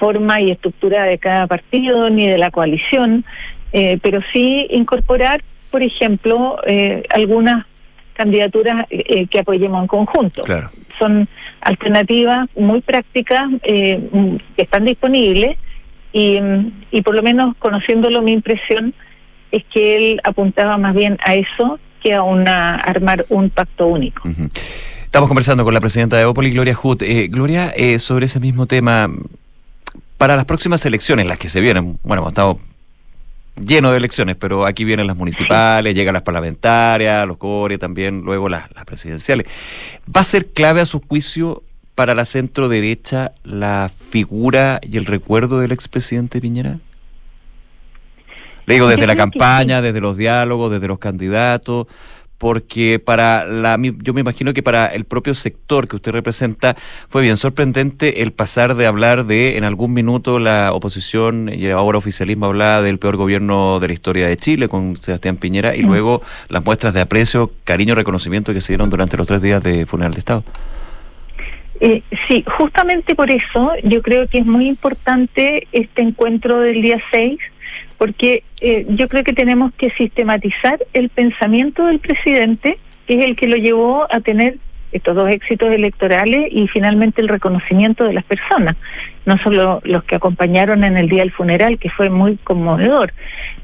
forma 0.00 0.40
y 0.40 0.50
estructura 0.50 1.04
de 1.04 1.18
cada 1.18 1.46
partido 1.46 2.10
ni 2.10 2.26
de 2.26 2.38
la 2.38 2.50
coalición, 2.50 3.24
eh, 3.72 3.98
pero 4.02 4.20
sí 4.32 4.66
incorporar, 4.70 5.42
por 5.70 5.82
ejemplo, 5.82 6.58
eh, 6.66 7.04
algunas 7.10 7.66
candidaturas 8.14 8.86
eh, 8.90 9.26
que 9.26 9.38
apoyemos 9.38 9.82
en 9.82 9.86
conjunto. 9.86 10.42
Son 10.98 11.28
alternativas 11.60 12.48
muy 12.56 12.80
prácticas 12.80 13.48
que 13.62 14.40
están 14.56 14.84
disponibles 14.84 15.56
y, 16.12 16.38
y 16.90 17.02
por 17.02 17.14
lo 17.14 17.22
menos 17.22 17.54
conociéndolo 17.58 18.22
mi 18.22 18.32
impresión 18.32 18.94
es 19.52 19.64
que 19.72 19.96
él 19.96 20.20
apuntaba 20.24 20.78
más 20.78 20.94
bien 20.94 21.18
a 21.24 21.34
eso 21.34 21.78
que 22.02 22.14
a 22.14 22.22
una 22.22 22.76
armar 22.76 23.26
un 23.28 23.50
pacto 23.50 23.86
único. 23.86 24.22
Estamos 25.04 25.28
conversando 25.28 25.64
con 25.64 25.74
la 25.74 25.80
presidenta 25.80 26.16
de 26.16 26.24
Opoli, 26.24 26.50
Gloria 26.50 26.76
Hut. 26.80 27.02
Gloria, 27.28 27.72
sobre 27.98 28.26
ese 28.26 28.40
mismo 28.40 28.66
tema, 28.66 29.08
para 30.16 30.36
las 30.36 30.44
próximas 30.44 30.84
elecciones, 30.86 31.26
las 31.26 31.38
que 31.38 31.48
se 31.48 31.60
vienen, 31.60 31.98
bueno, 32.02 32.22
hemos 32.22 32.32
estado 32.32 32.58
lleno 33.64 33.90
de 33.90 33.98
elecciones, 33.98 34.36
pero 34.36 34.66
aquí 34.66 34.84
vienen 34.84 35.06
las 35.06 35.16
municipales, 35.16 35.94
llegan 35.94 36.14
las 36.14 36.22
parlamentarias, 36.22 37.26
los 37.26 37.36
core 37.36 37.78
también, 37.78 38.22
luego 38.22 38.48
las, 38.48 38.68
presidenciales. 38.84 39.46
¿Va 40.04 40.22
a 40.22 40.24
ser 40.24 40.48
clave 40.48 40.80
a 40.80 40.86
su 40.86 41.00
juicio 41.00 41.62
para 41.94 42.14
la 42.14 42.24
centro 42.24 42.68
derecha 42.68 43.32
la 43.44 43.90
figura 44.10 44.80
y 44.82 44.96
el 44.96 45.06
recuerdo 45.06 45.60
del 45.60 45.72
expresidente 45.72 46.40
Piñera? 46.40 46.78
Le 48.66 48.74
digo, 48.74 48.86
desde 48.86 49.06
la 49.06 49.16
campaña, 49.16 49.82
desde 49.82 50.00
los 50.00 50.16
diálogos, 50.16 50.70
desde 50.70 50.86
los 50.86 50.98
candidatos, 50.98 51.86
porque 52.40 52.98
para 52.98 53.44
la 53.44 53.78
yo 53.98 54.14
me 54.14 54.22
imagino 54.22 54.54
que 54.54 54.62
para 54.62 54.86
el 54.86 55.04
propio 55.04 55.34
sector 55.34 55.86
que 55.86 55.96
usted 55.96 56.10
representa 56.10 56.74
fue 57.06 57.20
bien 57.20 57.36
sorprendente 57.36 58.22
el 58.22 58.32
pasar 58.32 58.76
de 58.76 58.86
hablar 58.86 59.26
de 59.26 59.58
en 59.58 59.64
algún 59.64 59.92
minuto 59.92 60.38
la 60.38 60.72
oposición 60.72 61.50
y 61.52 61.68
ahora 61.68 61.98
oficialismo 61.98 62.46
hablaba 62.46 62.80
del 62.80 62.98
peor 62.98 63.18
gobierno 63.18 63.78
de 63.78 63.88
la 63.88 63.92
historia 63.92 64.26
de 64.26 64.38
Chile 64.38 64.68
con 64.68 64.96
Sebastián 64.96 65.36
Piñera 65.36 65.76
y 65.76 65.82
mm. 65.82 65.86
luego 65.86 66.22
las 66.48 66.64
muestras 66.64 66.94
de 66.94 67.02
aprecio, 67.02 67.50
cariño, 67.64 67.94
reconocimiento 67.94 68.54
que 68.54 68.62
se 68.62 68.72
dieron 68.72 68.88
durante 68.88 69.18
los 69.18 69.26
tres 69.26 69.42
días 69.42 69.62
de 69.62 69.84
funeral 69.84 70.14
de 70.14 70.18
Estado. 70.20 70.42
Eh, 71.80 72.02
sí, 72.26 72.42
justamente 72.58 73.14
por 73.14 73.30
eso 73.30 73.72
yo 73.84 74.00
creo 74.00 74.28
que 74.28 74.38
es 74.38 74.46
muy 74.46 74.66
importante 74.66 75.68
este 75.72 76.00
encuentro 76.00 76.60
del 76.60 76.80
día 76.80 77.02
6 77.10 77.38
porque 78.00 78.44
eh, 78.62 78.86
yo 78.88 79.08
creo 79.08 79.24
que 79.24 79.34
tenemos 79.34 79.74
que 79.74 79.90
sistematizar 79.90 80.78
el 80.94 81.10
pensamiento 81.10 81.84
del 81.84 81.98
presidente, 81.98 82.78
que 83.06 83.18
es 83.18 83.26
el 83.26 83.36
que 83.36 83.46
lo 83.46 83.56
llevó 83.56 84.06
a 84.10 84.20
tener 84.20 84.56
estos 84.90 85.14
dos 85.14 85.28
éxitos 85.28 85.70
electorales 85.70 86.48
y 86.50 86.66
finalmente 86.68 87.20
el 87.20 87.28
reconocimiento 87.28 88.04
de 88.04 88.14
las 88.14 88.24
personas, 88.24 88.74
no 89.26 89.36
solo 89.44 89.82
los 89.84 90.02
que 90.04 90.14
acompañaron 90.14 90.82
en 90.82 90.96
el 90.96 91.10
día 91.10 91.20
del 91.20 91.30
funeral, 91.30 91.78
que 91.78 91.90
fue 91.90 92.08
muy 92.08 92.38
conmovedor, 92.38 93.12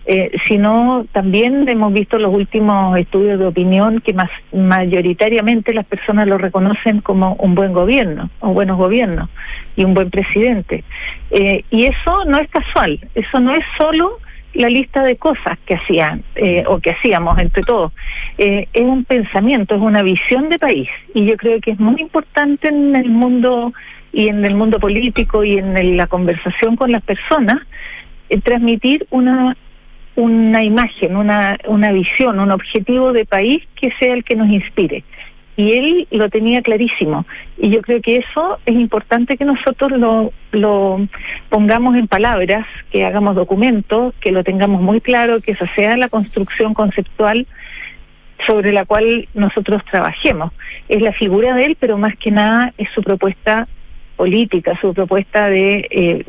eh, 0.04 0.30
sino 0.46 1.06
también 1.12 1.66
hemos 1.66 1.94
visto 1.94 2.18
los 2.18 2.34
últimos 2.34 2.98
estudios 2.98 3.38
de 3.38 3.46
opinión 3.46 4.02
que 4.02 4.12
más 4.12 4.28
mayoritariamente 4.52 5.72
las 5.72 5.86
personas 5.86 6.28
lo 6.28 6.36
reconocen 6.36 7.00
como 7.00 7.36
un 7.36 7.54
buen 7.54 7.72
gobierno, 7.72 8.28
o 8.40 8.50
buenos 8.50 8.76
gobiernos 8.76 9.30
y 9.76 9.84
un 9.84 9.94
buen 9.94 10.10
presidente. 10.10 10.84
Eh, 11.30 11.64
y 11.70 11.86
eso 11.86 12.26
no 12.26 12.36
es 12.36 12.50
casual, 12.50 13.00
eso 13.14 13.40
no 13.40 13.54
es 13.54 13.64
solo 13.78 14.18
la 14.56 14.68
lista 14.68 15.02
de 15.02 15.16
cosas 15.16 15.58
que 15.66 15.74
hacían 15.74 16.22
eh, 16.34 16.64
o 16.66 16.78
que 16.78 16.90
hacíamos 16.90 17.38
entre 17.38 17.62
todos. 17.62 17.92
Eh, 18.38 18.68
es 18.72 18.82
un 18.82 19.04
pensamiento, 19.04 19.74
es 19.74 19.80
una 19.80 20.02
visión 20.02 20.48
de 20.48 20.58
país 20.58 20.88
y 21.14 21.26
yo 21.26 21.36
creo 21.36 21.60
que 21.60 21.72
es 21.72 21.78
muy 21.78 22.00
importante 22.00 22.68
en 22.68 22.96
el 22.96 23.08
mundo 23.08 23.72
y 24.12 24.28
en 24.28 24.44
el 24.44 24.54
mundo 24.54 24.78
político 24.78 25.44
y 25.44 25.58
en 25.58 25.96
la 25.96 26.06
conversación 26.06 26.76
con 26.76 26.90
las 26.90 27.02
personas 27.02 27.58
eh, 28.28 28.40
transmitir 28.40 29.06
una 29.10 29.56
una 30.16 30.64
imagen, 30.64 31.14
una, 31.14 31.58
una 31.66 31.92
visión, 31.92 32.40
un 32.40 32.50
objetivo 32.50 33.12
de 33.12 33.26
país 33.26 33.62
que 33.78 33.90
sea 34.00 34.14
el 34.14 34.24
que 34.24 34.34
nos 34.34 34.48
inspire 34.48 35.04
y 35.56 35.72
él 35.72 36.08
lo 36.10 36.28
tenía 36.28 36.62
clarísimo. 36.62 37.24
Y 37.56 37.70
yo 37.70 37.80
creo 37.80 38.02
que 38.02 38.16
eso 38.16 38.58
es 38.66 38.74
importante 38.74 39.36
que 39.36 39.44
nosotros 39.44 39.92
lo, 39.92 40.32
lo 40.52 41.08
pongamos 41.48 41.96
en 41.96 42.08
palabras, 42.08 42.66
que 42.90 43.06
hagamos 43.06 43.34
documentos, 43.34 44.14
que 44.20 44.32
lo 44.32 44.44
tengamos 44.44 44.82
muy 44.82 45.00
claro, 45.00 45.40
que 45.40 45.52
esa 45.52 45.66
sea 45.74 45.96
la 45.96 46.08
construcción 46.08 46.74
conceptual 46.74 47.46
sobre 48.46 48.72
la 48.72 48.84
cual 48.84 49.28
nosotros 49.32 49.82
trabajemos. 49.90 50.52
Es 50.88 51.00
la 51.00 51.12
figura 51.12 51.54
de 51.54 51.64
él, 51.64 51.76
pero 51.80 51.96
más 51.96 52.14
que 52.16 52.30
nada 52.30 52.74
es 52.76 52.88
su 52.94 53.02
propuesta 53.02 53.66
política, 54.16 54.78
su 54.80 54.92
propuesta 54.92 55.48
de 55.48 55.86
eh, 55.90 56.24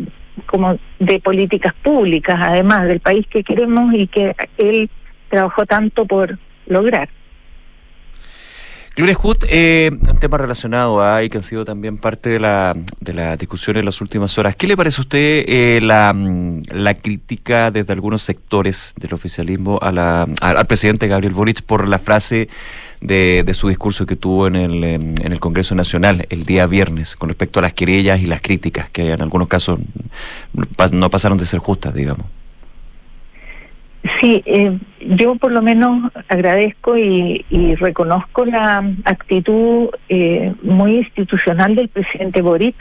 como 0.46 0.78
de 1.00 1.20
políticas 1.20 1.74
públicas, 1.82 2.38
además 2.40 2.88
del 2.88 3.00
país 3.00 3.26
que 3.28 3.44
queremos 3.44 3.94
y 3.94 4.08
que 4.08 4.36
él 4.58 4.90
trabajó 5.30 5.66
tanto 5.66 6.06
por 6.06 6.38
lograr. 6.68 7.10
Gloria 8.98 9.14
Hood, 9.14 9.38
eh, 9.48 9.92
un 9.92 10.18
tema 10.18 10.40
relacionado 10.40 11.04
a 11.04 11.24
y 11.24 11.30
que 11.30 11.38
han 11.38 11.44
sido 11.44 11.64
también 11.64 12.00
parte 12.00 12.32
de 12.32 12.40
la, 12.40 12.76
de 13.00 13.14
la 13.14 13.38
discusión 13.38 13.78
en 13.78 13.86
las 13.86 14.02
últimas 14.02 14.36
horas. 14.40 14.56
¿Qué 14.56 14.66
le 14.66 14.76
parece 14.76 15.02
a 15.02 15.04
usted 15.04 15.46
eh, 15.48 15.80
la, 15.84 16.12
mm, 16.16 16.64
la 16.72 16.96
crítica 16.96 17.70
desde 17.70 17.94
algunos 17.94 18.24
sectores 18.24 18.96
del 18.98 19.14
oficialismo 19.14 19.78
a 19.84 19.92
la, 19.92 20.28
al 20.42 20.66
presidente 20.66 21.08
Gabriel 21.08 21.36
Boric 21.36 21.62
por 21.62 21.88
la 21.88 22.00
frase 22.00 22.50
de, 23.00 23.44
de 23.46 23.54
su 23.54 23.68
discurso 23.68 24.08
que 24.08 24.16
tuvo 24.16 24.48
en 24.48 24.56
el, 24.56 24.84
en 24.84 25.32
el 25.32 25.40
Congreso 25.40 25.76
Nacional 25.76 26.26
el 26.32 26.46
día 26.46 26.66
viernes 26.66 27.16
con 27.16 27.30
respecto 27.30 27.60
a 27.60 27.62
las 27.62 27.74
querellas 27.74 28.20
y 28.20 28.26
las 28.26 28.42
críticas 28.42 28.90
que 28.90 29.12
en 29.12 29.22
algunos 29.22 29.48
casos 29.48 29.78
no 30.92 31.10
pasaron 31.12 31.38
de 31.38 31.46
ser 31.46 31.60
justas, 31.60 31.94
digamos? 31.94 32.26
Sí, 34.20 34.44
eh, 34.46 34.78
yo 35.02 35.36
por 35.36 35.52
lo 35.52 35.62
menos 35.62 36.12
agradezco 36.28 36.98
y, 36.98 37.44
reconozco 37.80 38.46
la 38.46 38.84
actitud 39.06 39.90
eh, 40.10 40.54
muy 40.62 40.98
institucional 40.98 41.76
del 41.76 41.90
presidente 41.90 42.42
Boric. 42.42 42.76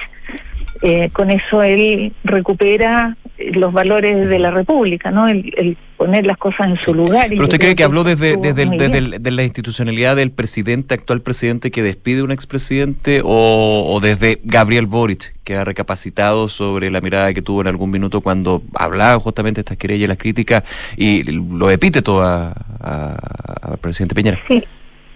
Eh, 0.83 1.11
con 1.11 1.31
eso 1.31 1.63
él 1.63 2.13
recupera 2.23 3.17
los 3.39 3.73
valores 3.73 4.29
de 4.29 4.39
la 4.39 4.51
República, 4.51 5.11
¿no? 5.11 5.29
El, 5.29 5.77
poner 5.97 6.27
las 6.27 6.37
cosas 6.37 6.69
en 6.69 6.77
su 6.77 6.95
lugar. 6.95 7.27
¿Pero 7.31 7.45
usted 7.45 7.59
cree 7.59 7.75
que 7.75 7.83
habló 7.83 8.05
desde, 8.05 8.37
desde, 8.37 9.31
la 9.31 9.43
institucionalidad 9.43 10.17
del 10.17 10.31
presidente, 10.31 10.95
actual 10.95 11.23
presidente 11.23 11.71
que 11.71 11.83
despide 11.83 12.21
a 12.21 12.25
un 12.25 12.33
expresidente 12.33 13.23
o, 13.25 13.99
desde 14.03 14.41
Gabriel 14.45 14.87
Boric, 14.87 15.35
que 15.43 15.57
ha 15.57 15.65
recapacitado 15.65 16.49
sobre 16.49 16.91
la 16.91 17.01
mirada 17.01 17.33
que 17.33 17.41
tuvo 17.41 17.63
en 17.63 17.69
algún 17.69 17.91
minuto 17.91 18.21
cuando 18.21 18.63
hablaba 18.75 19.19
justamente 19.21 19.59
de 19.59 19.63
estas 19.63 19.79
querellas 19.79 20.05
y 20.05 20.09
las 20.09 20.19
críticas 20.19 20.65
y 20.97 21.23
lo 21.23 21.71
epíteto 21.71 22.23
al 22.23 23.79
presidente 23.81 24.15
Peñera? 24.15 24.39
Sí, 24.49 24.63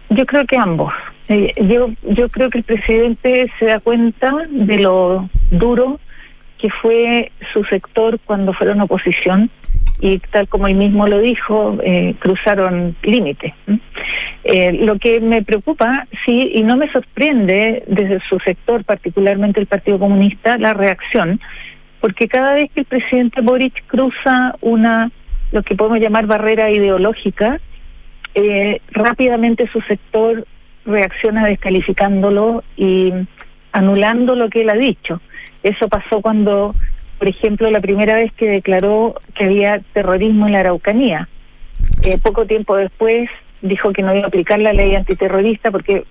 yo 0.09 0.25
creo 0.25 0.47
que 0.47 0.57
ambos. 0.57 0.93
Eh, 1.29 1.53
yo, 1.69 1.91
yo 2.09 2.29
creo 2.29 2.51
que 2.51 2.59
el 2.59 2.65
presidente 2.65 3.51
se 3.59 3.67
da 3.67 3.81
cuenta 3.81 4.35
de 4.49 4.79
lo 4.79 5.29
duro 5.51 6.01
que 6.61 6.71
fue 6.71 7.33
su 7.53 7.65
sector 7.65 8.19
cuando 8.25 8.53
fueron 8.53 8.81
oposición 8.81 9.51
y 10.01 10.19
tal 10.19 10.49
como 10.49 10.67
él 10.67 10.77
mismo 10.77 11.07
lo 11.07 11.19
dijo, 11.19 11.79
eh, 11.83 12.15
cruzaron 12.19 12.97
límites. 13.03 13.53
Eh, 14.45 14.73
lo 14.73 14.99
que 14.99 15.21
me 15.21 15.43
preocupa, 15.43 16.07
sí, 16.25 16.51
y 16.55 16.63
no 16.63 16.77
me 16.77 16.91
sorprende 16.91 17.85
desde 17.87 18.21
su 18.29 18.39
sector, 18.41 18.85
particularmente 18.85 19.61
el 19.61 19.67
Partido 19.67 19.99
Comunista, 19.99 20.57
la 20.59 20.73
reacción, 20.73 21.41
porque 22.01 22.29
cada 22.29 22.55
vez 22.55 22.71
que 22.73 22.81
el 22.81 22.87
presidente 22.87 23.43
Boric 23.43 23.85
cruza 23.87 24.55
una, 24.63 25.11
lo 25.53 25.63
que 25.63 25.75
podemos 25.75 26.01
llamar 26.01 26.27
barrera 26.27 26.71
ideológica, 26.71 27.61
eh, 28.35 28.81
rápidamente 28.93 29.69
su 29.71 29.81
sector 29.83 30.47
reacciona 30.87 31.47
descalificándolo 31.47 32.65
y 32.77 33.13
anulando 33.73 34.35
lo 34.35 34.49
que 34.49 34.63
él 34.63 34.71
ha 34.71 34.75
dicho. 34.75 35.21
Eso 35.63 35.89
pasó 35.89 36.21
cuando, 36.21 36.75
por 37.19 37.29
ejemplo, 37.29 37.71
la 37.71 37.81
primera 37.81 38.15
vez 38.15 38.33
que 38.33 38.49
declaró 38.49 39.15
que 39.35 39.45
había 39.45 39.81
terrorismo 39.93 40.47
en 40.47 40.53
la 40.53 40.61
Araucanía. 40.61 41.29
Eh, 42.03 42.19
poco 42.23 42.47
tiempo 42.47 42.77
después 42.77 43.29
dijo 43.63 43.93
que 43.93 44.03
no 44.03 44.15
iba 44.15 44.25
a 44.25 44.29
aplicar 44.29 44.59
la 44.59 44.73
ley 44.73 44.95
antiterrorista 44.95 45.71
porque 45.71 46.05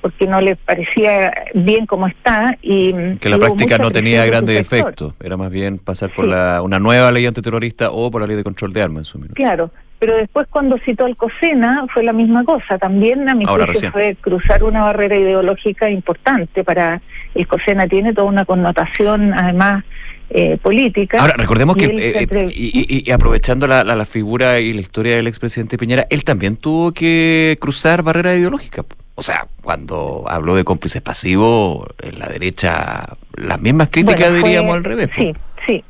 porque 0.00 0.26
no 0.26 0.40
le 0.40 0.56
parecía 0.56 1.32
bien 1.54 1.86
como 1.86 2.06
está 2.06 2.56
y 2.62 3.16
que 3.16 3.28
la 3.28 3.38
práctica 3.38 3.76
no 3.78 3.90
tenía 3.90 4.24
grandes 4.24 4.58
efectos. 4.58 5.14
Era 5.22 5.36
más 5.36 5.50
bien 5.50 5.78
pasar 5.78 6.10
por 6.10 6.26
la, 6.26 6.62
una 6.62 6.78
nueva 6.78 7.12
ley 7.12 7.26
antiterrorista 7.26 7.90
o 7.90 8.10
por 8.10 8.22
la 8.22 8.26
ley 8.26 8.36
de 8.36 8.44
control 8.44 8.72
de 8.72 8.82
armas 8.82 9.00
en 9.00 9.04
su 9.04 9.18
minuto. 9.18 9.34
Claro, 9.34 9.70
pero 9.98 10.16
después 10.16 10.46
cuando 10.48 10.78
citó 10.78 11.04
al 11.04 11.16
COSENA 11.16 11.86
fue 11.92 12.02
la 12.02 12.14
misma 12.14 12.44
cosa, 12.44 12.78
también 12.78 13.28
a 13.28 13.34
mi 13.34 13.44
juicio 13.44 13.92
fue 13.92 14.16
cruzar 14.18 14.64
una 14.64 14.84
barrera 14.84 15.16
ideológica 15.16 15.90
importante 15.90 16.64
para 16.64 17.02
el 17.34 17.46
COSENA 17.46 17.88
tiene 17.88 18.12
toda 18.12 18.26
una 18.26 18.44
connotación 18.44 19.32
además 19.34 19.84
eh, 20.32 20.58
política. 20.62 21.18
Ahora, 21.18 21.34
recordemos 21.36 21.76
que, 21.76 21.86
eh, 21.86 22.48
y, 22.54 23.10
aprovechando 23.10 23.66
la, 23.66 23.82
la, 23.82 24.04
figura 24.04 24.60
y 24.60 24.72
la 24.72 24.80
historia 24.80 25.16
del 25.16 25.26
expresidente 25.26 25.76
Piñera, 25.76 26.06
él 26.08 26.22
también 26.22 26.56
tuvo 26.56 26.92
que 26.92 27.56
cruzar 27.60 28.04
barreras 28.04 28.38
ideológicas. 28.38 28.86
O 29.16 29.22
sea, 29.24 29.46
cuando 29.60 30.24
habló 30.28 30.54
de 30.54 30.62
cómplices 30.62 31.02
pasivos, 31.02 31.88
en 32.00 32.20
la 32.20 32.28
derecha, 32.28 33.16
las 33.34 33.60
mismas 33.60 33.90
críticas 33.90 34.32
diríamos 34.32 34.76
al 34.76 34.84
revés. 34.84 35.10
Sí, 35.16 35.34
sí. 35.66 35.84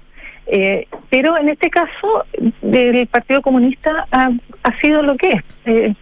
Eh, 0.47 0.89
pero 1.11 1.37
en 1.37 1.51
este 1.51 1.69
caso, 1.69 2.25
del 2.63 3.07
Partido 3.09 3.43
Comunista 3.43 4.07
ha, 4.11 4.31
sido 4.81 5.03
lo 5.03 5.17
que 5.17 5.33
es. 5.33 5.97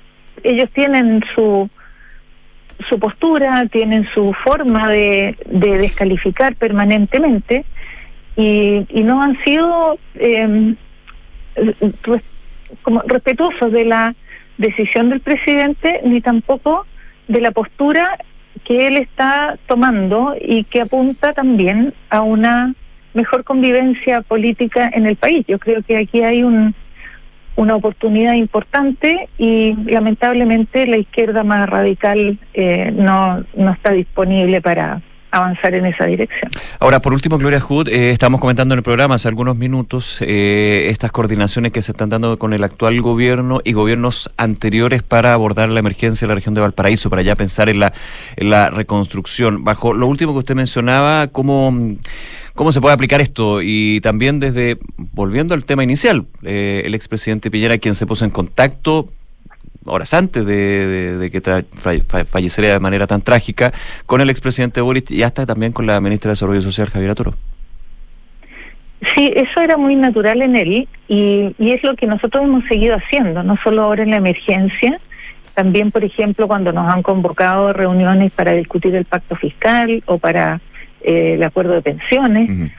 ellos 0.44 0.70
tienen 0.72 1.24
su 1.34 1.68
su 2.88 2.98
postura, 2.98 3.66
tienen 3.66 4.08
su 4.14 4.32
forma 4.44 4.88
de, 4.88 5.36
de 5.46 5.78
descalificar 5.78 6.54
permanentemente 6.56 7.64
y, 8.36 8.86
y 8.88 9.02
no 9.02 9.22
han 9.22 9.36
sido 9.42 9.98
eh, 10.14 10.74
como 12.82 13.02
respetuosos 13.02 13.72
de 13.72 13.84
la 13.84 14.14
decisión 14.58 15.10
del 15.10 15.20
presidente 15.20 16.00
ni 16.04 16.20
tampoco 16.20 16.86
de 17.26 17.40
la 17.40 17.50
postura 17.50 18.18
que 18.64 18.86
él 18.86 18.96
está 18.96 19.58
tomando 19.66 20.34
y 20.40 20.64
que 20.64 20.82
apunta 20.82 21.32
también 21.32 21.94
a 22.10 22.22
una 22.22 22.74
mejor 23.14 23.44
convivencia 23.44 24.22
política 24.22 24.90
en 24.92 25.06
el 25.06 25.16
país. 25.16 25.44
Yo 25.46 25.58
creo 25.58 25.82
que 25.82 25.96
aquí 25.96 26.22
hay 26.22 26.42
un, 26.42 26.74
una 27.58 27.74
oportunidad 27.74 28.34
importante 28.34 29.28
y 29.36 29.74
lamentablemente 29.84 30.86
la 30.86 30.96
izquierda 30.96 31.42
más 31.42 31.68
radical 31.68 32.38
eh, 32.54 32.92
no, 32.94 33.44
no 33.54 33.72
está 33.72 33.92
disponible 33.92 34.60
para, 34.60 35.02
avanzar 35.30 35.74
en 35.74 35.86
esa 35.86 36.06
dirección. 36.06 36.50
Ahora, 36.80 37.00
por 37.00 37.12
último, 37.12 37.38
Gloria 37.38 37.60
Hood, 37.60 37.88
eh, 37.88 38.10
estamos 38.12 38.40
comentando 38.40 38.74
en 38.74 38.78
el 38.78 38.82
programa 38.82 39.16
hace 39.16 39.28
algunos 39.28 39.56
minutos 39.56 40.22
eh, 40.22 40.86
estas 40.90 41.12
coordinaciones 41.12 41.72
que 41.72 41.82
se 41.82 41.92
están 41.92 42.08
dando 42.08 42.38
con 42.38 42.52
el 42.52 42.64
actual 42.64 43.00
gobierno 43.00 43.60
y 43.64 43.72
gobiernos 43.72 44.30
anteriores 44.36 45.02
para 45.02 45.34
abordar 45.34 45.68
la 45.68 45.80
emergencia 45.80 46.24
en 46.24 46.30
la 46.30 46.34
región 46.34 46.54
de 46.54 46.60
Valparaíso, 46.60 47.10
para 47.10 47.22
ya 47.22 47.36
pensar 47.36 47.68
en 47.68 47.80
la, 47.80 47.92
en 48.36 48.50
la 48.50 48.70
reconstrucción. 48.70 49.64
Bajo 49.64 49.92
lo 49.92 50.06
último 50.06 50.32
que 50.32 50.38
usted 50.38 50.54
mencionaba, 50.54 51.28
¿cómo, 51.28 51.96
¿Cómo 52.58 52.72
se 52.72 52.80
puede 52.80 52.92
aplicar 52.92 53.20
esto? 53.20 53.62
Y 53.62 54.00
también 54.00 54.40
desde, 54.40 54.78
volviendo 54.96 55.54
al 55.54 55.64
tema 55.64 55.84
inicial, 55.84 56.26
eh, 56.42 56.82
el 56.84 56.96
expresidente 56.96 57.52
Piñera, 57.52 57.78
quien 57.78 57.94
se 57.94 58.04
puso 58.04 58.24
en 58.24 58.32
contacto 58.32 59.06
horas 59.84 60.12
antes 60.12 60.44
de, 60.44 61.30
que 61.30 62.24
falleciera 62.26 62.72
de 62.72 62.80
manera 62.80 63.06
tan 63.06 63.22
trágica, 63.22 63.72
con 64.06 64.20
el 64.20 64.28
expresidente 64.28 64.80
Boric 64.80 65.12
y 65.12 65.22
hasta 65.22 65.46
también 65.46 65.70
con 65.70 65.86
la 65.86 66.00
ministra 66.00 66.30
de 66.30 66.32
Desarrollo 66.32 66.60
Social, 66.60 66.90
Javier 66.90 67.14
Toro. 67.14 67.34
Sí, 69.14 69.32
eso 69.36 69.60
era 69.60 69.76
muy 69.76 69.94
natural 69.94 70.42
en 70.42 70.56
él 70.56 70.88
y, 71.06 71.54
y 71.60 71.70
es 71.70 71.84
lo 71.84 71.94
que 71.94 72.08
nosotros 72.08 72.42
hemos 72.42 72.64
seguido 72.64 72.96
haciendo, 72.96 73.44
no 73.44 73.56
solo 73.62 73.82
ahora 73.82 74.02
en 74.02 74.10
la 74.10 74.16
emergencia, 74.16 74.98
también, 75.54 75.92
por 75.92 76.02
ejemplo, 76.02 76.48
cuando 76.48 76.72
nos 76.72 76.92
han 76.92 77.04
convocado 77.04 77.72
reuniones 77.72 78.32
para 78.32 78.50
discutir 78.52 78.96
el 78.96 79.04
pacto 79.04 79.36
fiscal 79.36 80.02
o 80.06 80.18
para 80.18 80.60
eh, 81.02 81.34
el 81.34 81.42
acuerdo 81.42 81.74
de 81.74 81.82
pensiones. 81.82 82.70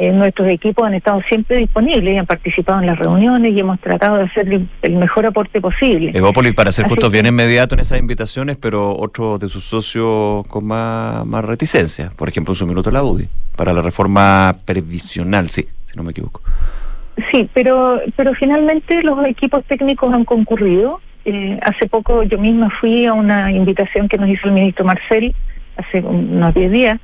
Eh, 0.00 0.12
nuestros 0.12 0.46
equipos 0.48 0.86
han 0.86 0.94
estado 0.94 1.20
siempre 1.28 1.56
disponibles 1.56 2.14
y 2.14 2.16
han 2.16 2.24
participado 2.26 2.78
en 2.78 2.86
las 2.86 3.00
reuniones 3.00 3.52
y 3.52 3.58
hemos 3.58 3.80
tratado 3.80 4.18
de 4.18 4.24
hacer 4.26 4.48
el, 4.82 4.96
mejor 4.96 5.26
aporte 5.26 5.60
posible. 5.60 6.12
Evópolis, 6.14 6.54
para 6.54 6.70
ser 6.70 6.86
justo, 6.86 7.10
bien 7.10 7.26
inmediato 7.26 7.74
en 7.74 7.80
esas 7.80 7.98
invitaciones, 7.98 8.56
pero 8.56 8.96
otros 8.96 9.40
de 9.40 9.48
sus 9.48 9.64
socios 9.64 10.46
con 10.46 10.66
más, 10.66 11.26
más 11.26 11.44
reticencia. 11.44 12.12
Por 12.14 12.28
ejemplo, 12.28 12.52
en 12.52 12.56
su 12.56 12.66
minuto 12.68 12.92
la 12.92 13.02
UDI, 13.02 13.28
para 13.56 13.72
la 13.72 13.82
reforma 13.82 14.54
previsional, 14.64 15.48
sí, 15.48 15.66
si 15.84 15.96
no 15.96 16.04
me 16.04 16.12
equivoco. 16.12 16.42
Sí, 17.32 17.50
pero, 17.52 18.00
pero 18.14 18.34
finalmente 18.34 19.02
los 19.02 19.26
equipos 19.26 19.64
técnicos 19.64 20.14
han 20.14 20.24
concurrido. 20.24 21.00
Eh, 21.24 21.58
hace 21.62 21.88
poco 21.88 22.22
yo 22.22 22.38
misma 22.38 22.70
fui 22.80 23.04
a 23.06 23.14
una 23.14 23.50
invitación 23.50 24.08
que 24.08 24.16
nos 24.16 24.28
hizo 24.28 24.46
el 24.46 24.54
ministro 24.54 24.84
Marcel, 24.84 25.34
hace 25.76 26.00
unos 26.00 26.54
10 26.54 26.70
días, 26.70 27.00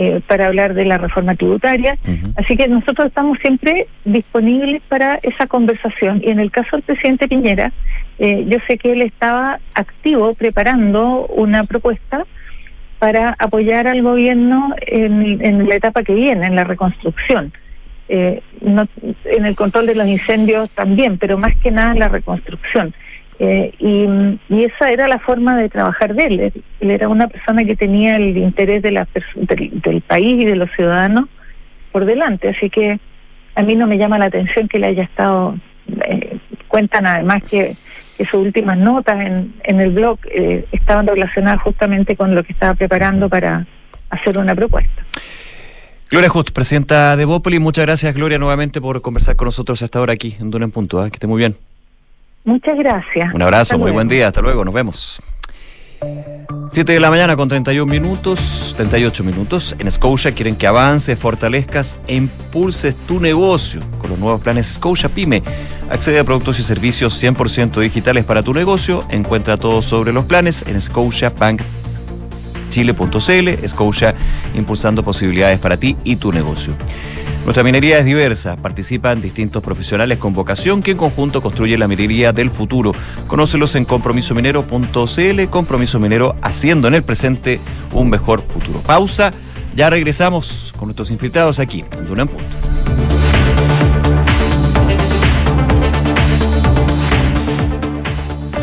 eh, 0.00 0.20
para 0.28 0.46
hablar 0.46 0.74
de 0.74 0.84
la 0.84 0.96
reforma 0.96 1.34
tributaria. 1.34 1.98
Así 2.36 2.56
que 2.56 2.68
nosotros 2.68 3.08
estamos 3.08 3.36
siempre 3.40 3.88
disponibles 4.04 4.80
para 4.82 5.18
esa 5.24 5.48
conversación. 5.48 6.22
Y 6.24 6.30
en 6.30 6.38
el 6.38 6.52
caso 6.52 6.76
del 6.76 6.82
presidente 6.82 7.26
Piñera, 7.26 7.72
eh, 8.20 8.44
yo 8.46 8.60
sé 8.68 8.78
que 8.78 8.92
él 8.92 9.02
estaba 9.02 9.58
activo 9.74 10.34
preparando 10.34 11.26
una 11.26 11.64
propuesta 11.64 12.24
para 13.00 13.34
apoyar 13.40 13.88
al 13.88 14.02
gobierno 14.02 14.72
en, 14.82 15.68
la 15.68 15.74
etapa 15.74 16.04
que 16.04 16.14
viene, 16.14 16.46
en 16.46 16.54
la 16.54 16.62
reconstrucción. 16.62 17.52
Eh, 18.08 18.40
en 18.60 19.44
el 19.44 19.56
control 19.56 19.86
de 19.86 19.96
los 19.96 20.06
incendios 20.06 20.70
también, 20.70 21.18
pero 21.18 21.38
más 21.38 21.56
que 21.56 21.72
nada 21.72 21.90
en 21.90 21.98
la 21.98 22.08
reconstrucción. 22.08 22.94
Eh, 23.38 23.72
y, 23.78 24.64
esa 24.64 24.90
era 24.90 25.06
la 25.06 25.18
forma 25.20 25.56
de 25.56 25.68
trabajar 25.68 26.14
de 26.14 26.24
él. 26.24 26.52
Él 26.80 26.90
era 26.90 27.08
una 27.08 27.28
persona 27.28 27.64
que 27.64 27.76
tenía 27.76 28.16
el 28.16 28.36
interés 28.36 28.82
de 28.82 28.90
la 28.90 29.06
del, 29.36 30.02
país 30.02 30.42
y 30.42 30.44
de 30.44 30.56
los 30.56 30.70
ciudadanos 30.72 31.28
por 31.92 32.04
delante. 32.04 32.48
Así 32.48 32.68
que 32.68 32.98
a 33.54 33.62
mí 33.62 33.76
no 33.76 33.86
me 33.86 33.98
llama 33.98 34.18
la 34.18 34.26
atención 34.26 34.68
que 34.68 34.78
le 34.78 34.88
haya 34.88 35.04
estado. 35.04 35.56
Eh, 36.06 36.38
cuentan 36.66 37.06
además 37.06 37.42
que, 37.44 37.76
que 38.16 38.24
sus 38.24 38.44
últimas 38.44 38.76
notas 38.76 39.24
en, 39.24 39.54
en 39.62 39.80
el 39.80 39.90
blog 39.90 40.18
eh, 40.30 40.66
estaban 40.72 41.06
relacionadas 41.06 41.62
justamente 41.62 42.16
con 42.16 42.34
lo 42.34 42.42
que 42.42 42.52
estaba 42.52 42.74
preparando 42.74 43.28
para 43.28 43.66
hacer 44.10 44.36
una 44.38 44.54
propuesta. 44.54 45.02
Gloria 46.10 46.30
Just, 46.30 46.50
presidenta 46.50 47.16
de 47.16 47.24
Bópoli, 47.26 47.58
muchas 47.58 47.84
gracias 47.84 48.14
Gloria 48.14 48.38
nuevamente 48.38 48.80
por 48.80 49.02
conversar 49.02 49.36
con 49.36 49.46
nosotros 49.46 49.82
hasta 49.82 49.98
ahora 49.98 50.14
aquí 50.14 50.36
en 50.40 50.50
Duna 50.50 50.64
en 50.64 50.70
Punto. 50.70 51.04
¿eh? 51.04 51.10
Que 51.10 51.16
esté 51.16 51.26
muy 51.26 51.38
bien. 51.38 51.56
Muchas 52.44 52.78
gracias. 52.78 53.34
Un 53.34 53.42
abrazo, 53.42 53.78
muy 53.78 53.90
buen 53.90 54.08
día, 54.08 54.28
hasta 54.28 54.40
luego, 54.40 54.64
nos 54.64 54.74
vemos. 54.74 55.20
7 56.70 56.92
de 56.92 57.00
la 57.00 57.10
mañana 57.10 57.34
con 57.34 57.48
31 57.48 57.90
minutos, 57.90 58.74
38 58.76 59.24
minutos. 59.24 59.74
En 59.78 59.90
Scotia 59.90 60.32
quieren 60.32 60.54
que 60.54 60.66
avances, 60.66 61.18
fortalezcas 61.18 61.98
e 62.06 62.14
impulses 62.14 62.94
tu 63.06 63.20
negocio 63.20 63.80
con 63.98 64.10
los 64.10 64.18
nuevos 64.18 64.42
planes 64.42 64.74
Scotia 64.74 65.08
Pyme. 65.08 65.42
Accede 65.90 66.18
a 66.18 66.24
productos 66.24 66.60
y 66.60 66.62
servicios 66.62 67.22
100% 67.22 67.80
digitales 67.80 68.24
para 68.24 68.42
tu 68.42 68.52
negocio. 68.52 69.02
Encuentra 69.10 69.56
todo 69.56 69.80
sobre 69.80 70.12
los 70.12 70.26
planes 70.26 70.62
en 70.68 70.78
scotiabankchile.cl. 70.80 73.68
Scotia 73.68 74.14
impulsando 74.54 75.02
posibilidades 75.02 75.58
para 75.58 75.78
ti 75.78 75.96
y 76.04 76.16
tu 76.16 76.32
negocio. 76.32 76.74
Nuestra 77.48 77.64
minería 77.64 77.98
es 77.98 78.04
diversa, 78.04 78.56
participan 78.56 79.22
distintos 79.22 79.62
profesionales 79.62 80.18
con 80.18 80.34
vocación 80.34 80.82
que 80.82 80.90
en 80.90 80.98
conjunto 80.98 81.40
construyen 81.40 81.80
la 81.80 81.88
minería 81.88 82.30
del 82.30 82.50
futuro. 82.50 82.92
Conócelos 83.26 83.74
en 83.74 83.86
compromisominero.cl, 83.86 85.48
compromiso 85.48 85.98
minero 85.98 86.36
haciendo 86.42 86.88
en 86.88 86.94
el 86.94 87.02
presente 87.02 87.58
un 87.94 88.10
mejor 88.10 88.42
futuro. 88.42 88.80
Pausa, 88.80 89.30
ya 89.74 89.88
regresamos 89.88 90.74
con 90.76 90.88
nuestros 90.88 91.10
infiltrados 91.10 91.58
aquí 91.58 91.86
en 91.96 92.06
Duna 92.06 92.22
en 92.24 92.28
Punto. 92.28 93.17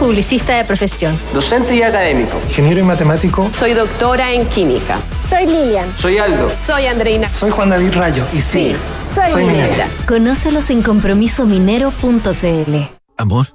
Publicista 0.05 0.55
de 0.57 0.63
profesión. 0.65 1.19
Docente 1.33 1.75
y 1.75 1.81
académico. 1.81 2.39
Ingeniero 2.47 2.79
y 2.79 2.83
matemático. 2.83 3.49
Soy 3.57 3.73
doctora 3.73 4.33
en 4.33 4.47
química. 4.49 4.99
Soy 5.27 5.47
Lilian. 5.47 5.97
Soy 5.97 6.19
Aldo. 6.19 6.45
Soy 6.61 6.85
Andreina. 6.85 7.33
Soy 7.33 7.49
Juan 7.49 7.71
David 7.71 7.91
Rayo. 7.95 8.23
Y 8.31 8.39
sí, 8.39 8.75
sí 8.99 9.15
soy, 9.15 9.31
soy 9.31 9.45
minera. 9.45 9.89
Conócelos 10.07 10.69
en 10.69 10.83
compromisominero.cl. 10.83 12.75
Amor. 13.17 13.54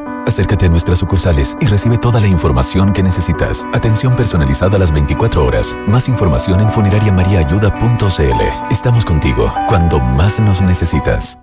Acércate 0.27 0.65
a 0.67 0.69
nuestras 0.69 0.99
sucursales 0.99 1.57
y 1.59 1.65
recibe 1.65 1.97
toda 1.97 2.19
la 2.19 2.27
información 2.27 2.93
que 2.93 3.03
necesitas. 3.03 3.65
Atención 3.73 4.15
personalizada 4.15 4.75
a 4.75 4.79
las 4.79 4.91
24 4.91 5.45
horas. 5.45 5.77
Más 5.87 6.07
información 6.07 6.61
en 6.61 6.69
funerariamariaayuda.cl. 6.71 8.41
Estamos 8.71 9.05
contigo 9.05 9.53
cuando 9.67 9.99
más 9.99 10.39
nos 10.39 10.61
necesitas. 10.61 11.37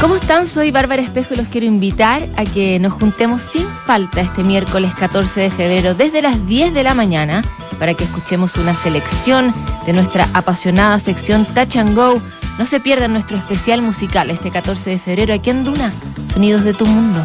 ¿Cómo 0.00 0.16
están? 0.16 0.46
Soy 0.46 0.70
Bárbara 0.70 1.02
Espejo 1.02 1.34
y 1.34 1.36
los 1.38 1.48
quiero 1.48 1.66
invitar 1.66 2.28
a 2.36 2.44
que 2.44 2.78
nos 2.78 2.92
juntemos 2.92 3.42
sin 3.42 3.66
falta 3.86 4.20
este 4.20 4.42
miércoles 4.42 4.94
14 4.94 5.40
de 5.40 5.50
febrero 5.50 5.94
desde 5.94 6.20
las 6.20 6.46
10 6.46 6.74
de 6.74 6.82
la 6.82 6.94
mañana 6.94 7.42
para 7.78 7.94
que 7.94 8.04
escuchemos 8.04 8.56
una 8.56 8.74
selección 8.74 9.52
de 9.86 9.92
nuestra 9.94 10.28
apasionada 10.34 10.98
sección 10.98 11.46
Touch 11.46 11.76
and 11.76 11.96
Go 11.96 12.20
no 12.58 12.66
se 12.66 12.80
pierdan 12.80 13.12
nuestro 13.12 13.36
especial 13.36 13.82
musical 13.82 14.30
este 14.30 14.50
14 14.50 14.90
de 14.90 14.98
febrero 14.98 15.34
aquí 15.34 15.50
en 15.50 15.64
Duna, 15.64 15.92
Sonidos 16.32 16.64
de 16.64 16.74
tu 16.74 16.86
Mundo. 16.86 17.24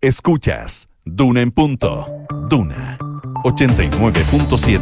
Escuchas 0.00 0.88
Duna 1.04 1.40
en 1.40 1.50
punto. 1.50 2.06
Duna 2.48 2.98
89.7. 3.44 4.80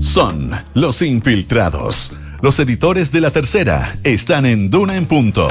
Son 0.00 0.52
los 0.74 1.02
infiltrados. 1.02 2.16
Los 2.40 2.58
editores 2.58 3.12
de 3.12 3.20
la 3.20 3.30
tercera 3.30 3.88
están 4.04 4.46
en 4.46 4.70
Duna 4.70 4.96
en 4.96 5.06
punto. 5.06 5.48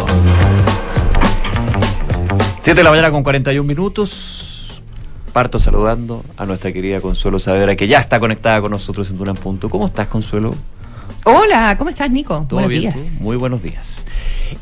7 2.61 2.75
de 2.75 2.83
la 2.83 2.91
mañana 2.91 3.11
con 3.11 3.23
41 3.23 3.67
minutos. 3.67 4.81
Parto 5.33 5.59
saludando 5.59 6.23
a 6.37 6.45
nuestra 6.45 6.71
querida 6.71 6.99
Consuelo 7.01 7.39
Saavedra, 7.39 7.75
que 7.75 7.87
ya 7.87 7.99
está 7.99 8.19
conectada 8.19 8.61
con 8.61 8.71
nosotros 8.71 9.09
en 9.09 9.17
Duna 9.17 9.31
en 9.31 9.37
punto. 9.37 9.69
¿Cómo 9.69 9.87
estás, 9.87 10.07
Consuelo? 10.07 10.53
Hola, 11.24 11.76
¿cómo 11.78 11.91
estás, 11.91 12.09
Nico? 12.09 12.47
Buenos 12.49 12.69
días. 12.72 13.19
Muy 13.22 13.38
buenos 13.38 13.61
días. 13.61 14.07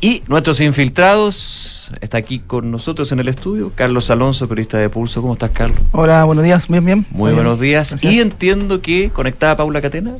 Y 0.02 0.22
nuestros 0.28 0.60
infiltrados, 0.60 1.90
está 2.02 2.18
aquí 2.18 2.38
con 2.38 2.70
nosotros 2.70 3.10
en 3.12 3.20
el 3.20 3.28
estudio, 3.28 3.72
Carlos 3.74 4.10
Alonso, 4.10 4.46
periodista 4.46 4.76
de 4.76 4.90
Pulso. 4.90 5.22
¿Cómo 5.22 5.32
estás, 5.32 5.50
Carlos? 5.52 5.78
Hola, 5.92 6.24
buenos 6.24 6.44
días, 6.44 6.68
bien, 6.68 6.84
bien. 6.84 7.06
Muy 7.12 7.32
buenos 7.32 7.58
días. 7.58 7.96
Y 8.02 8.20
entiendo 8.20 8.82
que 8.82 9.08
conectada 9.08 9.56
Paula 9.56 9.80
Catena. 9.80 10.16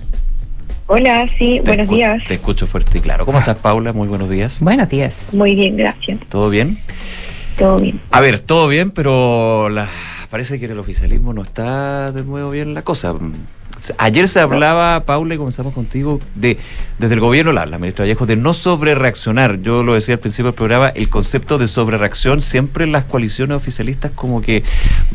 Hola, 0.87 1.29
sí, 1.39 1.61
buenos 1.63 1.89
días. 1.89 2.25
Te 2.27 2.35
escucho 2.35 2.67
fuerte 2.67 2.99
y 2.99 3.01
claro. 3.03 3.27
¿Cómo 3.27 3.39
estás, 3.39 3.59
Paula? 3.59 3.93
Muy 3.93 4.09
buenos 4.09 4.31
días. 4.31 4.63
Buenos 4.63 4.89
días. 4.89 5.35
Muy 5.35 5.55
bien, 5.55 5.77
gracias. 5.77 6.21
¿Todo 6.31 6.49
bien? 6.49 6.79
Todo 7.59 7.77
bien. 7.77 8.01
A 8.11 8.21
ver, 8.21 8.39
todo 8.39 8.67
bien, 8.67 8.91
pero 8.93 9.69
la, 9.69 9.91
parece 10.31 10.59
que 10.59 10.65
en 10.65 10.71
el 10.71 10.79
oficialismo 10.79 11.35
no 11.35 11.43
está 11.43 12.13
de 12.13 12.25
nuevo 12.25 12.51
bien 12.51 12.73
la 12.73 12.81
cosa. 12.81 13.15
Ayer 13.99 14.29
se 14.29 14.41
hablaba, 14.41 15.05
Paula, 15.05 15.35
y 15.35 15.39
comenzamos 15.39 15.73
contigo, 15.73 16.21
de 16.35 16.59
desde 16.99 17.15
el 17.15 17.21
gobierno, 17.21 17.53
la, 17.53 17.65
la 17.67 17.79
ministra 17.79 18.05
Vallejo, 18.05 18.27
de 18.27 18.37
no 18.37 18.53
sobrereaccionar. 18.53 19.63
Yo 19.63 19.83
lo 19.83 19.95
decía 19.95 20.15
al 20.15 20.21
principio 20.21 20.47
del 20.47 20.55
programa, 20.55 20.89
el 20.89 21.09
concepto 21.09 21.57
de 21.59 21.67
sobrereacción 21.67 22.43
siempre 22.43 22.85
en 22.85 22.93
las 22.93 23.05
coaliciones 23.05 23.57
oficialistas 23.57 24.13
como 24.15 24.43
que 24.43 24.63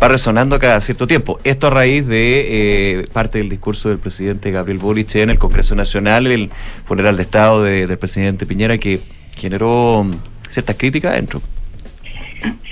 va 0.01 0.07
resonando 0.07 0.59
cada 0.59 0.82
cierto 0.82 1.05
tiempo. 1.05 1.39
Esto 1.43 1.68
a 1.68 1.70
raíz 1.70 2.07
de 2.07 3.01
eh, 3.01 3.07
parte 3.13 3.38
del 3.38 3.49
discurso 3.49 3.89
del 3.89 3.99
presidente 3.99 4.51
Gabriel 4.51 4.80
Boric 4.80 5.16
en 5.16 5.30
el 5.30 5.38
Congreso 5.38 5.76
Nacional, 5.76 6.28
el 6.28 6.49
funeral 6.86 7.18
de 7.18 7.24
Estado 7.24 7.63
del 7.63 7.97
presidente 7.97 8.45
Piñera, 8.45 8.78
que 8.78 9.01
generó 9.36 10.07
ciertas 10.49 10.76
críticas 10.76 11.13
dentro. 11.13 11.41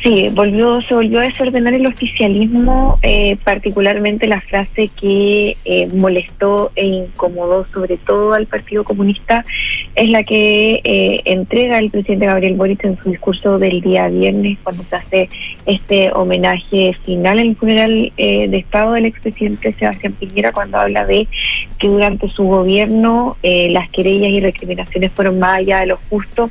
Sí, 0.03 0.27
volvió, 0.33 0.81
se 0.81 0.95
volvió 0.95 1.21
a 1.21 1.23
desordenar 1.23 1.73
el 1.73 1.87
oficialismo, 1.87 2.99
eh, 3.03 3.37
particularmente 3.41 4.27
la 4.27 4.41
frase 4.41 4.89
que 4.99 5.55
eh, 5.63 5.87
molestó 5.93 6.73
e 6.75 6.85
incomodó 6.85 7.65
sobre 7.73 7.95
todo 7.95 8.33
al 8.33 8.45
Partido 8.45 8.83
Comunista 8.83 9.45
es 9.95 10.09
la 10.09 10.23
que 10.23 10.81
eh, 10.83 11.21
entrega 11.23 11.79
el 11.79 11.89
presidente 11.89 12.25
Gabriel 12.25 12.55
Boric 12.55 12.83
en 12.83 12.97
su 12.97 13.11
discurso 13.11 13.57
del 13.59 13.79
día 13.79 14.09
viernes 14.09 14.57
cuando 14.61 14.83
se 14.89 14.95
hace 14.97 15.29
este 15.65 16.11
homenaje 16.11 16.97
final 17.05 17.39
en 17.39 17.47
el 17.51 17.55
funeral 17.55 18.11
de 18.17 18.57
Estado 18.57 18.93
del 18.93 19.05
expresidente 19.05 19.73
Sebastián 19.79 20.13
Piñera 20.19 20.51
cuando 20.51 20.79
habla 20.79 21.05
de 21.05 21.29
que 21.79 21.87
durante 21.87 22.27
su 22.27 22.43
gobierno 22.43 23.37
las 23.41 23.89
querellas 23.91 24.31
y 24.31 24.41
recriminaciones 24.41 25.11
fueron 25.13 25.39
más 25.39 25.59
allá 25.59 25.79
de 25.81 25.85
lo 25.85 25.99
justo 26.09 26.49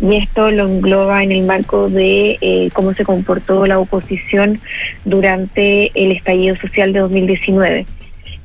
y 0.00 0.16
esto 0.16 0.50
lo 0.50 0.66
engloba 0.66 1.22
en 1.22 1.32
el 1.32 1.42
marco 1.44 1.88
de 1.88 2.38
cómo 2.72 2.94
se 2.94 3.04
comportó 3.04 3.66
la 3.66 3.78
oposición 3.78 4.60
durante 5.04 5.90
el 5.94 6.12
estallido 6.12 6.56
social 6.56 6.92
de 6.92 7.00
2019. 7.00 7.86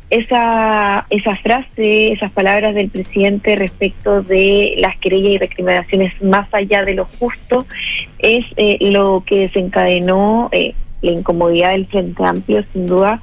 Esa, 0.09 1.07
esa 1.09 1.35
frase, 1.37 2.11
esas 2.11 2.31
palabras 2.31 2.75
del 2.75 2.89
presidente 2.89 3.55
respecto 3.55 4.21
de 4.21 4.75
las 4.77 4.95
querellas 4.97 5.31
y 5.31 5.37
recriminaciones 5.39 6.13
más 6.21 6.47
allá 6.53 6.83
de 6.83 6.93
lo 6.93 7.05
justo, 7.05 7.65
es 8.19 8.45
eh, 8.57 8.77
lo 8.79 9.23
que 9.25 9.39
desencadenó 9.39 10.49
eh, 10.51 10.75
la 11.01 11.11
incomodidad 11.11 11.71
del 11.71 11.87
Frente 11.87 12.23
Amplio, 12.23 12.63
sin 12.73 12.85
duda, 12.85 13.21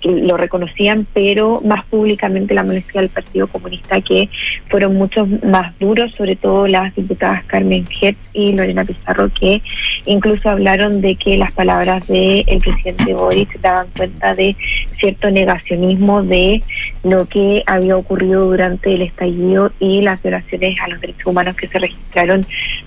que 0.00 0.10
lo 0.10 0.36
reconocían, 0.36 1.06
pero 1.12 1.60
más 1.64 1.84
públicamente 1.86 2.54
la 2.54 2.62
molestia 2.62 3.00
del 3.00 3.10
Partido 3.10 3.46
Comunista, 3.46 4.00
que 4.00 4.28
fueron 4.68 4.94
muchos 4.94 5.28
más 5.42 5.78
duros, 5.78 6.14
sobre 6.14 6.36
todo 6.36 6.66
las 6.66 6.94
diputadas 6.94 7.44
Carmen 7.44 7.84
Hertz 8.00 8.18
y 8.32 8.52
Lorena 8.54 8.84
Pizarro, 8.84 9.30
que 9.30 9.62
incluso 10.06 10.48
hablaron 10.50 11.00
de 11.00 11.16
que 11.16 11.36
las 11.36 11.52
palabras 11.52 12.06
del 12.06 12.44
el 12.46 12.58
presidente 12.58 13.14
Boris 13.14 13.48
daban 13.60 13.88
cuenta 13.96 14.34
de 14.34 14.56
cierto 14.98 15.30
negacionismo 15.30 16.22
de 16.22 16.62
lo 17.02 17.26
que 17.26 17.62
había 17.66 17.96
ocurrido 17.96 18.44
durante 18.44 18.94
el 18.94 19.02
estallido 19.02 19.72
y 19.78 20.02
las 20.02 20.22
violaciones 20.22 20.80
a 20.80 20.88
los 20.88 21.00
derechos 21.00 21.26
humanos 21.26 21.56
que 21.56 21.68
se 21.68 21.78
registraron 21.78 22.44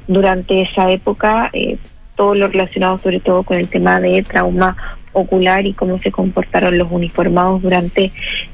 durante 0.07 0.61
esa 0.61 0.91
época. 0.91 1.49
Eh, 1.53 1.77
todo 2.21 2.35
lo 2.35 2.47
relacionado 2.49 2.99
sobre 2.99 3.19
todo 3.19 3.41
con 3.41 3.57
el 3.57 3.67
tema 3.67 3.99
de 3.99 4.21
trauma 4.21 4.77
ocular 5.11 5.65
y 5.65 5.73
cómo 5.73 5.97
se 5.97 6.11
comportaron 6.11 6.77
los 6.77 6.91
uniformados 6.91 7.63
durante 7.63 8.11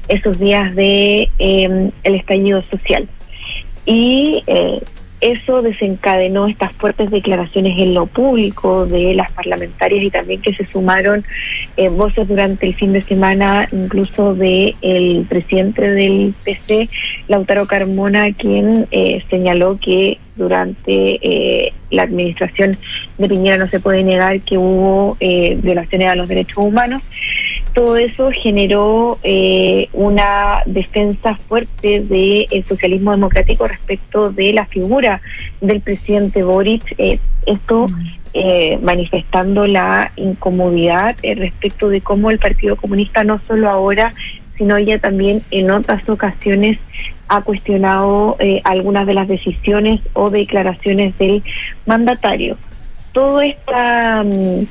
esos 0.08 0.38
días 0.38 0.74
de 0.74 1.28
eh, 1.38 1.90
el 2.02 2.14
estallido 2.14 2.62
social. 2.62 3.06
Y 3.84 4.42
eh, 4.46 4.80
eso 5.20 5.62
desencadenó 5.62 6.46
estas 6.46 6.72
fuertes 6.74 7.10
declaraciones 7.10 7.78
en 7.78 7.94
lo 7.94 8.06
público 8.06 8.86
de 8.86 9.14
las 9.14 9.30
parlamentarias 9.32 10.04
y 10.04 10.10
también 10.10 10.40
que 10.40 10.54
se 10.54 10.66
sumaron 10.66 11.24
eh, 11.76 11.88
voces 11.88 12.28
durante 12.28 12.66
el 12.66 12.74
fin 12.74 12.92
de 12.92 13.02
semana, 13.02 13.68
incluso 13.72 14.34
de 14.34 14.74
el 14.80 15.26
presidente 15.28 15.90
del 15.90 16.34
PC, 16.44 16.88
Lautaro 17.26 17.66
Carmona, 17.66 18.32
quien 18.32 18.86
eh, 18.90 19.22
señaló 19.28 19.78
que 19.80 20.18
durante 20.38 21.18
eh, 21.20 21.72
la 21.90 22.04
administración 22.04 22.76
de 23.18 23.28
Piñera 23.28 23.58
no 23.58 23.68
se 23.68 23.80
puede 23.80 24.02
negar 24.02 24.40
que 24.40 24.56
hubo 24.56 25.16
eh, 25.20 25.58
violaciones 25.60 26.08
a 26.08 26.14
los 26.14 26.28
derechos 26.28 26.64
humanos. 26.64 27.02
Todo 27.74 27.96
eso 27.96 28.30
generó 28.32 29.18
eh, 29.22 29.88
una 29.92 30.62
defensa 30.66 31.36
fuerte 31.36 32.00
del 32.00 32.64
socialismo 32.68 33.12
democrático 33.12 33.68
respecto 33.68 34.30
de 34.32 34.52
la 34.52 34.66
figura 34.66 35.20
del 35.60 35.80
presidente 35.80 36.42
Boric. 36.42 36.94
Eh, 36.98 37.18
esto 37.46 37.86
eh, 38.34 38.78
manifestando 38.82 39.66
la 39.66 40.12
incomodidad 40.16 41.16
eh, 41.22 41.34
respecto 41.34 41.88
de 41.88 42.00
cómo 42.00 42.30
el 42.30 42.38
Partido 42.38 42.76
Comunista 42.76 43.24
no 43.24 43.40
solo 43.46 43.70
ahora 43.70 44.12
sino 44.58 44.78
ya 44.78 44.98
también 44.98 45.42
en 45.50 45.70
otras 45.70 46.06
ocasiones 46.08 46.78
ha 47.28 47.42
cuestionado 47.42 48.36
eh, 48.40 48.60
algunas 48.64 49.06
de 49.06 49.14
las 49.14 49.28
decisiones 49.28 50.00
o 50.14 50.30
declaraciones 50.30 51.16
del 51.18 51.42
mandatario. 51.86 52.56
Todo 53.12 53.40
esta, 53.40 54.24
mm, 54.24 54.66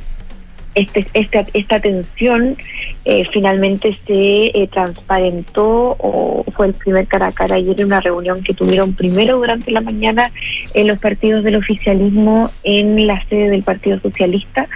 este, 0.77 1.07
esta, 1.13 1.45
esta 1.53 1.79
tensión 1.79 2.55
eh, 3.03 3.25
finalmente 3.31 3.97
se 4.05 4.47
eh, 4.47 4.69
transparentó 4.71 5.95
o 5.97 6.45
fue 6.55 6.67
el 6.67 6.73
primer 6.73 7.07
cara 7.07 7.27
a 7.27 7.31
cara 7.31 7.55
ayer 7.55 7.79
en 7.79 7.87
una 7.87 7.99
reunión 7.99 8.43
que 8.43 8.53
tuvieron 8.53 8.93
primero 8.93 9.37
durante 9.37 9.71
la 9.71 9.81
mañana 9.81 10.31
en 10.73 10.87
los 10.87 10.99
partidos 10.99 11.43
del 11.43 11.55
oficialismo 11.55 12.51
en 12.63 13.07
la 13.07 13.25
sede 13.27 13.49
del 13.49 13.63
Partido 13.63 13.99
Socialista. 13.99 14.67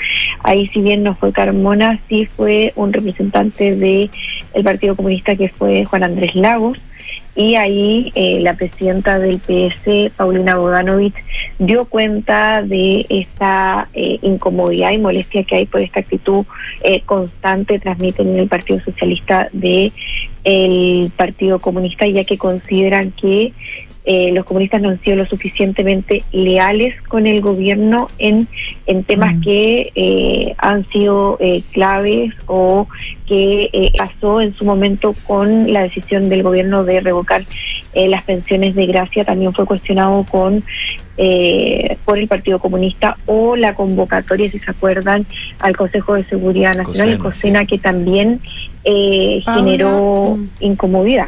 Ahí 0.44 0.68
si 0.70 0.82
bien 0.82 1.04
no 1.04 1.16
fue 1.16 1.32
Carmona, 1.32 2.00
sí 2.10 2.26
fue 2.26 2.74
un 2.76 2.94
representante 2.94 3.76
de 3.76 4.10
el 4.54 4.64
Partido 4.64 4.96
Comunista 4.96 5.36
que 5.36 5.50
fue 5.50 5.86
Juan 5.86 6.04
Andrés 6.04 6.34
Lagos 6.34 6.80
y 7.36 7.56
ahí 7.56 8.12
eh, 8.16 8.40
la 8.42 8.56
presidenta 8.56 9.18
del 9.18 9.40
PS, 9.40 10.12
Paulina 10.16 10.56
Bodanovich, 10.56 11.16
dio 11.60 11.86
cuenta 11.86 12.62
de 12.62 13.06
esta 13.10 13.88
eh, 13.94 14.20
incomodidad 14.22 14.92
y 14.92 14.98
molestia 14.98 15.44
que 15.44 15.56
hay 15.56 15.66
por 15.66 15.82
esta 15.82 16.02
actitud 16.02 16.46
eh, 16.84 17.02
constante, 17.02 17.80
transmiten 17.80 18.30
en 18.30 18.40
el 18.40 18.48
Partido 18.48 18.80
Socialista 18.82 19.50
de 19.54 19.92
el 20.44 21.12
Partido 21.16 21.60
Comunista, 21.60 22.08
ya 22.08 22.24
que 22.24 22.38
consideran 22.38 23.12
que 23.12 23.54
eh, 24.04 24.32
los 24.32 24.46
comunistas 24.46 24.82
no 24.82 24.90
han 24.90 25.02
sido 25.02 25.18
lo 25.18 25.26
suficientemente 25.26 26.24
leales 26.32 27.00
con 27.04 27.28
el 27.28 27.42
gobierno 27.42 28.08
en, 28.18 28.48
en 28.88 29.04
temas 29.04 29.36
que 29.44 29.92
eh, 29.96 30.56
han 30.58 30.88
sido 30.90 31.38
eh, 31.40 31.62
claves 31.72 32.34
o 32.48 32.88
que 33.28 33.70
eh, 33.72 33.92
pasó 33.98 34.42
en 34.42 34.56
su 34.56 34.66
momento 34.66 35.16
con 35.26 35.72
la 35.72 35.84
decisión 35.84 36.30
del 36.30 36.44
gobierno 36.44 36.84
de 36.84 37.00
revocar 37.00 37.44
eh, 37.94 38.08
las 38.08 38.24
pensiones 38.24 38.74
de 38.76 38.88
gracia, 38.88 39.24
también 39.24 39.54
fue 39.54 39.66
cuestionado 39.66 40.26
con 40.30 40.64
eh, 41.18 41.98
por 42.06 42.18
el 42.18 42.28
Partido 42.28 42.60
Comunista 42.60 43.18
o 43.26 43.56
la 43.56 43.76
convocatoria, 43.76 44.50
si 44.50 44.60
se 44.60 44.72
acuerdan, 44.72 45.26
al 45.60 45.78
Consejo 45.78 46.16
de 46.16 46.24
Seguridad 46.24 46.74
Nacional, 46.74 47.10
el 47.10 47.18
COSENA, 47.20 47.60
COSENA, 47.60 47.66
que 47.66 47.78
también 47.78 48.42
eh, 48.84 49.44
generó 49.54 50.38
mm. 50.38 50.50
incomodidad. 50.62 51.28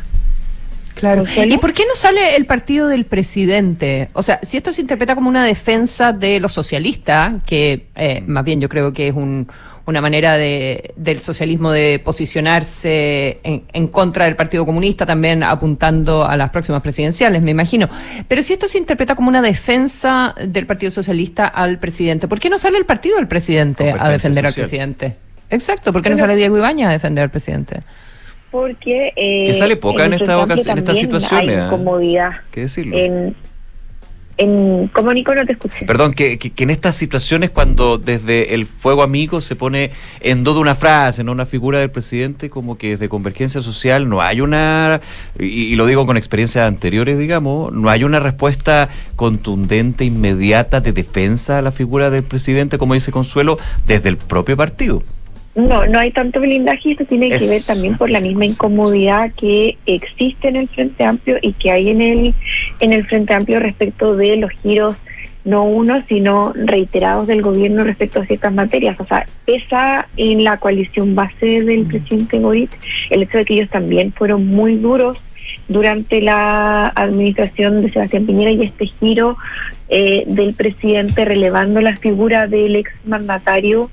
Claro. 1.03 1.25
¿Y 1.45 1.57
por 1.57 1.73
qué 1.73 1.83
no 1.85 1.95
sale 1.95 2.37
el 2.37 2.45
partido 2.45 2.87
del 2.87 3.03
presidente? 3.05 4.07
O 4.13 4.23
sea, 4.23 4.39
si 4.41 4.55
esto 4.55 4.71
se 4.71 4.79
interpreta 4.79 5.15
como 5.15 5.27
una 5.27 5.43
defensa 5.43 6.13
de 6.13 6.39
los 6.39 6.53
socialistas, 6.53 7.43
que 7.45 7.87
eh, 7.95 8.23
más 8.25 8.45
bien 8.45 8.61
yo 8.61 8.69
creo 8.69 8.93
que 8.93 9.09
es 9.09 9.13
un- 9.13 9.45
una 9.85 9.99
manera 9.99 10.37
de, 10.37 10.93
del 10.95 11.19
socialismo 11.19 11.69
de 11.71 11.99
posicionarse 12.01 13.39
en, 13.43 13.63
en 13.73 13.87
contra 13.87 14.23
del 14.23 14.37
Partido 14.37 14.65
Comunista, 14.65 15.05
también 15.05 15.43
apuntando 15.43 16.23
a 16.25 16.37
las 16.37 16.51
próximas 16.51 16.81
presidenciales, 16.81 17.41
me 17.41 17.51
imagino. 17.51 17.89
Pero 18.29 18.41
si 18.41 18.53
esto 18.53 18.69
se 18.69 18.77
interpreta 18.77 19.15
como 19.15 19.27
una 19.27 19.41
defensa 19.41 20.33
del 20.47 20.65
Partido 20.65 20.89
Socialista 20.89 21.47
al 21.47 21.79
presidente, 21.79 22.29
¿por 22.29 22.39
qué 22.39 22.49
no 22.49 22.57
sale 22.57 22.77
el 22.77 22.85
partido 22.85 23.17
del 23.17 23.27
presidente 23.27 23.91
a 23.99 24.07
defender 24.09 24.45
al 24.45 24.53
presidente? 24.53 25.17
Exacto, 25.49 25.91
¿por 25.91 26.01
qué 26.01 26.09
no 26.11 26.17
sale 26.17 26.37
Diego 26.37 26.57
Ibañez 26.57 26.87
a 26.87 26.91
defender 26.91 27.23
al 27.25 27.29
presidente? 27.29 27.81
Porque 28.53 29.11
eh, 29.15 29.47
Que 29.47 29.53
sale 29.55 29.75
poca 29.77 30.05
en 30.05 30.13
el 30.13 30.21
esta 30.21 30.39
en 30.43 30.77
estas 30.77 30.99
situaciones, 30.99 31.29
también 31.29 31.59
¿eh? 31.59 31.61
Hay 31.63 31.65
incomodidad. 31.65 32.31
¿Qué 32.51 32.61
decirlo? 32.61 32.95
En, 32.95 33.35
en, 34.37 34.87
¿Cómo 34.89 35.11
Nico 35.11 35.33
no 35.33 35.43
te 35.43 35.53
escuché? 35.53 35.87
Perdón, 35.87 36.13
que, 36.13 36.37
que- 36.37 36.51
que 36.51 36.63
en 36.63 36.69
estas 36.69 36.95
situaciones 36.95 37.49
cuando 37.49 37.97
desde 37.97 38.53
el 38.53 38.67
fuego 38.67 39.01
amigo 39.01 39.41
se 39.41 39.55
pone 39.55 39.89
en 40.21 40.43
duda 40.43 40.59
una 40.59 40.75
frase, 40.75 41.23
no 41.23 41.31
una 41.31 41.47
figura 41.47 41.79
del 41.79 41.89
presidente, 41.89 42.51
como 42.51 42.77
que 42.77 42.91
desde 42.91 43.09
Convergencia 43.09 43.59
Social 43.61 44.07
no 44.07 44.21
hay 44.21 44.41
una, 44.41 45.01
y, 45.39 45.45
y 45.45 45.75
lo 45.75 45.87
digo 45.87 46.05
con 46.05 46.15
experiencias 46.17 46.67
anteriores, 46.67 47.17
digamos, 47.17 47.73
no 47.73 47.89
hay 47.89 48.03
una 48.03 48.19
respuesta 48.19 48.87
contundente, 49.15 50.05
inmediata 50.05 50.79
de 50.79 50.91
defensa 50.93 51.57
a 51.57 51.63
la 51.63 51.71
figura 51.71 52.11
del 52.11 52.21
presidente, 52.21 52.77
como 52.77 52.93
dice 52.93 53.11
Consuelo, 53.11 53.57
desde 53.87 54.09
el 54.09 54.17
propio 54.17 54.55
partido. 54.55 55.01
No, 55.55 55.85
no 55.85 55.99
hay 55.99 56.11
tanto 56.11 56.39
blindaje 56.39 56.89
y 56.89 56.91
esto 56.93 57.05
tiene 57.05 57.29
que 57.29 57.47
ver 57.47 57.61
también 57.65 57.95
por 57.95 58.09
la 58.09 58.19
misma 58.19 58.45
incomodidad 58.45 59.31
que 59.33 59.77
existe 59.85 60.47
en 60.47 60.55
el 60.55 60.67
Frente 60.67 61.03
Amplio 61.03 61.37
y 61.41 61.53
que 61.53 61.69
hay 61.69 61.89
en 61.89 62.01
el, 62.01 62.33
en 62.79 62.91
el 62.91 63.05
Frente 63.05 63.35
Amplio 63.35 63.59
respecto 63.59 64.15
de 64.15 64.35
los 64.37 64.51
giros 64.63 64.95
no 65.45 65.65
uno, 65.65 66.03
sino 66.07 66.53
reiterados 66.55 67.27
del 67.27 67.41
gobierno 67.41 67.83
respecto 67.83 68.21
a 68.21 68.25
ciertas 68.25 68.53
materias. 68.53 68.97
O 68.99 69.05
sea, 69.05 69.25
pesa 69.45 70.07
en 70.17 70.43
la 70.43 70.57
coalición 70.57 71.15
base 71.15 71.63
del 71.63 71.85
presidente 71.85 72.39
Boric 72.39 72.71
el 73.09 73.23
hecho 73.23 73.37
de 73.37 73.45
que 73.45 73.53
ellos 73.55 73.69
también 73.69 74.13
fueron 74.13 74.47
muy 74.47 74.77
duros 74.77 75.17
durante 75.67 76.21
la 76.21 76.87
administración 76.95 77.81
de 77.81 77.91
Sebastián 77.91 78.25
Piñera 78.25 78.51
y 78.51 78.63
este 78.63 78.87
giro 78.87 79.37
eh, 79.89 80.23
del 80.27 80.53
presidente 80.53 81.25
relevando 81.25 81.81
la 81.81 81.95
figura 81.97 82.47
del 82.47 82.77
ex 82.77 82.91
mandatario 83.05 83.91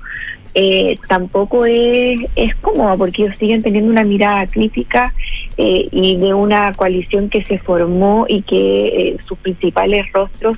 eh, 0.53 0.97
tampoco 1.07 1.65
es, 1.65 2.19
es 2.35 2.55
cómoda 2.55 2.97
porque 2.97 3.23
ellos 3.23 3.37
siguen 3.37 3.61
teniendo 3.61 3.91
una 3.91 4.03
mirada 4.03 4.45
crítica 4.47 5.13
eh, 5.57 5.87
y 5.91 6.17
de 6.17 6.33
una 6.33 6.71
coalición 6.73 7.29
que 7.29 7.43
se 7.43 7.57
formó 7.57 8.25
y 8.27 8.41
que 8.41 8.87
eh, 8.87 9.17
sus 9.25 9.37
principales 9.37 10.11
rostros 10.11 10.57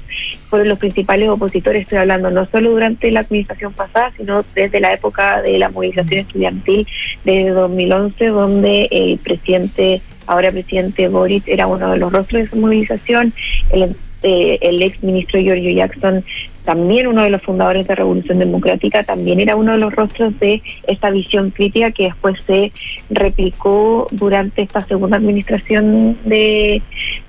fueron 0.49 0.69
los 0.69 0.79
principales 0.79 1.29
opositores, 1.29 1.81
estoy 1.81 1.97
hablando 1.97 2.29
no 2.29 2.45
solo 2.45 2.71
durante 2.71 3.11
la 3.11 3.21
administración 3.21 3.73
pasada, 3.73 4.13
sino 4.17 4.45
desde 4.53 4.79
la 4.79 4.93
época 4.93 5.41
de 5.41 5.57
la 5.57 5.69
movilización 5.69 6.19
estudiantil 6.21 6.87
de 7.23 7.49
2011, 7.49 8.27
donde 8.27 8.87
el 8.91 9.17
presidente, 9.17 10.01
ahora 10.27 10.51
presidente 10.51 11.07
Boris, 11.07 11.43
era 11.47 11.67
uno 11.67 11.91
de 11.91 11.97
los 11.97 12.11
rostros 12.11 12.41
de 12.41 12.47
esa 12.47 12.55
movilización, 12.55 13.33
el, 13.71 13.95
eh, 14.21 14.57
el 14.61 14.81
ex 14.81 15.03
ministro 15.03 15.39
Giorgio 15.39 15.71
Jackson 15.71 16.23
también 16.63 17.07
uno 17.07 17.23
de 17.23 17.29
los 17.29 17.41
fundadores 17.41 17.87
de 17.87 17.95
Revolución 17.95 18.37
Democrática, 18.37 19.03
también 19.03 19.39
era 19.39 19.55
uno 19.55 19.73
de 19.73 19.79
los 19.79 19.93
rostros 19.93 20.37
de 20.39 20.61
esta 20.87 21.09
visión 21.09 21.51
crítica 21.51 21.91
que 21.91 22.05
después 22.05 22.41
se 22.43 22.71
replicó 23.09 24.07
durante 24.11 24.61
esta 24.61 24.81
segunda 24.81 25.17
administración 25.17 26.17
de, 26.25 26.81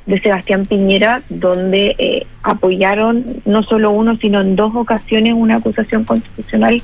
de 0.07 0.21
Sebastián 0.21 0.67
Piñera, 0.67 1.23
donde 1.29 1.95
eh, 1.99 2.27
apoyaron 2.43 3.25
no 3.45 3.63
solo 3.63 3.91
uno, 3.91 4.17
sino 4.17 4.41
en 4.41 4.55
dos 4.55 4.75
ocasiones 4.75 5.35
una 5.35 5.57
acusación 5.57 6.05
constitucional 6.05 6.83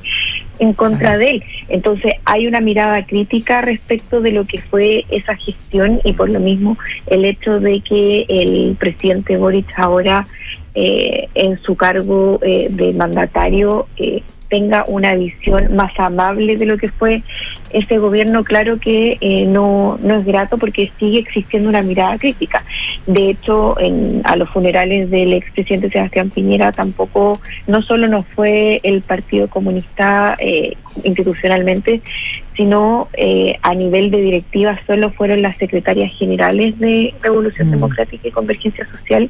en 0.59 0.73
contra 0.73 1.17
de 1.17 1.31
él. 1.31 1.43
Entonces 1.69 2.13
hay 2.25 2.47
una 2.47 2.61
mirada 2.61 3.05
crítica 3.05 3.61
respecto 3.61 4.21
de 4.21 4.31
lo 4.31 4.45
que 4.45 4.61
fue 4.61 5.05
esa 5.09 5.35
gestión 5.35 6.01
y 6.03 6.13
por 6.13 6.29
lo 6.29 6.39
mismo 6.39 6.77
el 7.07 7.25
hecho 7.25 7.59
de 7.59 7.79
que 7.81 8.25
el 8.27 8.75
presidente 8.79 9.37
Boric 9.37 9.67
ahora 9.77 10.27
eh, 10.75 11.27
en 11.35 11.61
su 11.61 11.75
cargo 11.75 12.39
eh, 12.41 12.67
de 12.69 12.93
mandatario 12.93 13.87
eh, 13.97 14.23
tenga 14.51 14.83
una 14.85 15.15
visión 15.15 15.75
más 15.75 15.97
amable 15.97 16.57
de 16.57 16.65
lo 16.65 16.77
que 16.77 16.89
fue 16.89 17.23
ese 17.71 17.97
gobierno 17.97 18.43
claro 18.43 18.79
que 18.79 19.17
eh, 19.21 19.45
no, 19.45 19.97
no 20.03 20.15
es 20.15 20.25
grato 20.25 20.57
porque 20.57 20.91
sigue 20.99 21.19
existiendo 21.19 21.69
una 21.69 21.81
mirada 21.81 22.17
crítica. 22.17 22.63
De 23.07 23.29
hecho, 23.29 23.79
en, 23.79 24.21
a 24.25 24.35
los 24.35 24.49
funerales 24.49 25.09
del 25.09 25.31
expresidente 25.33 25.89
Sebastián 25.89 26.29
Piñera 26.29 26.73
tampoco, 26.73 27.39
no 27.65 27.81
solo 27.81 28.09
no 28.09 28.23
fue 28.23 28.81
el 28.83 29.01
Partido 29.01 29.47
Comunista 29.47 30.35
eh, 30.37 30.75
institucionalmente, 31.03 32.01
sino 32.57 33.07
eh, 33.13 33.57
a 33.61 33.73
nivel 33.73 34.11
de 34.11 34.21
directiva 34.21 34.77
solo 34.85 35.11
fueron 35.11 35.41
las 35.41 35.55
secretarias 35.55 36.11
generales 36.11 36.77
de 36.77 37.13
Revolución 37.21 37.69
Mm. 37.69 37.71
Democrática 37.71 38.27
y 38.27 38.31
Convergencia 38.31 38.85
Social 38.91 39.29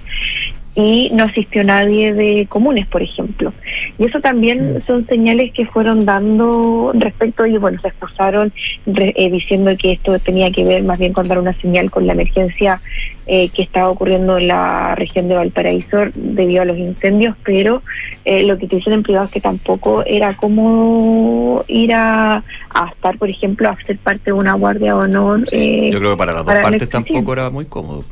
y 0.74 1.10
no 1.14 1.26
asistió 1.26 1.64
nadie 1.66 2.14
de 2.14 2.46
comunes, 2.48 2.88
por 2.88 3.02
ejemplo. 3.02 3.52
Y 4.00 4.06
eso 4.06 4.22
también 4.22 4.82
son 4.88 5.06
señales 5.06 5.52
que 5.52 5.66
fueron 5.66 6.06
dando 6.06 6.92
respecto 6.94 7.46
y 7.46 7.58
bueno, 7.58 7.78
se 7.82 7.90
excusaron 7.90 8.54
re- 8.86 9.14
eh, 9.18 9.30
diciendo 9.30 9.72
que 9.78 9.92
esto 9.94 10.18
tenía 10.20 10.50
que 10.52 10.64
ver 10.64 10.84
más 10.84 10.98
bien 10.98 11.12
con 11.12 11.28
dar 11.28 11.40
una 11.40 11.54
señal 11.54 11.92
con 11.92 12.08
la 12.08 12.14
emergencia 12.14 12.80
eh, 13.28 13.50
que 13.50 13.64
estaba 13.64 13.90
ocurriendo 13.90 14.38
en 14.38 14.48
la 14.48 14.96
región 14.96 15.28
de 15.28 15.36
Valparaíso 15.36 15.98
debido 16.16 16.62
a 16.62 16.66
los 16.66 16.78
incendios, 16.78 17.36
pero 17.44 17.82
eh, 18.24 18.44
lo 18.44 18.58
que 18.58 18.68
te 18.68 18.78
dicen 18.78 18.94
en 18.94 19.04
privado 19.04 19.26
es 19.26 19.32
que 19.32 19.42
tampoco 19.42 20.04
era 20.06 20.36
como 20.38 21.64
ir 21.68 21.94
a, 21.94 22.44
a 22.74 22.90
estar, 22.94 23.18
por 23.18 23.30
ejemplo, 23.30 23.70
a 23.70 23.78
ser 23.86 23.98
parte 23.98 24.26
de 24.26 24.34
una 24.34 24.54
guardia 24.54 24.94
de 24.94 25.00
honor. 25.00 25.42
eh, 25.52 25.90
Yo 25.92 26.00
creo 26.00 26.12
que 26.12 26.18
para 26.18 26.32
las 26.34 26.46
dos 26.46 26.54
para 26.54 26.62
partes 26.64 26.88
tampoco 26.90 27.34
era 27.34 27.50
muy 27.50 27.66
cómodo. 27.66 28.04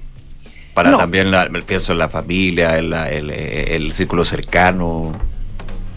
Para 0.74 0.92
No. 0.92 0.98
también, 0.98 1.32
la, 1.32 1.50
pienso 1.66 1.94
en 1.94 2.00
la 2.00 2.10
familia, 2.10 2.78
en 2.78 2.90
la- 2.92 3.10
el, 3.12 3.30
el 3.32 3.92
círculo 3.94 4.24
cercano. 4.24 5.14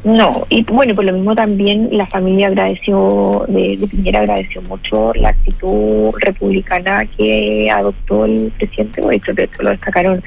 No, 0.05 0.47
y 0.49 0.65
bueno, 0.65 0.97
por 0.97 1.05
lo 1.05 1.13
mismo 1.13 1.33
también 1.37 1.89
la 1.93 2.09
familia 2.09 2.49
agradeció, 2.49 3.45
de, 3.47 3.77
de 3.77 3.87
Piñera 3.87 4.19
agradeció 4.21 4.61
mucho 4.63 5.13
la 5.15 5.29
actitud 5.29 6.11
republicana 6.19 7.07
que 7.07 7.71
adoptó 7.71 8.25
el 8.25 8.53
presidente 8.59 9.01
Boric, 9.01 9.27
de 9.33 9.45
hecho 9.45 9.63
lo 9.63 9.71
destacaron 9.71 10.21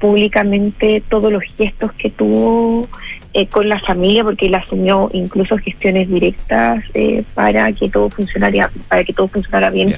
públicamente 0.00 1.02
todos 1.10 1.30
los 1.30 1.42
gestos 1.58 1.92
que 1.92 2.08
tuvo 2.08 2.88
eh, 3.34 3.46
con 3.48 3.68
la 3.68 3.78
familia, 3.80 4.24
porque 4.24 4.46
él 4.46 4.54
asumió 4.54 5.10
incluso 5.12 5.58
gestiones 5.58 6.08
directas 6.08 6.82
eh, 6.94 7.22
para 7.34 7.70
que 7.74 7.90
todo 7.90 8.08
funcionara, 8.08 8.70
para 8.88 9.04
que 9.04 9.12
todo 9.12 9.28
funcionara 9.28 9.68
bien, 9.68 9.94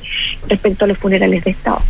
respecto 0.48 0.86
a 0.86 0.88
los 0.88 0.98
funerales 0.98 1.44
de 1.44 1.52
Estado. 1.52 1.80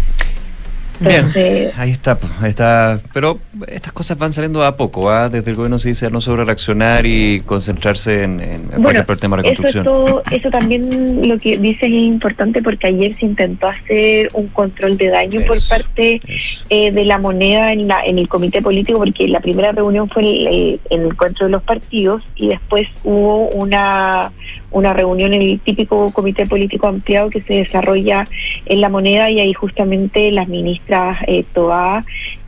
Bien, 1.01 1.71
ahí 1.77 1.91
está, 1.93 2.19
ahí 2.41 2.51
está. 2.51 3.01
Pero 3.15 3.39
estas 3.69 3.93
cosas 3.93 4.19
van 4.19 4.33
saliendo 4.33 4.63
a 4.65 4.77
poco, 4.77 5.11
¿ah? 5.11 5.29
Desde 5.29 5.51
el 5.51 5.57
gobierno 5.57 5.79
se 5.79 5.89
dice 5.89 6.11
no 6.11 6.21
sobre 6.21 6.45
reaccionar 6.45 7.07
y 7.07 7.41
concentrarse 7.47 8.23
en, 8.25 8.41
en 8.41 8.69
Bueno, 8.83 9.03
el 9.09 9.17
tema 9.19 9.37
de 9.37 9.43
eso, 9.51 9.63
reconstrucción. 9.63 9.85
todo- 9.85 10.23
eso 10.31 10.51
también 10.51 11.27
lo 11.29 11.39
que 11.39 11.57
dices 11.59 11.85
es 11.85 11.91
importante 11.93 12.63
porque 12.63 12.89
ayer 12.89 13.15
se 13.15 13.27
intentó 13.27 13.67
hacer 13.69 14.29
un 14.35 14.49
control 14.49 14.97
de 14.97 15.09
daño 15.09 15.41
por 15.47 15.57
parte 15.69 16.21
eh, 16.69 16.91
de 16.93 17.05
la 17.05 17.19
moneda 17.19 17.73
en, 17.73 17.89
la, 17.89 18.05
en 18.05 18.19
el 18.19 18.29
comité 18.29 18.61
político 18.63 18.99
porque 18.99 19.27
la 19.29 19.41
primera 19.41 19.73
reunión 19.73 20.09
fue 20.09 20.23
el, 20.23 20.47
el- 20.47 20.81
el 20.91 21.07
encuentro 21.07 21.47
de 21.47 21.53
los 21.53 21.63
partidos 21.63 22.23
y 22.37 22.49
después 22.49 22.87
hubo 23.05 23.49
una, 23.51 24.33
una 24.71 24.93
reunión 24.93 25.35
en 25.35 25.43
el 25.43 25.61
típico 25.61 26.13
comité 26.13 26.47
político 26.47 26.87
ampliado 26.87 27.31
que 27.31 27.43
se 27.43 27.55
desarrolla 27.55 28.27
en 28.67 28.81
la 28.81 28.89
moneda 28.89 29.31
y 29.31 29.41
ahí 29.41 29.53
justamente 29.53 30.31
las 30.31 30.49
ministras 30.49 31.19
eh, 31.27 31.45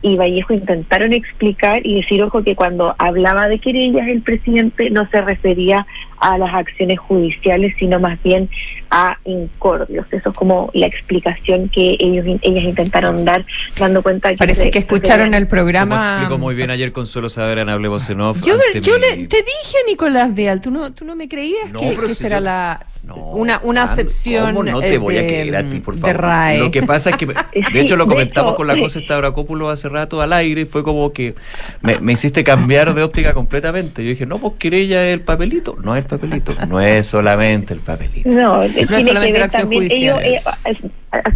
y 0.03 0.15
Vallejo 0.17 0.53
intentaron 0.53 1.13
explicar 1.13 1.81
y 1.85 1.95
decir, 2.01 2.21
ojo, 2.21 2.43
que 2.43 2.55
cuando 2.55 2.93
hablaba 2.99 3.47
de 3.47 3.57
querellas 3.57 4.07
el 4.09 4.21
presidente 4.21 4.89
no 4.91 5.09
se 5.09 5.21
refería 5.21 5.87
a 6.19 6.37
las 6.37 6.53
acciones 6.53 6.99
judiciales, 6.99 7.73
sino 7.79 7.99
más 7.99 8.21
bien 8.21 8.49
a 8.91 9.17
incordios. 9.25 10.05
Eso 10.11 10.29
es 10.29 10.35
como 10.35 10.69
la 10.73 10.87
explicación 10.87 11.67
que 11.69 11.97
ellos 11.99 12.25
ellas 12.43 12.63
intentaron 12.63 13.25
dar, 13.25 13.43
dando 13.79 14.03
cuenta 14.03 14.29
que... 14.31 14.37
Parece 14.37 14.63
se- 14.63 14.71
que 14.71 14.79
escucharon 14.79 15.33
el 15.33 15.47
programa. 15.47 15.97
Como 15.97 16.09
explicó 16.11 16.37
muy 16.37 16.55
bien 16.55 16.69
ayer 16.69 16.91
Consuelo 16.91 17.27
Saavedra 17.29 17.61
en 17.63 17.69
Hablemos 17.69 18.09
en 18.09 18.21
Off. 18.21 18.37
Yo, 18.45 18.53
yo 18.81 18.93
mi- 18.95 19.01
le, 19.21 19.27
te 19.27 19.37
dije, 19.37 19.77
Nicolás 19.87 20.33
Vial, 20.35 20.61
¿tú 20.61 20.69
no, 20.71 20.93
tú 20.93 21.05
no 21.05 21.15
me 21.15 21.27
creías 21.27 21.71
No, 21.71 21.79
que, 21.79 21.95
que 21.95 22.07
si 22.09 22.15
será 22.15 22.37
yo- 22.37 22.43
la, 22.45 22.85
una, 23.05 23.15
una 23.35 23.59
¿Cuándo? 23.61 23.81
acepción 23.81 24.55
¿Cómo 24.55 24.63
no 24.63 24.79
te 24.79 24.93
eh, 24.93 24.97
voy 24.97 25.17
a 25.17 25.21
de, 25.21 25.27
creer 25.27 25.55
a 25.57 25.63
ti, 25.63 25.79
por 25.79 25.95
de 25.95 26.01
favor? 26.01 26.21
RAE? 26.21 26.59
Lo 26.59 26.71
que 26.71 26.83
pasa 26.83 27.09
es 27.09 27.17
que, 27.17 27.25
de 27.73 27.79
hecho, 27.81 27.95
lo 27.97 28.05
de 28.05 28.11
comentamos 28.11 28.51
hecho, 28.51 28.57
con 28.57 28.67
la 28.67 28.75
sí. 28.75 28.81
José 28.81 28.99
Stavrakopoulos 29.01 29.71
hace 29.73 29.89
rato 29.89 30.21
al 30.21 30.31
aire 30.33 30.61
y 30.61 30.65
fue 30.65 30.83
como 30.83 31.11
que 31.11 31.35
me, 31.81 31.99
me 31.99 32.13
hiciste 32.13 32.43
cambiar 32.43 32.93
de 32.93 33.03
óptica 33.03 33.33
completamente. 33.33 34.03
Yo 34.03 34.09
dije, 34.09 34.25
no, 34.25 34.39
pues 34.39 34.53
querella 34.57 35.05
es 35.07 35.13
el 35.13 35.21
papelito. 35.21 35.75
No 35.83 35.95
es 35.95 36.03
el 36.05 36.09
papelito, 36.09 36.53
no 36.67 36.79
es 36.79 37.05
solamente 37.07 37.73
el 37.73 37.81
papelito. 37.81 38.29
No, 38.29 38.63
es 38.63 38.73
tiene 38.73 39.01
solamente 39.03 39.27
que 39.27 39.31
ver 39.33 39.39
la 39.39 39.45
acción 39.45 39.61
también, 39.63 39.83
judicial. 39.83 40.23
ellos 40.23 40.59
eh, 40.65 40.75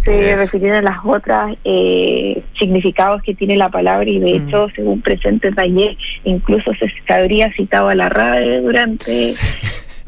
se 0.04 0.36
refirieron 0.36 0.78
a 0.86 0.90
las 0.90 0.98
otras 1.04 1.56
eh, 1.64 2.42
significados 2.58 3.22
que 3.22 3.34
tiene 3.34 3.56
la 3.56 3.68
palabra 3.68 4.08
y 4.08 4.18
de 4.18 4.38
Mm. 4.38 4.48
hecho, 4.48 4.68
según 4.74 5.00
presentes 5.02 5.54
de 5.54 5.62
ayer, 5.62 5.96
incluso 6.24 6.70
se, 6.74 6.86
se 7.06 7.12
habría 7.12 7.52
citado 7.52 7.88
a 7.88 7.94
la 7.94 8.08
RAE 8.08 8.60
durante... 8.62 9.32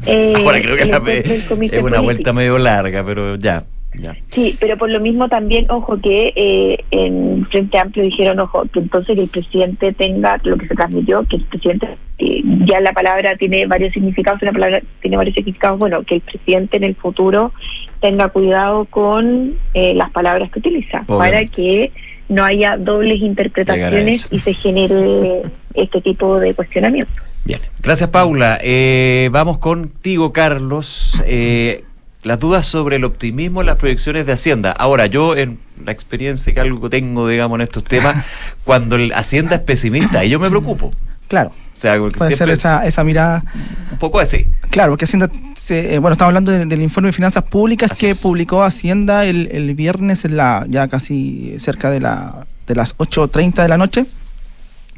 eh, 0.07 0.33
Ahora 0.37 0.61
creo 0.61 0.77
que 0.77 0.85
la 0.85 0.99
me- 0.99 1.17
es 1.19 1.49
una 1.51 1.55
político. 1.57 2.03
vuelta 2.03 2.33
medio 2.33 2.57
larga, 2.59 3.03
pero 3.05 3.35
ya, 3.35 3.63
ya. 3.95 4.15
Sí, 4.31 4.55
pero 4.59 4.77
por 4.77 4.89
lo 4.89 4.99
mismo 4.99 5.27
también, 5.29 5.65
ojo, 5.69 5.99
que 5.99 6.33
eh, 6.35 6.83
en 6.91 7.45
Frente 7.51 7.77
Amplio 7.77 8.03
dijeron, 8.05 8.39
ojo, 8.39 8.63
que 8.73 8.79
entonces 8.79 9.15
que 9.15 9.23
el 9.23 9.29
presidente 9.29 9.93
tenga 9.93 10.37
lo 10.43 10.57
que 10.57 10.67
se 10.67 10.75
transmitió, 10.75 11.23
que 11.25 11.35
el 11.37 11.43
presidente, 11.43 11.87
eh, 12.19 12.41
ya 12.65 12.79
la 12.79 12.93
palabra 12.93 13.35
tiene 13.35 13.65
varios 13.65 13.93
significados, 13.93 14.41
una 14.41 14.51
palabra 14.53 14.81
tiene 15.01 15.17
varios 15.17 15.35
significados, 15.35 15.77
bueno, 15.79 16.03
que 16.03 16.15
el 16.15 16.21
presidente 16.21 16.77
en 16.77 16.83
el 16.85 16.95
futuro 16.95 17.51
tenga 17.99 18.29
cuidado 18.29 18.85
con 18.85 19.53
eh, 19.73 19.93
las 19.93 20.09
palabras 20.11 20.49
que 20.51 20.59
utiliza, 20.59 21.03
para 21.05 21.45
que 21.45 21.91
no 22.29 22.43
haya 22.45 22.77
dobles 22.77 23.21
interpretaciones 23.21 24.27
y 24.31 24.39
se 24.39 24.53
genere 24.53 25.41
este 25.75 25.99
tipo 26.01 26.39
de 26.39 26.53
cuestionamiento. 26.53 27.11
Bien, 27.43 27.59
gracias 27.79 28.09
Paula. 28.09 28.59
Eh, 28.61 29.29
vamos 29.31 29.57
contigo, 29.57 30.31
Carlos. 30.31 31.21
Eh, 31.25 31.83
las 32.23 32.39
dudas 32.39 32.67
sobre 32.67 32.97
el 32.97 33.03
optimismo 33.03 33.61
en 33.61 33.67
las 33.67 33.77
proyecciones 33.77 34.25
de 34.27 34.33
Hacienda. 34.33 34.71
Ahora, 34.71 35.07
yo 35.07 35.35
en 35.35 35.57
la 35.83 35.91
experiencia 35.91 36.53
que 36.53 36.59
algo 36.59 36.87
tengo, 36.89 37.27
digamos, 37.27 37.55
en 37.57 37.61
estos 37.61 37.83
temas, 37.83 38.23
cuando 38.63 38.95
el 38.95 39.11
Hacienda 39.13 39.55
es 39.55 39.61
pesimista, 39.61 40.23
y 40.23 40.29
yo 40.29 40.39
me 40.39 40.49
preocupo. 40.49 40.93
Claro. 41.27 41.49
O 41.49 41.77
sea, 41.81 41.97
Puede 41.97 42.35
ser 42.35 42.49
esa, 42.51 42.85
esa 42.85 43.03
mirada. 43.03 43.43
un 43.91 43.97
poco 43.97 44.19
así. 44.19 44.45
Claro, 44.69 44.91
porque 44.91 45.05
Hacienda, 45.05 45.31
se- 45.55 45.95
eh, 45.95 45.99
bueno, 45.99 46.11
estamos 46.13 46.29
hablando 46.29 46.51
de- 46.51 46.65
del 46.67 46.81
informe 46.83 47.07
de 47.07 47.13
finanzas 47.13 47.43
públicas 47.45 47.89
Así 47.91 48.05
que 48.05 48.11
es. 48.11 48.21
publicó 48.21 48.61
Hacienda 48.63 49.25
el, 49.25 49.49
el 49.51 49.73
viernes, 49.73 50.23
en 50.25 50.37
la, 50.37 50.63
ya 50.69 50.87
casi 50.89 51.55
cerca 51.57 51.89
de, 51.89 52.01
la, 52.01 52.45
de 52.67 52.75
las 52.75 52.95
8.30 52.97 53.63
de 53.63 53.67
la 53.67 53.77
noche, 53.77 54.05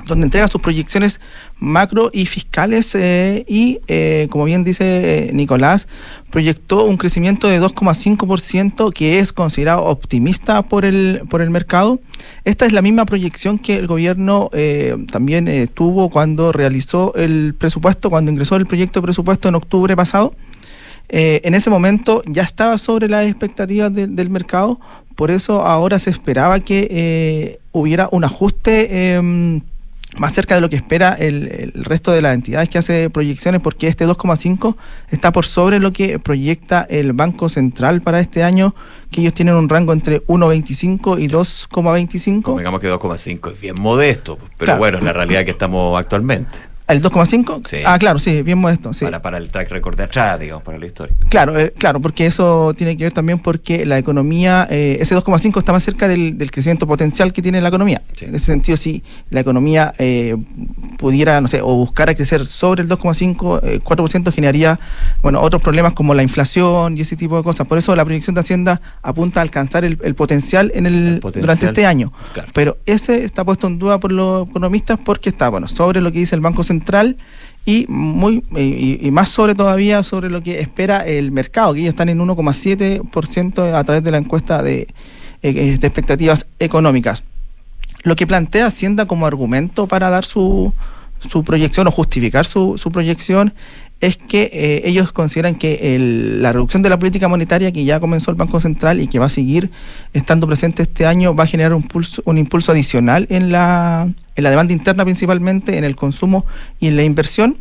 donde 0.07 0.25
entrega 0.25 0.47
sus 0.47 0.61
proyecciones 0.61 1.21
macro 1.59 2.09
y 2.13 2.25
fiscales 2.25 2.93
eh, 2.95 3.45
y, 3.47 3.79
eh, 3.87 4.27
como 4.29 4.43
bien 4.45 4.63
dice 4.63 5.29
eh, 5.29 5.33
Nicolás, 5.33 5.87
proyectó 6.29 6.83
un 6.85 6.97
crecimiento 6.97 7.47
de 7.47 7.61
2,5% 7.61 8.91
que 8.91 9.19
es 9.19 9.31
considerado 9.33 9.83
optimista 9.85 10.61
por 10.63 10.83
el, 10.85 11.21
por 11.29 11.41
el 11.41 11.49
mercado. 11.49 11.99
Esta 12.43 12.65
es 12.65 12.73
la 12.73 12.81
misma 12.81 13.05
proyección 13.05 13.59
que 13.59 13.77
el 13.77 13.87
gobierno 13.87 14.49
también 15.11 15.69
tuvo 15.73 16.09
cuando 16.09 16.51
realizó 16.51 17.13
el 17.15 17.53
presupuesto, 17.57 18.09
cuando 18.09 18.31
ingresó 18.31 18.55
el 18.55 18.65
proyecto 18.65 18.99
de 18.99 19.03
presupuesto 19.05 19.47
en 19.47 19.55
octubre 19.55 19.95
pasado. 19.95 20.33
En 21.09 21.53
ese 21.53 21.69
momento 21.69 22.23
ya 22.25 22.41
estaba 22.43 22.77
sobre 22.77 23.07
las 23.07 23.25
expectativas 23.25 23.93
de- 23.93 24.07
del 24.07 24.29
mercado, 24.29 24.79
por 25.15 25.29
eso 25.31 25.61
ahora 25.61 25.99
se 25.99 26.09
esperaba 26.09 26.59
que 26.59 27.59
hubiera 27.71 28.09
un 28.11 28.23
ajuste 28.23 29.15
em, 29.15 29.61
más 30.17 30.33
cerca 30.33 30.55
de 30.55 30.61
lo 30.61 30.69
que 30.69 30.75
espera 30.75 31.13
el, 31.13 31.71
el 31.75 31.83
resto 31.85 32.11
de 32.11 32.21
las 32.21 32.33
entidades 32.35 32.69
que 32.69 32.77
hace 32.77 33.09
proyecciones, 33.09 33.61
porque 33.61 33.87
este 33.87 34.05
2,5 34.07 34.75
está 35.09 35.31
por 35.31 35.45
sobre 35.45 35.79
lo 35.79 35.91
que 35.91 36.19
proyecta 36.19 36.85
el 36.89 37.13
Banco 37.13 37.49
Central 37.49 38.01
para 38.01 38.19
este 38.19 38.43
año, 38.43 38.75
que 39.11 39.21
ellos 39.21 39.33
tienen 39.33 39.55
un 39.55 39.69
rango 39.69 39.91
entre 39.93 40.23
1,25 40.27 41.21
y 41.21 41.27
2,25. 41.27 42.57
Digamos 42.57 42.79
que 42.79 42.91
2,5 42.91 43.53
es 43.53 43.59
bien 43.61 43.75
modesto, 43.79 44.37
pero 44.57 44.65
Claro. 44.65 44.79
bueno, 44.79 44.97
es 44.99 45.03
la 45.03 45.13
realidad 45.13 45.45
que 45.45 45.51
estamos 45.51 45.97
actualmente. 45.99 46.57
¿El 46.87 47.01
2,5? 47.01 47.65
Sí. 47.65 47.77
Ah, 47.85 47.97
claro, 47.97 48.19
sí, 48.19 48.41
bien 48.41 48.57
modesto. 48.57 48.91
Sí. 48.93 49.05
Para, 49.05 49.21
para 49.21 49.37
el 49.37 49.49
track 49.49 49.69
record 49.69 49.95
de 49.95 50.03
atrás, 50.03 50.39
digamos, 50.39 50.63
para 50.63 50.77
la 50.77 50.85
historia. 50.85 51.15
Claro, 51.29 51.57
eh, 51.57 51.73
claro, 51.77 52.01
porque 52.01 52.25
eso 52.25 52.73
tiene 52.75 52.97
que 52.97 53.05
ver 53.05 53.13
también 53.13 53.39
porque 53.39 53.85
la 53.85 53.97
economía, 53.97 54.67
eh, 54.69 54.97
ese 54.99 55.15
2,5 55.15 55.59
está 55.59 55.71
más 55.71 55.83
cerca 55.83 56.07
del, 56.07 56.37
del 56.37 56.51
crecimiento 56.51 56.85
potencial 56.85 57.31
que 57.31 57.41
tiene 57.41 57.61
la 57.61 57.69
economía. 57.69 58.01
En 58.19 58.35
ese 58.35 58.47
sentido, 58.47 58.75
si 58.75 59.01
la 59.29 59.39
economía 59.39 59.93
eh, 59.97 60.35
pudiera, 60.97 61.39
no 61.39 61.47
sé, 61.47 61.61
o 61.61 61.75
buscara 61.75 62.15
crecer 62.15 62.45
sobre 62.47 62.83
el 62.83 62.89
2,5, 62.89 63.59
eh, 63.63 63.79
4% 63.81 64.33
generaría, 64.33 64.79
bueno, 65.21 65.41
otros 65.41 65.61
problemas 65.61 65.93
como 65.93 66.13
la 66.13 66.23
inflación 66.23 66.97
y 66.97 67.01
ese 67.01 67.15
tipo 67.15 67.37
de 67.37 67.43
cosas. 67.43 67.65
Por 67.65 67.77
eso 67.77 67.95
la 67.95 68.03
proyección 68.03 68.33
de 68.33 68.41
Hacienda 68.41 68.81
apunta 69.01 69.39
a 69.39 69.43
alcanzar 69.43 69.85
el, 69.85 69.97
el 70.03 70.15
potencial 70.15 70.71
en 70.75 70.85
el, 70.85 71.19
potencial, 71.21 71.41
durante 71.43 71.65
este 71.67 71.85
año. 71.85 72.11
claro. 72.33 72.51
Pero 72.53 72.77
ese 72.85 73.23
está 73.23 73.45
puesto 73.45 73.67
en 73.67 73.79
duda 73.79 73.99
por 73.99 74.11
los 74.11 74.49
economistas 74.49 74.99
porque 75.03 75.29
está, 75.29 75.47
bueno, 75.49 75.67
sobre 75.67 76.01
lo 76.01 76.11
que 76.11 76.19
dice 76.19 76.35
el 76.35 76.41
Banco 76.41 76.63
Central 76.63 76.72
Central 76.73 77.17
y 77.65 77.85
muy 77.87 78.43
y, 78.55 78.99
y 79.05 79.11
más 79.11 79.29
sobre 79.29 79.55
todavía 79.55 80.03
sobre 80.03 80.29
lo 80.29 80.41
que 80.41 80.59
espera 80.59 81.05
el 81.05 81.31
mercado, 81.31 81.73
que 81.73 81.79
ellos 81.81 81.93
están 81.93 82.09
en 82.09 82.19
1,7% 82.19 83.73
a 83.73 83.83
través 83.83 84.03
de 84.03 84.11
la 84.11 84.17
encuesta 84.17 84.61
de, 84.63 84.87
eh, 85.43 85.77
de 85.79 85.87
expectativas 85.87 86.47
económicas. 86.59 87.23
Lo 88.03 88.15
que 88.15 88.27
plantea 88.27 88.65
Hacienda 88.65 89.05
como 89.05 89.25
argumento 89.25 89.87
para 89.87 90.09
dar 90.09 90.25
su, 90.25 90.73
su 91.19 91.43
proyección 91.43 91.87
o 91.87 91.91
justificar 91.91 92.45
su, 92.45 92.77
su 92.77 92.91
proyección 92.91 93.53
es 94.01 94.17
que 94.17 94.49
eh, 94.51 94.81
ellos 94.85 95.11
consideran 95.13 95.55
que 95.55 95.95
el- 95.95 96.41
la 96.41 96.51
reducción 96.51 96.83
de 96.83 96.89
la 96.89 96.99
política 96.99 97.27
monetaria 97.27 97.71
que 97.71 97.85
ya 97.85 97.99
comenzó 97.99 98.31
el 98.31 98.35
Banco 98.37 98.59
Central 98.59 98.99
y 99.01 99.07
que 99.07 99.17
va 99.19 99.27
a 99.27 99.29
seguir 99.29 99.69
estando 100.13 100.45
presente 100.45 100.81
este 100.83 101.05
año 101.05 101.33
va 101.35 101.45
a 101.45 101.47
generar 101.47 101.73
un, 101.73 101.83
pulso, 101.83 102.21
un 102.25 102.37
impulso 102.37 102.71
adicional 102.73 103.27
en 103.29 103.51
la, 103.51 104.09
en 104.35 104.43
la 104.43 104.49
demanda 104.49 104.73
interna 104.73 105.03
principalmente, 105.05 105.77
en 105.77 105.83
el 105.83 105.95
consumo 105.95 106.45
y 106.79 106.87
en 106.87 106.97
la 106.97 107.03
inversión. 107.03 107.57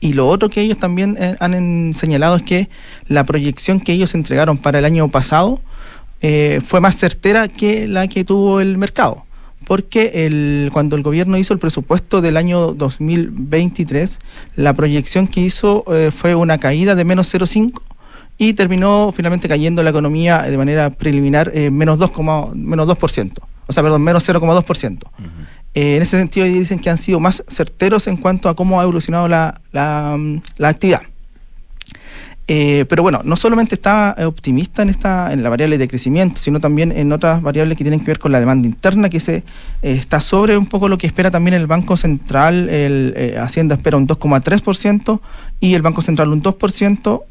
Y 0.00 0.12
lo 0.12 0.28
otro 0.28 0.50
que 0.50 0.60
ellos 0.60 0.78
también 0.78 1.16
eh, 1.18 1.36
han 1.40 1.94
señalado 1.94 2.36
es 2.36 2.42
que 2.42 2.68
la 3.08 3.24
proyección 3.24 3.80
que 3.80 3.92
ellos 3.92 4.14
entregaron 4.14 4.58
para 4.58 4.78
el 4.78 4.84
año 4.84 5.08
pasado 5.10 5.60
eh, 6.20 6.60
fue 6.66 6.80
más 6.80 6.96
certera 6.96 7.48
que 7.48 7.86
la 7.86 8.08
que 8.08 8.24
tuvo 8.24 8.60
el 8.60 8.78
mercado. 8.78 9.25
Porque 9.64 10.26
el, 10.26 10.70
cuando 10.72 10.96
el 10.96 11.02
gobierno 11.02 11.38
hizo 11.38 11.52
el 11.52 11.58
presupuesto 11.58 12.20
del 12.20 12.36
año 12.36 12.72
2023, 12.72 14.18
la 14.54 14.74
proyección 14.74 15.26
que 15.26 15.40
hizo 15.40 15.84
eh, 15.92 16.10
fue 16.14 16.34
una 16.34 16.58
caída 16.58 16.94
de 16.94 17.04
menos 17.04 17.34
0,5 17.34 17.80
y 18.38 18.52
terminó 18.52 19.12
finalmente 19.16 19.48
cayendo 19.48 19.82
la 19.82 19.90
economía 19.90 20.42
de 20.42 20.56
manera 20.56 20.90
preliminar 20.90 21.50
eh, 21.54 21.70
menos 21.70 21.98
2, 21.98 22.10
menos 22.54 22.88
2%. 22.88 23.32
O 23.66 23.72
sea, 23.72 23.82
perdón, 23.82 24.02
menos 24.02 24.28
0,2%. 24.28 24.98
Eh, 25.74 25.96
en 25.96 26.02
ese 26.02 26.16
sentido, 26.18 26.46
dicen 26.46 26.78
que 26.78 26.88
han 26.88 26.98
sido 26.98 27.18
más 27.20 27.42
certeros 27.48 28.06
en 28.06 28.16
cuanto 28.16 28.48
a 28.48 28.54
cómo 28.54 28.80
ha 28.80 28.84
evolucionado 28.84 29.28
la, 29.28 29.60
la, 29.72 30.16
mm, 30.16 30.42
la 30.58 30.68
actividad. 30.68 31.02
Eh, 32.48 32.84
pero 32.88 33.02
bueno, 33.02 33.22
no 33.24 33.34
solamente 33.34 33.74
está 33.74 34.14
eh, 34.16 34.24
optimista 34.24 34.82
en 34.82 34.88
esta 34.88 35.32
en 35.32 35.42
la 35.42 35.48
variable 35.48 35.78
de 35.78 35.88
crecimiento, 35.88 36.40
sino 36.40 36.60
también 36.60 36.92
en 36.92 37.10
otras 37.12 37.42
variables 37.42 37.76
que 37.76 37.82
tienen 37.82 37.98
que 38.00 38.06
ver 38.06 38.20
con 38.20 38.30
la 38.30 38.38
demanda 38.38 38.68
interna, 38.68 39.08
que 39.08 39.18
se 39.18 39.36
eh, 39.36 39.42
está 39.82 40.20
sobre 40.20 40.56
un 40.56 40.66
poco 40.66 40.88
lo 40.88 40.96
que 40.96 41.08
espera 41.08 41.30
también 41.30 41.54
el 41.54 41.66
Banco 41.66 41.96
Central. 41.96 42.68
El, 42.68 43.14
eh, 43.16 43.36
Hacienda 43.38 43.74
espera 43.74 43.96
un 43.96 44.06
2,3% 44.06 45.20
y 45.58 45.74
el 45.74 45.82
Banco 45.82 46.02
Central 46.02 46.28
un 46.28 46.42
2%. 46.42 47.22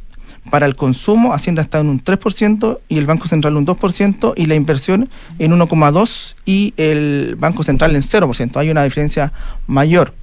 Para 0.49 0.67
el 0.67 0.75
consumo, 0.75 1.33
Hacienda 1.33 1.63
está 1.63 1.79
en 1.79 1.87
un 1.87 1.99
3% 1.99 2.79
y 2.87 2.99
el 2.99 3.07
Banco 3.07 3.25
Central 3.25 3.55
un 3.57 3.65
2% 3.65 4.33
y 4.35 4.45
la 4.45 4.53
inversión 4.53 5.09
en 5.39 5.51
1,2% 5.53 6.35
y 6.45 6.73
el 6.77 7.35
Banco 7.39 7.63
Central 7.63 7.95
en 7.95 8.03
0%. 8.03 8.57
Hay 8.57 8.69
una 8.69 8.83
diferencia 8.83 9.33
mayor. 9.65 10.13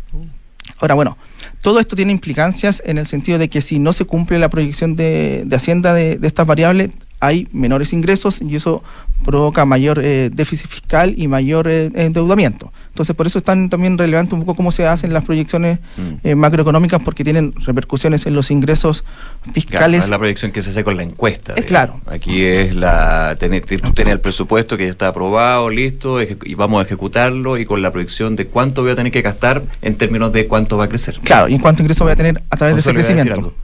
Ahora, 0.83 0.95
bueno, 0.95 1.17
todo 1.61 1.79
esto 1.79 1.95
tiene 1.95 2.11
implicancias 2.11 2.83
en 2.85 2.99
el 2.99 3.07
sentido 3.07 3.39
de 3.39 3.49
que 3.49 3.61
si 3.61 3.79
no 3.79 3.93
se 3.93 4.05
cumple 4.05 4.41
la 4.41 4.51
proyección 4.51 4.97
de, 4.97 5.45
de 5.47 5.57
Hacienda 5.57 5.95
de, 5.95 6.17
de 6.17 6.27
estas 6.27 6.45
variables, 6.45 6.91
hay 7.23 7.47
menores 7.53 7.93
ingresos 7.93 8.43
y 8.43 8.57
eso 8.57 8.83
provoca 9.25 9.65
mayor 9.65 10.01
eh, 10.03 10.29
déficit 10.33 10.69
fiscal 10.69 11.15
y 11.17 11.29
mayor 11.29 11.69
eh, 11.69 11.89
endeudamiento. 11.95 12.73
Entonces, 12.89 13.15
por 13.15 13.29
eso 13.29 13.39
es 13.39 13.45
tan 13.45 13.71
también 13.71 13.97
relevante 13.97 14.35
un 14.35 14.41
poco 14.41 14.57
cómo 14.57 14.73
se 14.73 14.89
hacen 14.89 15.13
las 15.13 15.25
proyecciones 15.25 15.79
Mm. 15.97 16.15
eh, 16.25 16.35
macroeconómicas, 16.35 17.01
porque 17.05 17.23
tienen 17.23 17.53
repercusiones 17.65 18.27
en 18.27 18.35
los 18.35 18.51
ingresos 18.51 19.03
Claro, 19.03 19.53
fiscales. 19.55 20.05
es 20.05 20.11
la 20.11 20.19
proyección 20.19 20.51
que 20.51 20.63
se 20.63 20.71
hace 20.71 20.83
con 20.83 20.97
la 20.97 21.05
encuesta. 21.05 21.53
Es 21.57 21.67
digamos. 21.69 22.03
claro. 22.03 22.15
Aquí 22.17 22.43
es 22.45 22.75
la. 22.75 23.37
tener- 23.39 23.65
Tú 23.65 23.93
tienes 23.93 24.13
el 24.13 24.21
presupuesto 24.21 24.77
que 24.77 24.85
ya 24.87 24.91
está 24.91 25.07
aprobado, 25.09 25.71
listo, 25.71 26.21
y 26.21 26.55
vamos 26.57 26.83
a 26.83 26.87
ejecutarlo 26.87 27.57
y 27.57 27.65
con 27.65 27.81
la 27.83 27.93
proyección 27.93 28.35
de 28.35 28.49
cuánto 28.49 28.83
voy 28.83 28.91
a 28.91 28.95
tener 28.97 29.13
que 29.13 29.23
gastar 29.23 29.63
en 29.81 29.95
términos 29.95 30.33
de 30.33 30.49
cuánto 30.49 30.77
va 30.77 30.85
a 30.85 30.89
crecer. 30.89 31.21
Claro, 31.23 31.49
y 31.49 31.55
en 31.55 31.61
cuánto 31.61 31.83
ingreso 31.83 32.03
voy 32.05 32.15
a 32.15 32.17
tener 32.17 32.43
a 32.51 32.57
través 32.57 32.75
de 32.75 32.81
ese 32.81 32.93
crecimiento. 32.93 33.55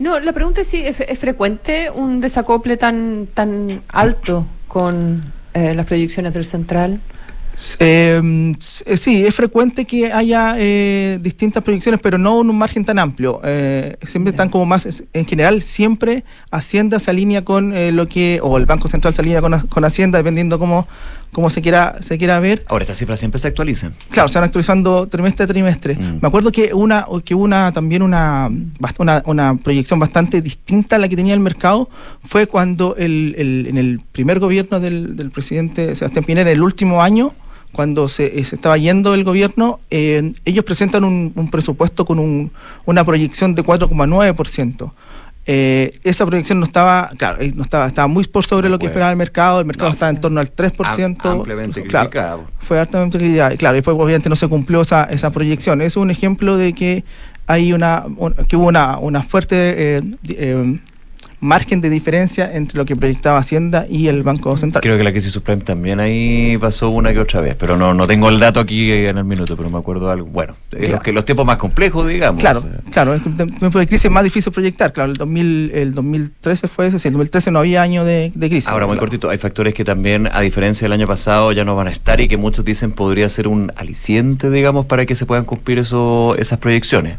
No, 0.00 0.18
la 0.18 0.32
pregunta 0.32 0.62
es 0.62 0.66
si 0.66 0.78
es, 0.78 0.98
es 1.00 1.18
frecuente 1.18 1.90
un 1.94 2.20
desacople 2.20 2.76
tan, 2.76 3.28
tan 3.32 3.82
alto 3.88 4.46
con 4.66 5.32
eh, 5.54 5.74
las 5.74 5.86
proyecciones 5.86 6.32
del 6.32 6.44
central. 6.44 7.00
Eh, 7.80 8.52
s- 8.58 8.96
sí, 8.96 9.26
es 9.26 9.34
frecuente 9.34 9.84
que 9.84 10.10
haya 10.10 10.54
eh, 10.56 11.18
distintas 11.20 11.62
proyecciones, 11.62 12.00
pero 12.02 12.16
no 12.16 12.40
en 12.40 12.48
un 12.48 12.56
margen 12.56 12.84
tan 12.86 12.98
amplio. 12.98 13.42
Eh, 13.44 13.96
siempre 14.04 14.30
están 14.30 14.48
como 14.48 14.64
más, 14.64 15.02
en 15.12 15.26
general, 15.26 15.60
siempre 15.60 16.24
Hacienda 16.50 16.98
se 16.98 17.10
alinea 17.10 17.42
con 17.42 17.76
eh, 17.76 17.92
lo 17.92 18.06
que, 18.06 18.40
o 18.42 18.56
el 18.56 18.64
Banco 18.64 18.88
Central 18.88 19.12
se 19.12 19.20
alinea 19.20 19.42
con, 19.42 19.60
con 19.68 19.84
Hacienda, 19.84 20.16
dependiendo 20.18 20.58
cómo, 20.58 20.88
cómo 21.32 21.48
se 21.50 21.62
quiera 21.62 21.96
se 22.00 22.18
quiera 22.18 22.40
ver. 22.40 22.64
Ahora, 22.68 22.84
estas 22.84 22.98
cifras 22.98 23.20
siempre 23.20 23.38
se 23.38 23.48
actualizan. 23.48 23.94
Claro, 24.10 24.28
se 24.28 24.38
van 24.38 24.44
actualizando 24.46 25.06
trimestre 25.08 25.44
a 25.44 25.46
trimestre. 25.46 25.96
Me 25.96 26.26
acuerdo 26.28 26.50
que 26.52 26.72
una 26.74 27.06
que 27.24 27.34
una 27.34 27.72
también 27.72 28.02
una, 28.02 28.48
una 28.98 29.22
una 29.26 29.54
proyección 29.56 29.98
bastante 29.98 30.40
distinta 30.42 30.96
a 30.96 30.98
la 30.98 31.08
que 31.08 31.16
tenía 31.16 31.34
el 31.34 31.40
mercado 31.40 31.88
fue 32.24 32.46
cuando 32.46 32.96
el, 32.96 33.34
el- 33.38 33.66
en 33.68 33.78
el 33.78 34.00
primer 34.12 34.38
gobierno 34.40 34.80
del, 34.80 35.16
del 35.16 35.30
presidente 35.30 35.94
Sebastián 35.94 36.24
Pinera, 36.24 36.50
el 36.50 36.62
último 36.62 37.02
año, 37.02 37.32
cuando 37.72 38.08
se, 38.08 38.38
eh, 38.40 38.44
se 38.44 38.56
estaba 38.56 38.76
yendo 38.78 39.14
el 39.14 39.22
gobierno, 39.22 39.78
eh, 39.90 40.32
ellos 40.44 40.64
presentan 40.64 41.04
un, 41.04 41.32
un 41.36 41.50
presupuesto 41.50 42.04
con 42.04 42.18
un- 42.18 42.50
una 42.84 43.04
proyección 43.04 43.54
de 43.54 43.62
4,9%. 43.62 44.92
Eh, 45.46 45.98
esa 46.04 46.26
proyección 46.26 46.58
no 46.60 46.64
estaba, 46.64 47.08
claro, 47.16 47.38
no 47.54 47.62
estaba, 47.62 47.86
estaba 47.86 48.06
muy 48.06 48.24
por 48.24 48.44
sobre 48.44 48.68
lo 48.68 48.76
que 48.76 48.80
puede. 48.84 48.90
esperaba 48.90 49.10
el 49.10 49.16
mercado, 49.16 49.58
el 49.60 49.66
mercado 49.66 49.90
estaba 49.90 50.10
en 50.10 50.20
torno 50.20 50.38
al 50.40 50.54
3%. 50.54 51.16
Am- 51.28 51.38
ampliamente 51.38 51.82
claro, 51.82 52.10
criticado. 52.10 52.44
fue 52.60 52.78
altamente 52.78 53.18
criticada. 53.18 53.54
Y 53.54 53.56
Claro, 53.56 53.74
después 53.74 53.96
obviamente 53.98 54.28
no 54.28 54.36
se 54.36 54.46
cumplió 54.48 54.82
esa, 54.82 55.04
esa 55.04 55.30
proyección. 55.30 55.80
Es 55.80 55.96
un 55.96 56.10
ejemplo 56.10 56.56
de 56.56 56.72
que 56.74 57.04
hay 57.46 57.72
una, 57.72 58.04
un- 58.16 58.34
que 58.34 58.56
hubo 58.56 58.66
una, 58.68 58.98
una 58.98 59.22
fuerte 59.22 59.96
eh, 59.96 60.00
eh, 60.28 60.78
margen 61.40 61.80
de 61.80 61.90
diferencia 61.90 62.50
entre 62.54 62.78
lo 62.78 62.84
que 62.84 62.94
proyectaba 62.96 63.38
Hacienda 63.38 63.86
y 63.88 64.08
el 64.08 64.22
Banco 64.22 64.56
Central. 64.56 64.82
Creo 64.82 64.96
que 64.96 65.04
la 65.04 65.10
crisis 65.10 65.32
subprime 65.32 65.62
también 65.62 66.00
ahí 66.00 66.56
pasó 66.58 66.90
una 66.90 67.12
que 67.12 67.18
otra 67.18 67.40
vez, 67.40 67.56
pero 67.56 67.76
no, 67.76 67.94
no 67.94 68.06
tengo 68.06 68.28
el 68.28 68.38
dato 68.38 68.60
aquí 68.60 68.92
en 68.92 69.18
el 69.18 69.24
minuto, 69.24 69.56
pero 69.56 69.70
me 69.70 69.78
acuerdo 69.78 70.06
de 70.06 70.12
algo. 70.12 70.26
Bueno, 70.26 70.54
eh, 70.72 70.78
Claro. 70.78 70.92
los, 70.92 71.02
que, 71.02 71.12
los 71.12 71.24
tiempos 71.24 71.46
más 71.46 71.56
complejos, 71.56 72.06
digamos. 72.06 72.40
Claro, 72.40 72.60
o 72.60 72.62
sea. 72.62 72.80
claro, 72.90 73.14
en 73.14 73.36
tiempo 73.36 73.78
de 73.78 73.86
crisis 73.86 74.06
es 74.06 74.10
más 74.10 74.24
difícil 74.24 74.52
proyectar. 74.52 74.92
Claro, 74.92 75.12
el, 75.12 75.16
2000, 75.16 75.70
el 75.74 75.94
2013 75.94 76.68
fue 76.68 76.86
ese, 76.88 76.98
sí, 76.98 77.08
el 77.08 77.14
2013 77.14 77.50
no 77.50 77.58
había 77.60 77.82
año 77.82 78.04
de, 78.04 78.32
de 78.34 78.48
crisis. 78.48 78.68
Ahora, 78.68 78.86
muy 78.86 78.94
claro. 78.94 79.06
cortito, 79.06 79.30
hay 79.30 79.38
factores 79.38 79.74
que 79.74 79.84
también, 79.84 80.28
a 80.32 80.40
diferencia 80.40 80.84
del 80.84 80.92
año 80.92 81.06
pasado, 81.06 81.52
ya 81.52 81.64
no 81.64 81.74
van 81.76 81.88
a 81.88 81.90
estar 81.90 82.20
y 82.20 82.28
que 82.28 82.36
muchos 82.36 82.64
dicen 82.64 82.92
podría 82.92 83.28
ser 83.28 83.48
un 83.48 83.72
aliciente, 83.76 84.50
digamos, 84.50 84.86
para 84.86 85.06
que 85.06 85.14
se 85.14 85.26
puedan 85.26 85.44
cumplir 85.44 85.78
eso, 85.78 86.34
esas 86.38 86.58
proyecciones. 86.58 87.18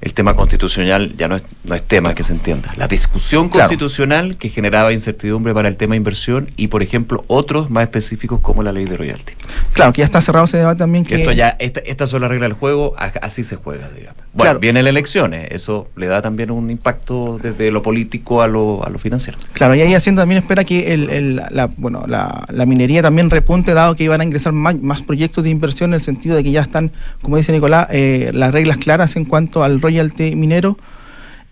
El 0.00 0.12
tema 0.14 0.34
constitucional 0.34 1.14
ya 1.16 1.28
no 1.28 1.36
es, 1.36 1.42
no 1.64 1.74
es 1.74 1.82
tema 1.82 2.14
que 2.14 2.24
se 2.24 2.32
entienda. 2.32 2.72
La 2.76 2.88
discusión 2.88 3.48
Claro. 3.48 3.68
constitucional 3.68 4.36
que 4.36 4.48
generaba 4.48 4.92
incertidumbre 4.92 5.52
para 5.54 5.68
el 5.68 5.76
tema 5.76 5.96
inversión 5.96 6.50
y, 6.56 6.68
por 6.68 6.82
ejemplo, 6.82 7.24
otros 7.26 7.70
más 7.70 7.84
específicos 7.84 8.40
como 8.40 8.62
la 8.62 8.72
ley 8.72 8.84
de 8.84 8.96
royalty. 8.96 9.32
Claro, 9.72 9.92
que 9.92 9.98
ya 10.00 10.04
está 10.04 10.20
cerrado 10.20 10.44
ese 10.44 10.58
debate 10.58 10.78
también. 10.78 11.04
Que 11.04 11.16
esto 11.16 11.32
ya, 11.32 11.56
esta, 11.58 11.80
estas 11.80 12.10
son 12.10 12.20
las 12.20 12.30
reglas 12.30 12.48
del 12.50 12.58
juego, 12.58 12.94
así 13.22 13.44
se 13.44 13.56
juega, 13.56 13.88
digamos. 13.88 14.16
Bueno, 14.32 14.50
Claro. 14.52 14.60
vienen 14.60 14.84
las 14.84 14.90
elecciones, 14.90 15.48
eso 15.50 15.88
le 15.96 16.06
da 16.06 16.22
también 16.22 16.50
un 16.50 16.70
impacto 16.70 17.40
desde 17.42 17.70
lo 17.72 17.82
político 17.82 18.40
a 18.42 18.46
lo, 18.48 18.84
a 18.86 18.90
lo 18.90 18.98
financiero. 18.98 19.38
Claro, 19.52 19.74
y 19.74 19.80
ahí 19.80 19.94
Hacienda 19.94 20.22
también 20.22 20.40
espera 20.42 20.62
que 20.64 20.94
el, 20.94 21.10
el- 21.10 21.36
la, 21.50 21.66
bueno, 21.76 22.04
la, 22.06 22.44
la 22.50 22.66
minería 22.66 23.02
también 23.02 23.30
repunte, 23.30 23.74
dado 23.74 23.96
que 23.96 24.04
iban 24.04 24.20
a 24.20 24.24
ingresar 24.24 24.52
más, 24.52 24.76
más 24.80 25.02
proyectos 25.02 25.42
de 25.44 25.50
inversión 25.50 25.90
en 25.90 25.94
el 25.94 26.02
sentido 26.02 26.36
de 26.36 26.44
que 26.44 26.50
ya 26.52 26.60
están, 26.62 26.92
como 27.22 27.36
dice 27.36 27.50
Nicolás, 27.52 27.88
eh, 27.90 28.30
las 28.32 28.52
reglas 28.52 28.76
claras 28.76 29.16
en 29.16 29.24
cuanto 29.24 29.64
al 29.64 29.80
royalty 29.88 30.36
minero. 30.36 30.76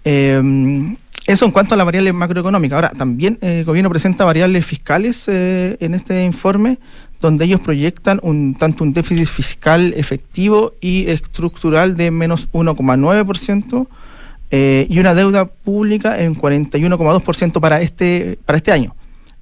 Eh, 0.04 0.40
eso 1.26 1.44
en 1.44 1.50
cuanto 1.50 1.74
a 1.74 1.76
la 1.76 1.82
variable 1.84 2.12
macroeconómica. 2.12 2.76
Ahora, 2.76 2.90
también 2.90 3.38
eh, 3.40 3.60
el 3.60 3.64
gobierno 3.64 3.90
presenta 3.90 4.24
variables 4.24 4.64
fiscales 4.64 5.24
eh, 5.26 5.76
en 5.80 5.94
este 5.94 6.24
informe, 6.24 6.78
donde 7.20 7.46
ellos 7.46 7.60
proyectan 7.60 8.20
un 8.22 8.54
tanto 8.54 8.84
un 8.84 8.92
déficit 8.92 9.26
fiscal 9.26 9.92
efectivo 9.96 10.74
y 10.80 11.08
estructural 11.08 11.96
de 11.96 12.10
menos 12.12 12.48
1,9%. 12.52 13.88
eh, 14.52 14.86
y 14.88 15.00
una 15.00 15.12
deuda 15.16 15.46
pública 15.46 16.20
en 16.20 16.36
41,2% 16.36 17.60
para 17.60 17.80
este, 17.80 18.38
para 18.44 18.58
este 18.58 18.70
año. 18.70 18.94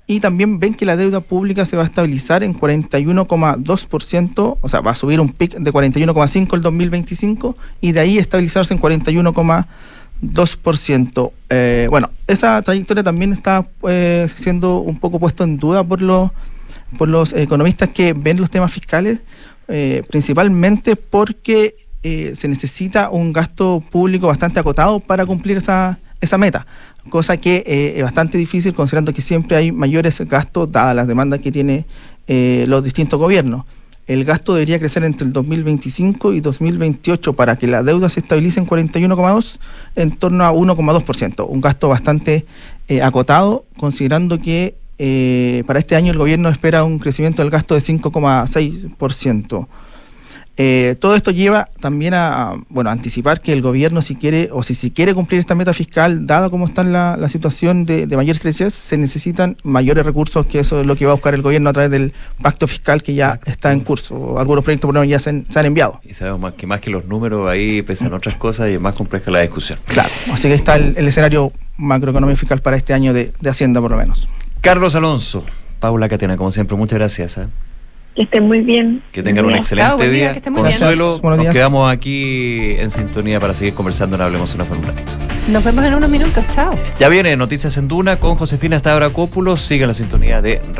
Y 0.06 0.20
también 0.20 0.60
ven 0.60 0.74
que 0.74 0.84
la 0.84 0.96
deuda 0.96 1.20
pública 1.20 1.64
se 1.64 1.76
va 1.76 1.82
a 1.82 1.86
estabilizar 1.86 2.44
en 2.44 2.54
41,2%, 2.54 4.58
o 4.60 4.68
sea, 4.68 4.80
va 4.80 4.90
a 4.90 4.94
subir 4.94 5.18
un 5.18 5.32
pic 5.32 5.56
de 5.56 5.72
41,5 5.72 6.54
el 6.54 6.60
2025 6.62 7.56
y 7.80 7.92
de 7.92 8.00
ahí 8.00 8.18
estabilizarse 8.18 8.74
en 8.74 8.80
41,2%. 8.80 11.32
Eh, 11.48 11.86
bueno, 11.88 12.10
esa 12.26 12.60
trayectoria 12.60 13.02
también 13.02 13.32
está 13.32 13.66
eh, 13.88 14.28
siendo 14.34 14.80
un 14.80 14.98
poco 14.98 15.18
puesto 15.18 15.42
en 15.44 15.56
duda 15.56 15.82
por 15.84 16.02
los, 16.02 16.30
por 16.98 17.08
los 17.08 17.32
economistas 17.32 17.88
que 17.88 18.12
ven 18.12 18.38
los 18.38 18.50
temas 18.50 18.70
fiscales, 18.72 19.22
eh, 19.68 20.02
principalmente 20.10 20.96
porque 20.96 21.76
eh, 22.06 22.36
se 22.36 22.48
necesita 22.48 23.08
un 23.08 23.32
gasto 23.32 23.82
público 23.90 24.26
bastante 24.26 24.60
acotado 24.60 25.00
para 25.00 25.24
cumplir 25.24 25.56
esa, 25.56 25.98
esa 26.20 26.36
meta, 26.36 26.66
cosa 27.08 27.36
que 27.36 27.64
eh, 27.66 27.94
es 27.96 28.02
bastante 28.02 28.38
difícil 28.38 28.72
considerando 28.74 29.12
que 29.12 29.22
siempre 29.22 29.56
hay 29.56 29.72
mayores 29.72 30.20
gastos 30.22 30.70
dadas 30.70 30.96
las 30.96 31.06
demandas 31.06 31.40
que 31.40 31.52
tiene 31.52 31.86
eh, 32.26 32.64
los 32.68 32.82
distintos 32.82 33.18
gobiernos. 33.18 33.64
el 34.06 34.24
gasto 34.24 34.54
debería 34.54 34.78
crecer 34.78 35.04
entre 35.04 35.26
el 35.26 35.32
2025 35.32 36.32
y 36.32 36.40
2028 36.40 37.32
para 37.34 37.56
que 37.56 37.66
la 37.66 37.82
deuda 37.82 38.08
se 38.08 38.20
estabilice 38.20 38.60
en 38.60 38.66
41,2 38.66 39.58
en 39.96 40.10
torno 40.12 40.44
a 40.44 40.52
1,2%. 40.52 41.46
Un 41.48 41.60
gasto 41.60 41.88
bastante 41.88 42.44
eh, 42.88 43.02
acotado, 43.02 43.64
considerando 43.76 44.40
que 44.40 44.74
para 45.66 45.80
este 45.80 45.96
año 45.96 46.12
el 46.12 46.18
gobierno 46.18 46.48
espera 46.48 46.84
un 46.84 46.98
crecimiento 46.98 47.42
del 47.42 47.50
gasto 47.50 47.74
de 47.74 47.80
5,6%. 47.80 49.66
Eh, 50.56 50.94
todo 51.00 51.16
esto 51.16 51.32
lleva 51.32 51.68
también 51.80 52.14
a, 52.14 52.50
a, 52.52 52.56
bueno, 52.68 52.88
anticipar 52.90 53.40
que 53.40 53.52
el 53.52 53.60
gobierno 53.60 54.02
si 54.02 54.14
quiere 54.14 54.50
o 54.52 54.62
si, 54.62 54.76
si 54.76 54.92
quiere 54.92 55.12
cumplir 55.12 55.40
esta 55.40 55.56
meta 55.56 55.72
fiscal, 55.72 56.26
dada 56.28 56.48
cómo 56.48 56.66
está 56.66 56.84
la, 56.84 57.16
la 57.16 57.28
situación 57.28 57.84
de, 57.84 58.06
de 58.06 58.16
mayor 58.16 58.36
estrechez, 58.36 58.72
se 58.72 58.96
necesitan 58.96 59.56
mayores 59.64 60.06
recursos, 60.06 60.46
que 60.46 60.60
eso 60.60 60.80
es 60.80 60.86
lo 60.86 60.94
que 60.94 61.06
va 61.06 61.12
a 61.12 61.14
buscar 61.14 61.34
el 61.34 61.42
gobierno 61.42 61.70
a 61.70 61.72
través 61.72 61.90
del 61.90 62.12
pacto 62.40 62.68
fiscal 62.68 63.02
que 63.02 63.14
ya 63.14 63.40
está 63.46 63.72
en 63.72 63.80
curso. 63.80 64.38
Algunos 64.38 64.62
proyectos 64.62 64.86
por 64.86 64.94
lo 64.94 65.00
menos 65.00 65.10
ya 65.10 65.18
se 65.18 65.30
han, 65.30 65.46
se 65.48 65.58
han 65.58 65.66
enviado. 65.66 66.00
Y 66.04 66.14
sabemos 66.14 66.40
más 66.40 66.54
que 66.54 66.66
más 66.68 66.80
que 66.80 66.90
los 66.90 67.06
números 67.06 67.50
ahí 67.50 67.82
pesan 67.82 68.12
otras 68.12 68.36
cosas 68.36 68.70
y 68.70 68.74
es 68.74 68.80
más 68.80 68.94
compleja 68.94 69.30
la 69.32 69.40
discusión. 69.40 69.78
Claro, 69.86 70.10
así 70.32 70.46
que 70.46 70.54
está 70.54 70.76
el, 70.76 70.94
el 70.96 71.08
escenario 71.08 71.52
macroeconómico 71.78 72.38
fiscal 72.38 72.60
para 72.60 72.76
este 72.76 72.94
año 72.94 73.12
de, 73.12 73.32
de 73.40 73.50
Hacienda 73.50 73.80
por 73.80 73.90
lo 73.90 73.96
menos. 73.96 74.28
Carlos 74.60 74.94
Alonso, 74.94 75.44
Paula 75.80 76.08
Catena, 76.08 76.36
como 76.36 76.50
siempre, 76.50 76.76
muchas 76.76 76.98
gracias. 76.98 77.38
¿eh? 77.38 77.48
Que 78.14 78.22
estén 78.22 78.46
muy 78.46 78.60
bien. 78.60 79.02
Que 79.10 79.22
tengan 79.24 79.44
un 79.44 79.54
excelente 79.56 79.88
Chao, 79.88 79.98
día, 79.98 80.08
día. 80.10 80.32
que 80.32 80.38
estén 80.38 80.52
muy 80.52 80.62
Consuelo, 80.62 81.18
nos 81.22 81.40
días. 81.40 81.52
quedamos 81.52 81.92
aquí 81.92 82.76
en 82.78 82.90
sintonía 82.92 83.40
para 83.40 83.54
seguir 83.54 83.74
conversando 83.74 84.14
en 84.14 84.22
Hablemos 84.22 84.54
una 84.54 84.64
un 84.64 84.82
ratito. 84.84 85.12
Nos 85.48 85.64
vemos 85.64 85.84
en 85.84 85.94
unos 85.94 86.08
minutos. 86.08 86.44
Chao. 86.54 86.70
Ya 87.00 87.08
viene 87.08 87.36
Noticias 87.36 87.76
en 87.76 87.88
Duna 87.88 88.16
con 88.16 88.36
Josefina 88.36 88.76
Estabra 88.76 89.10
Cópulo. 89.10 89.56
Sigue 89.56 89.86
la 89.86 89.94
sintonía 89.94 90.40
de 90.40 90.62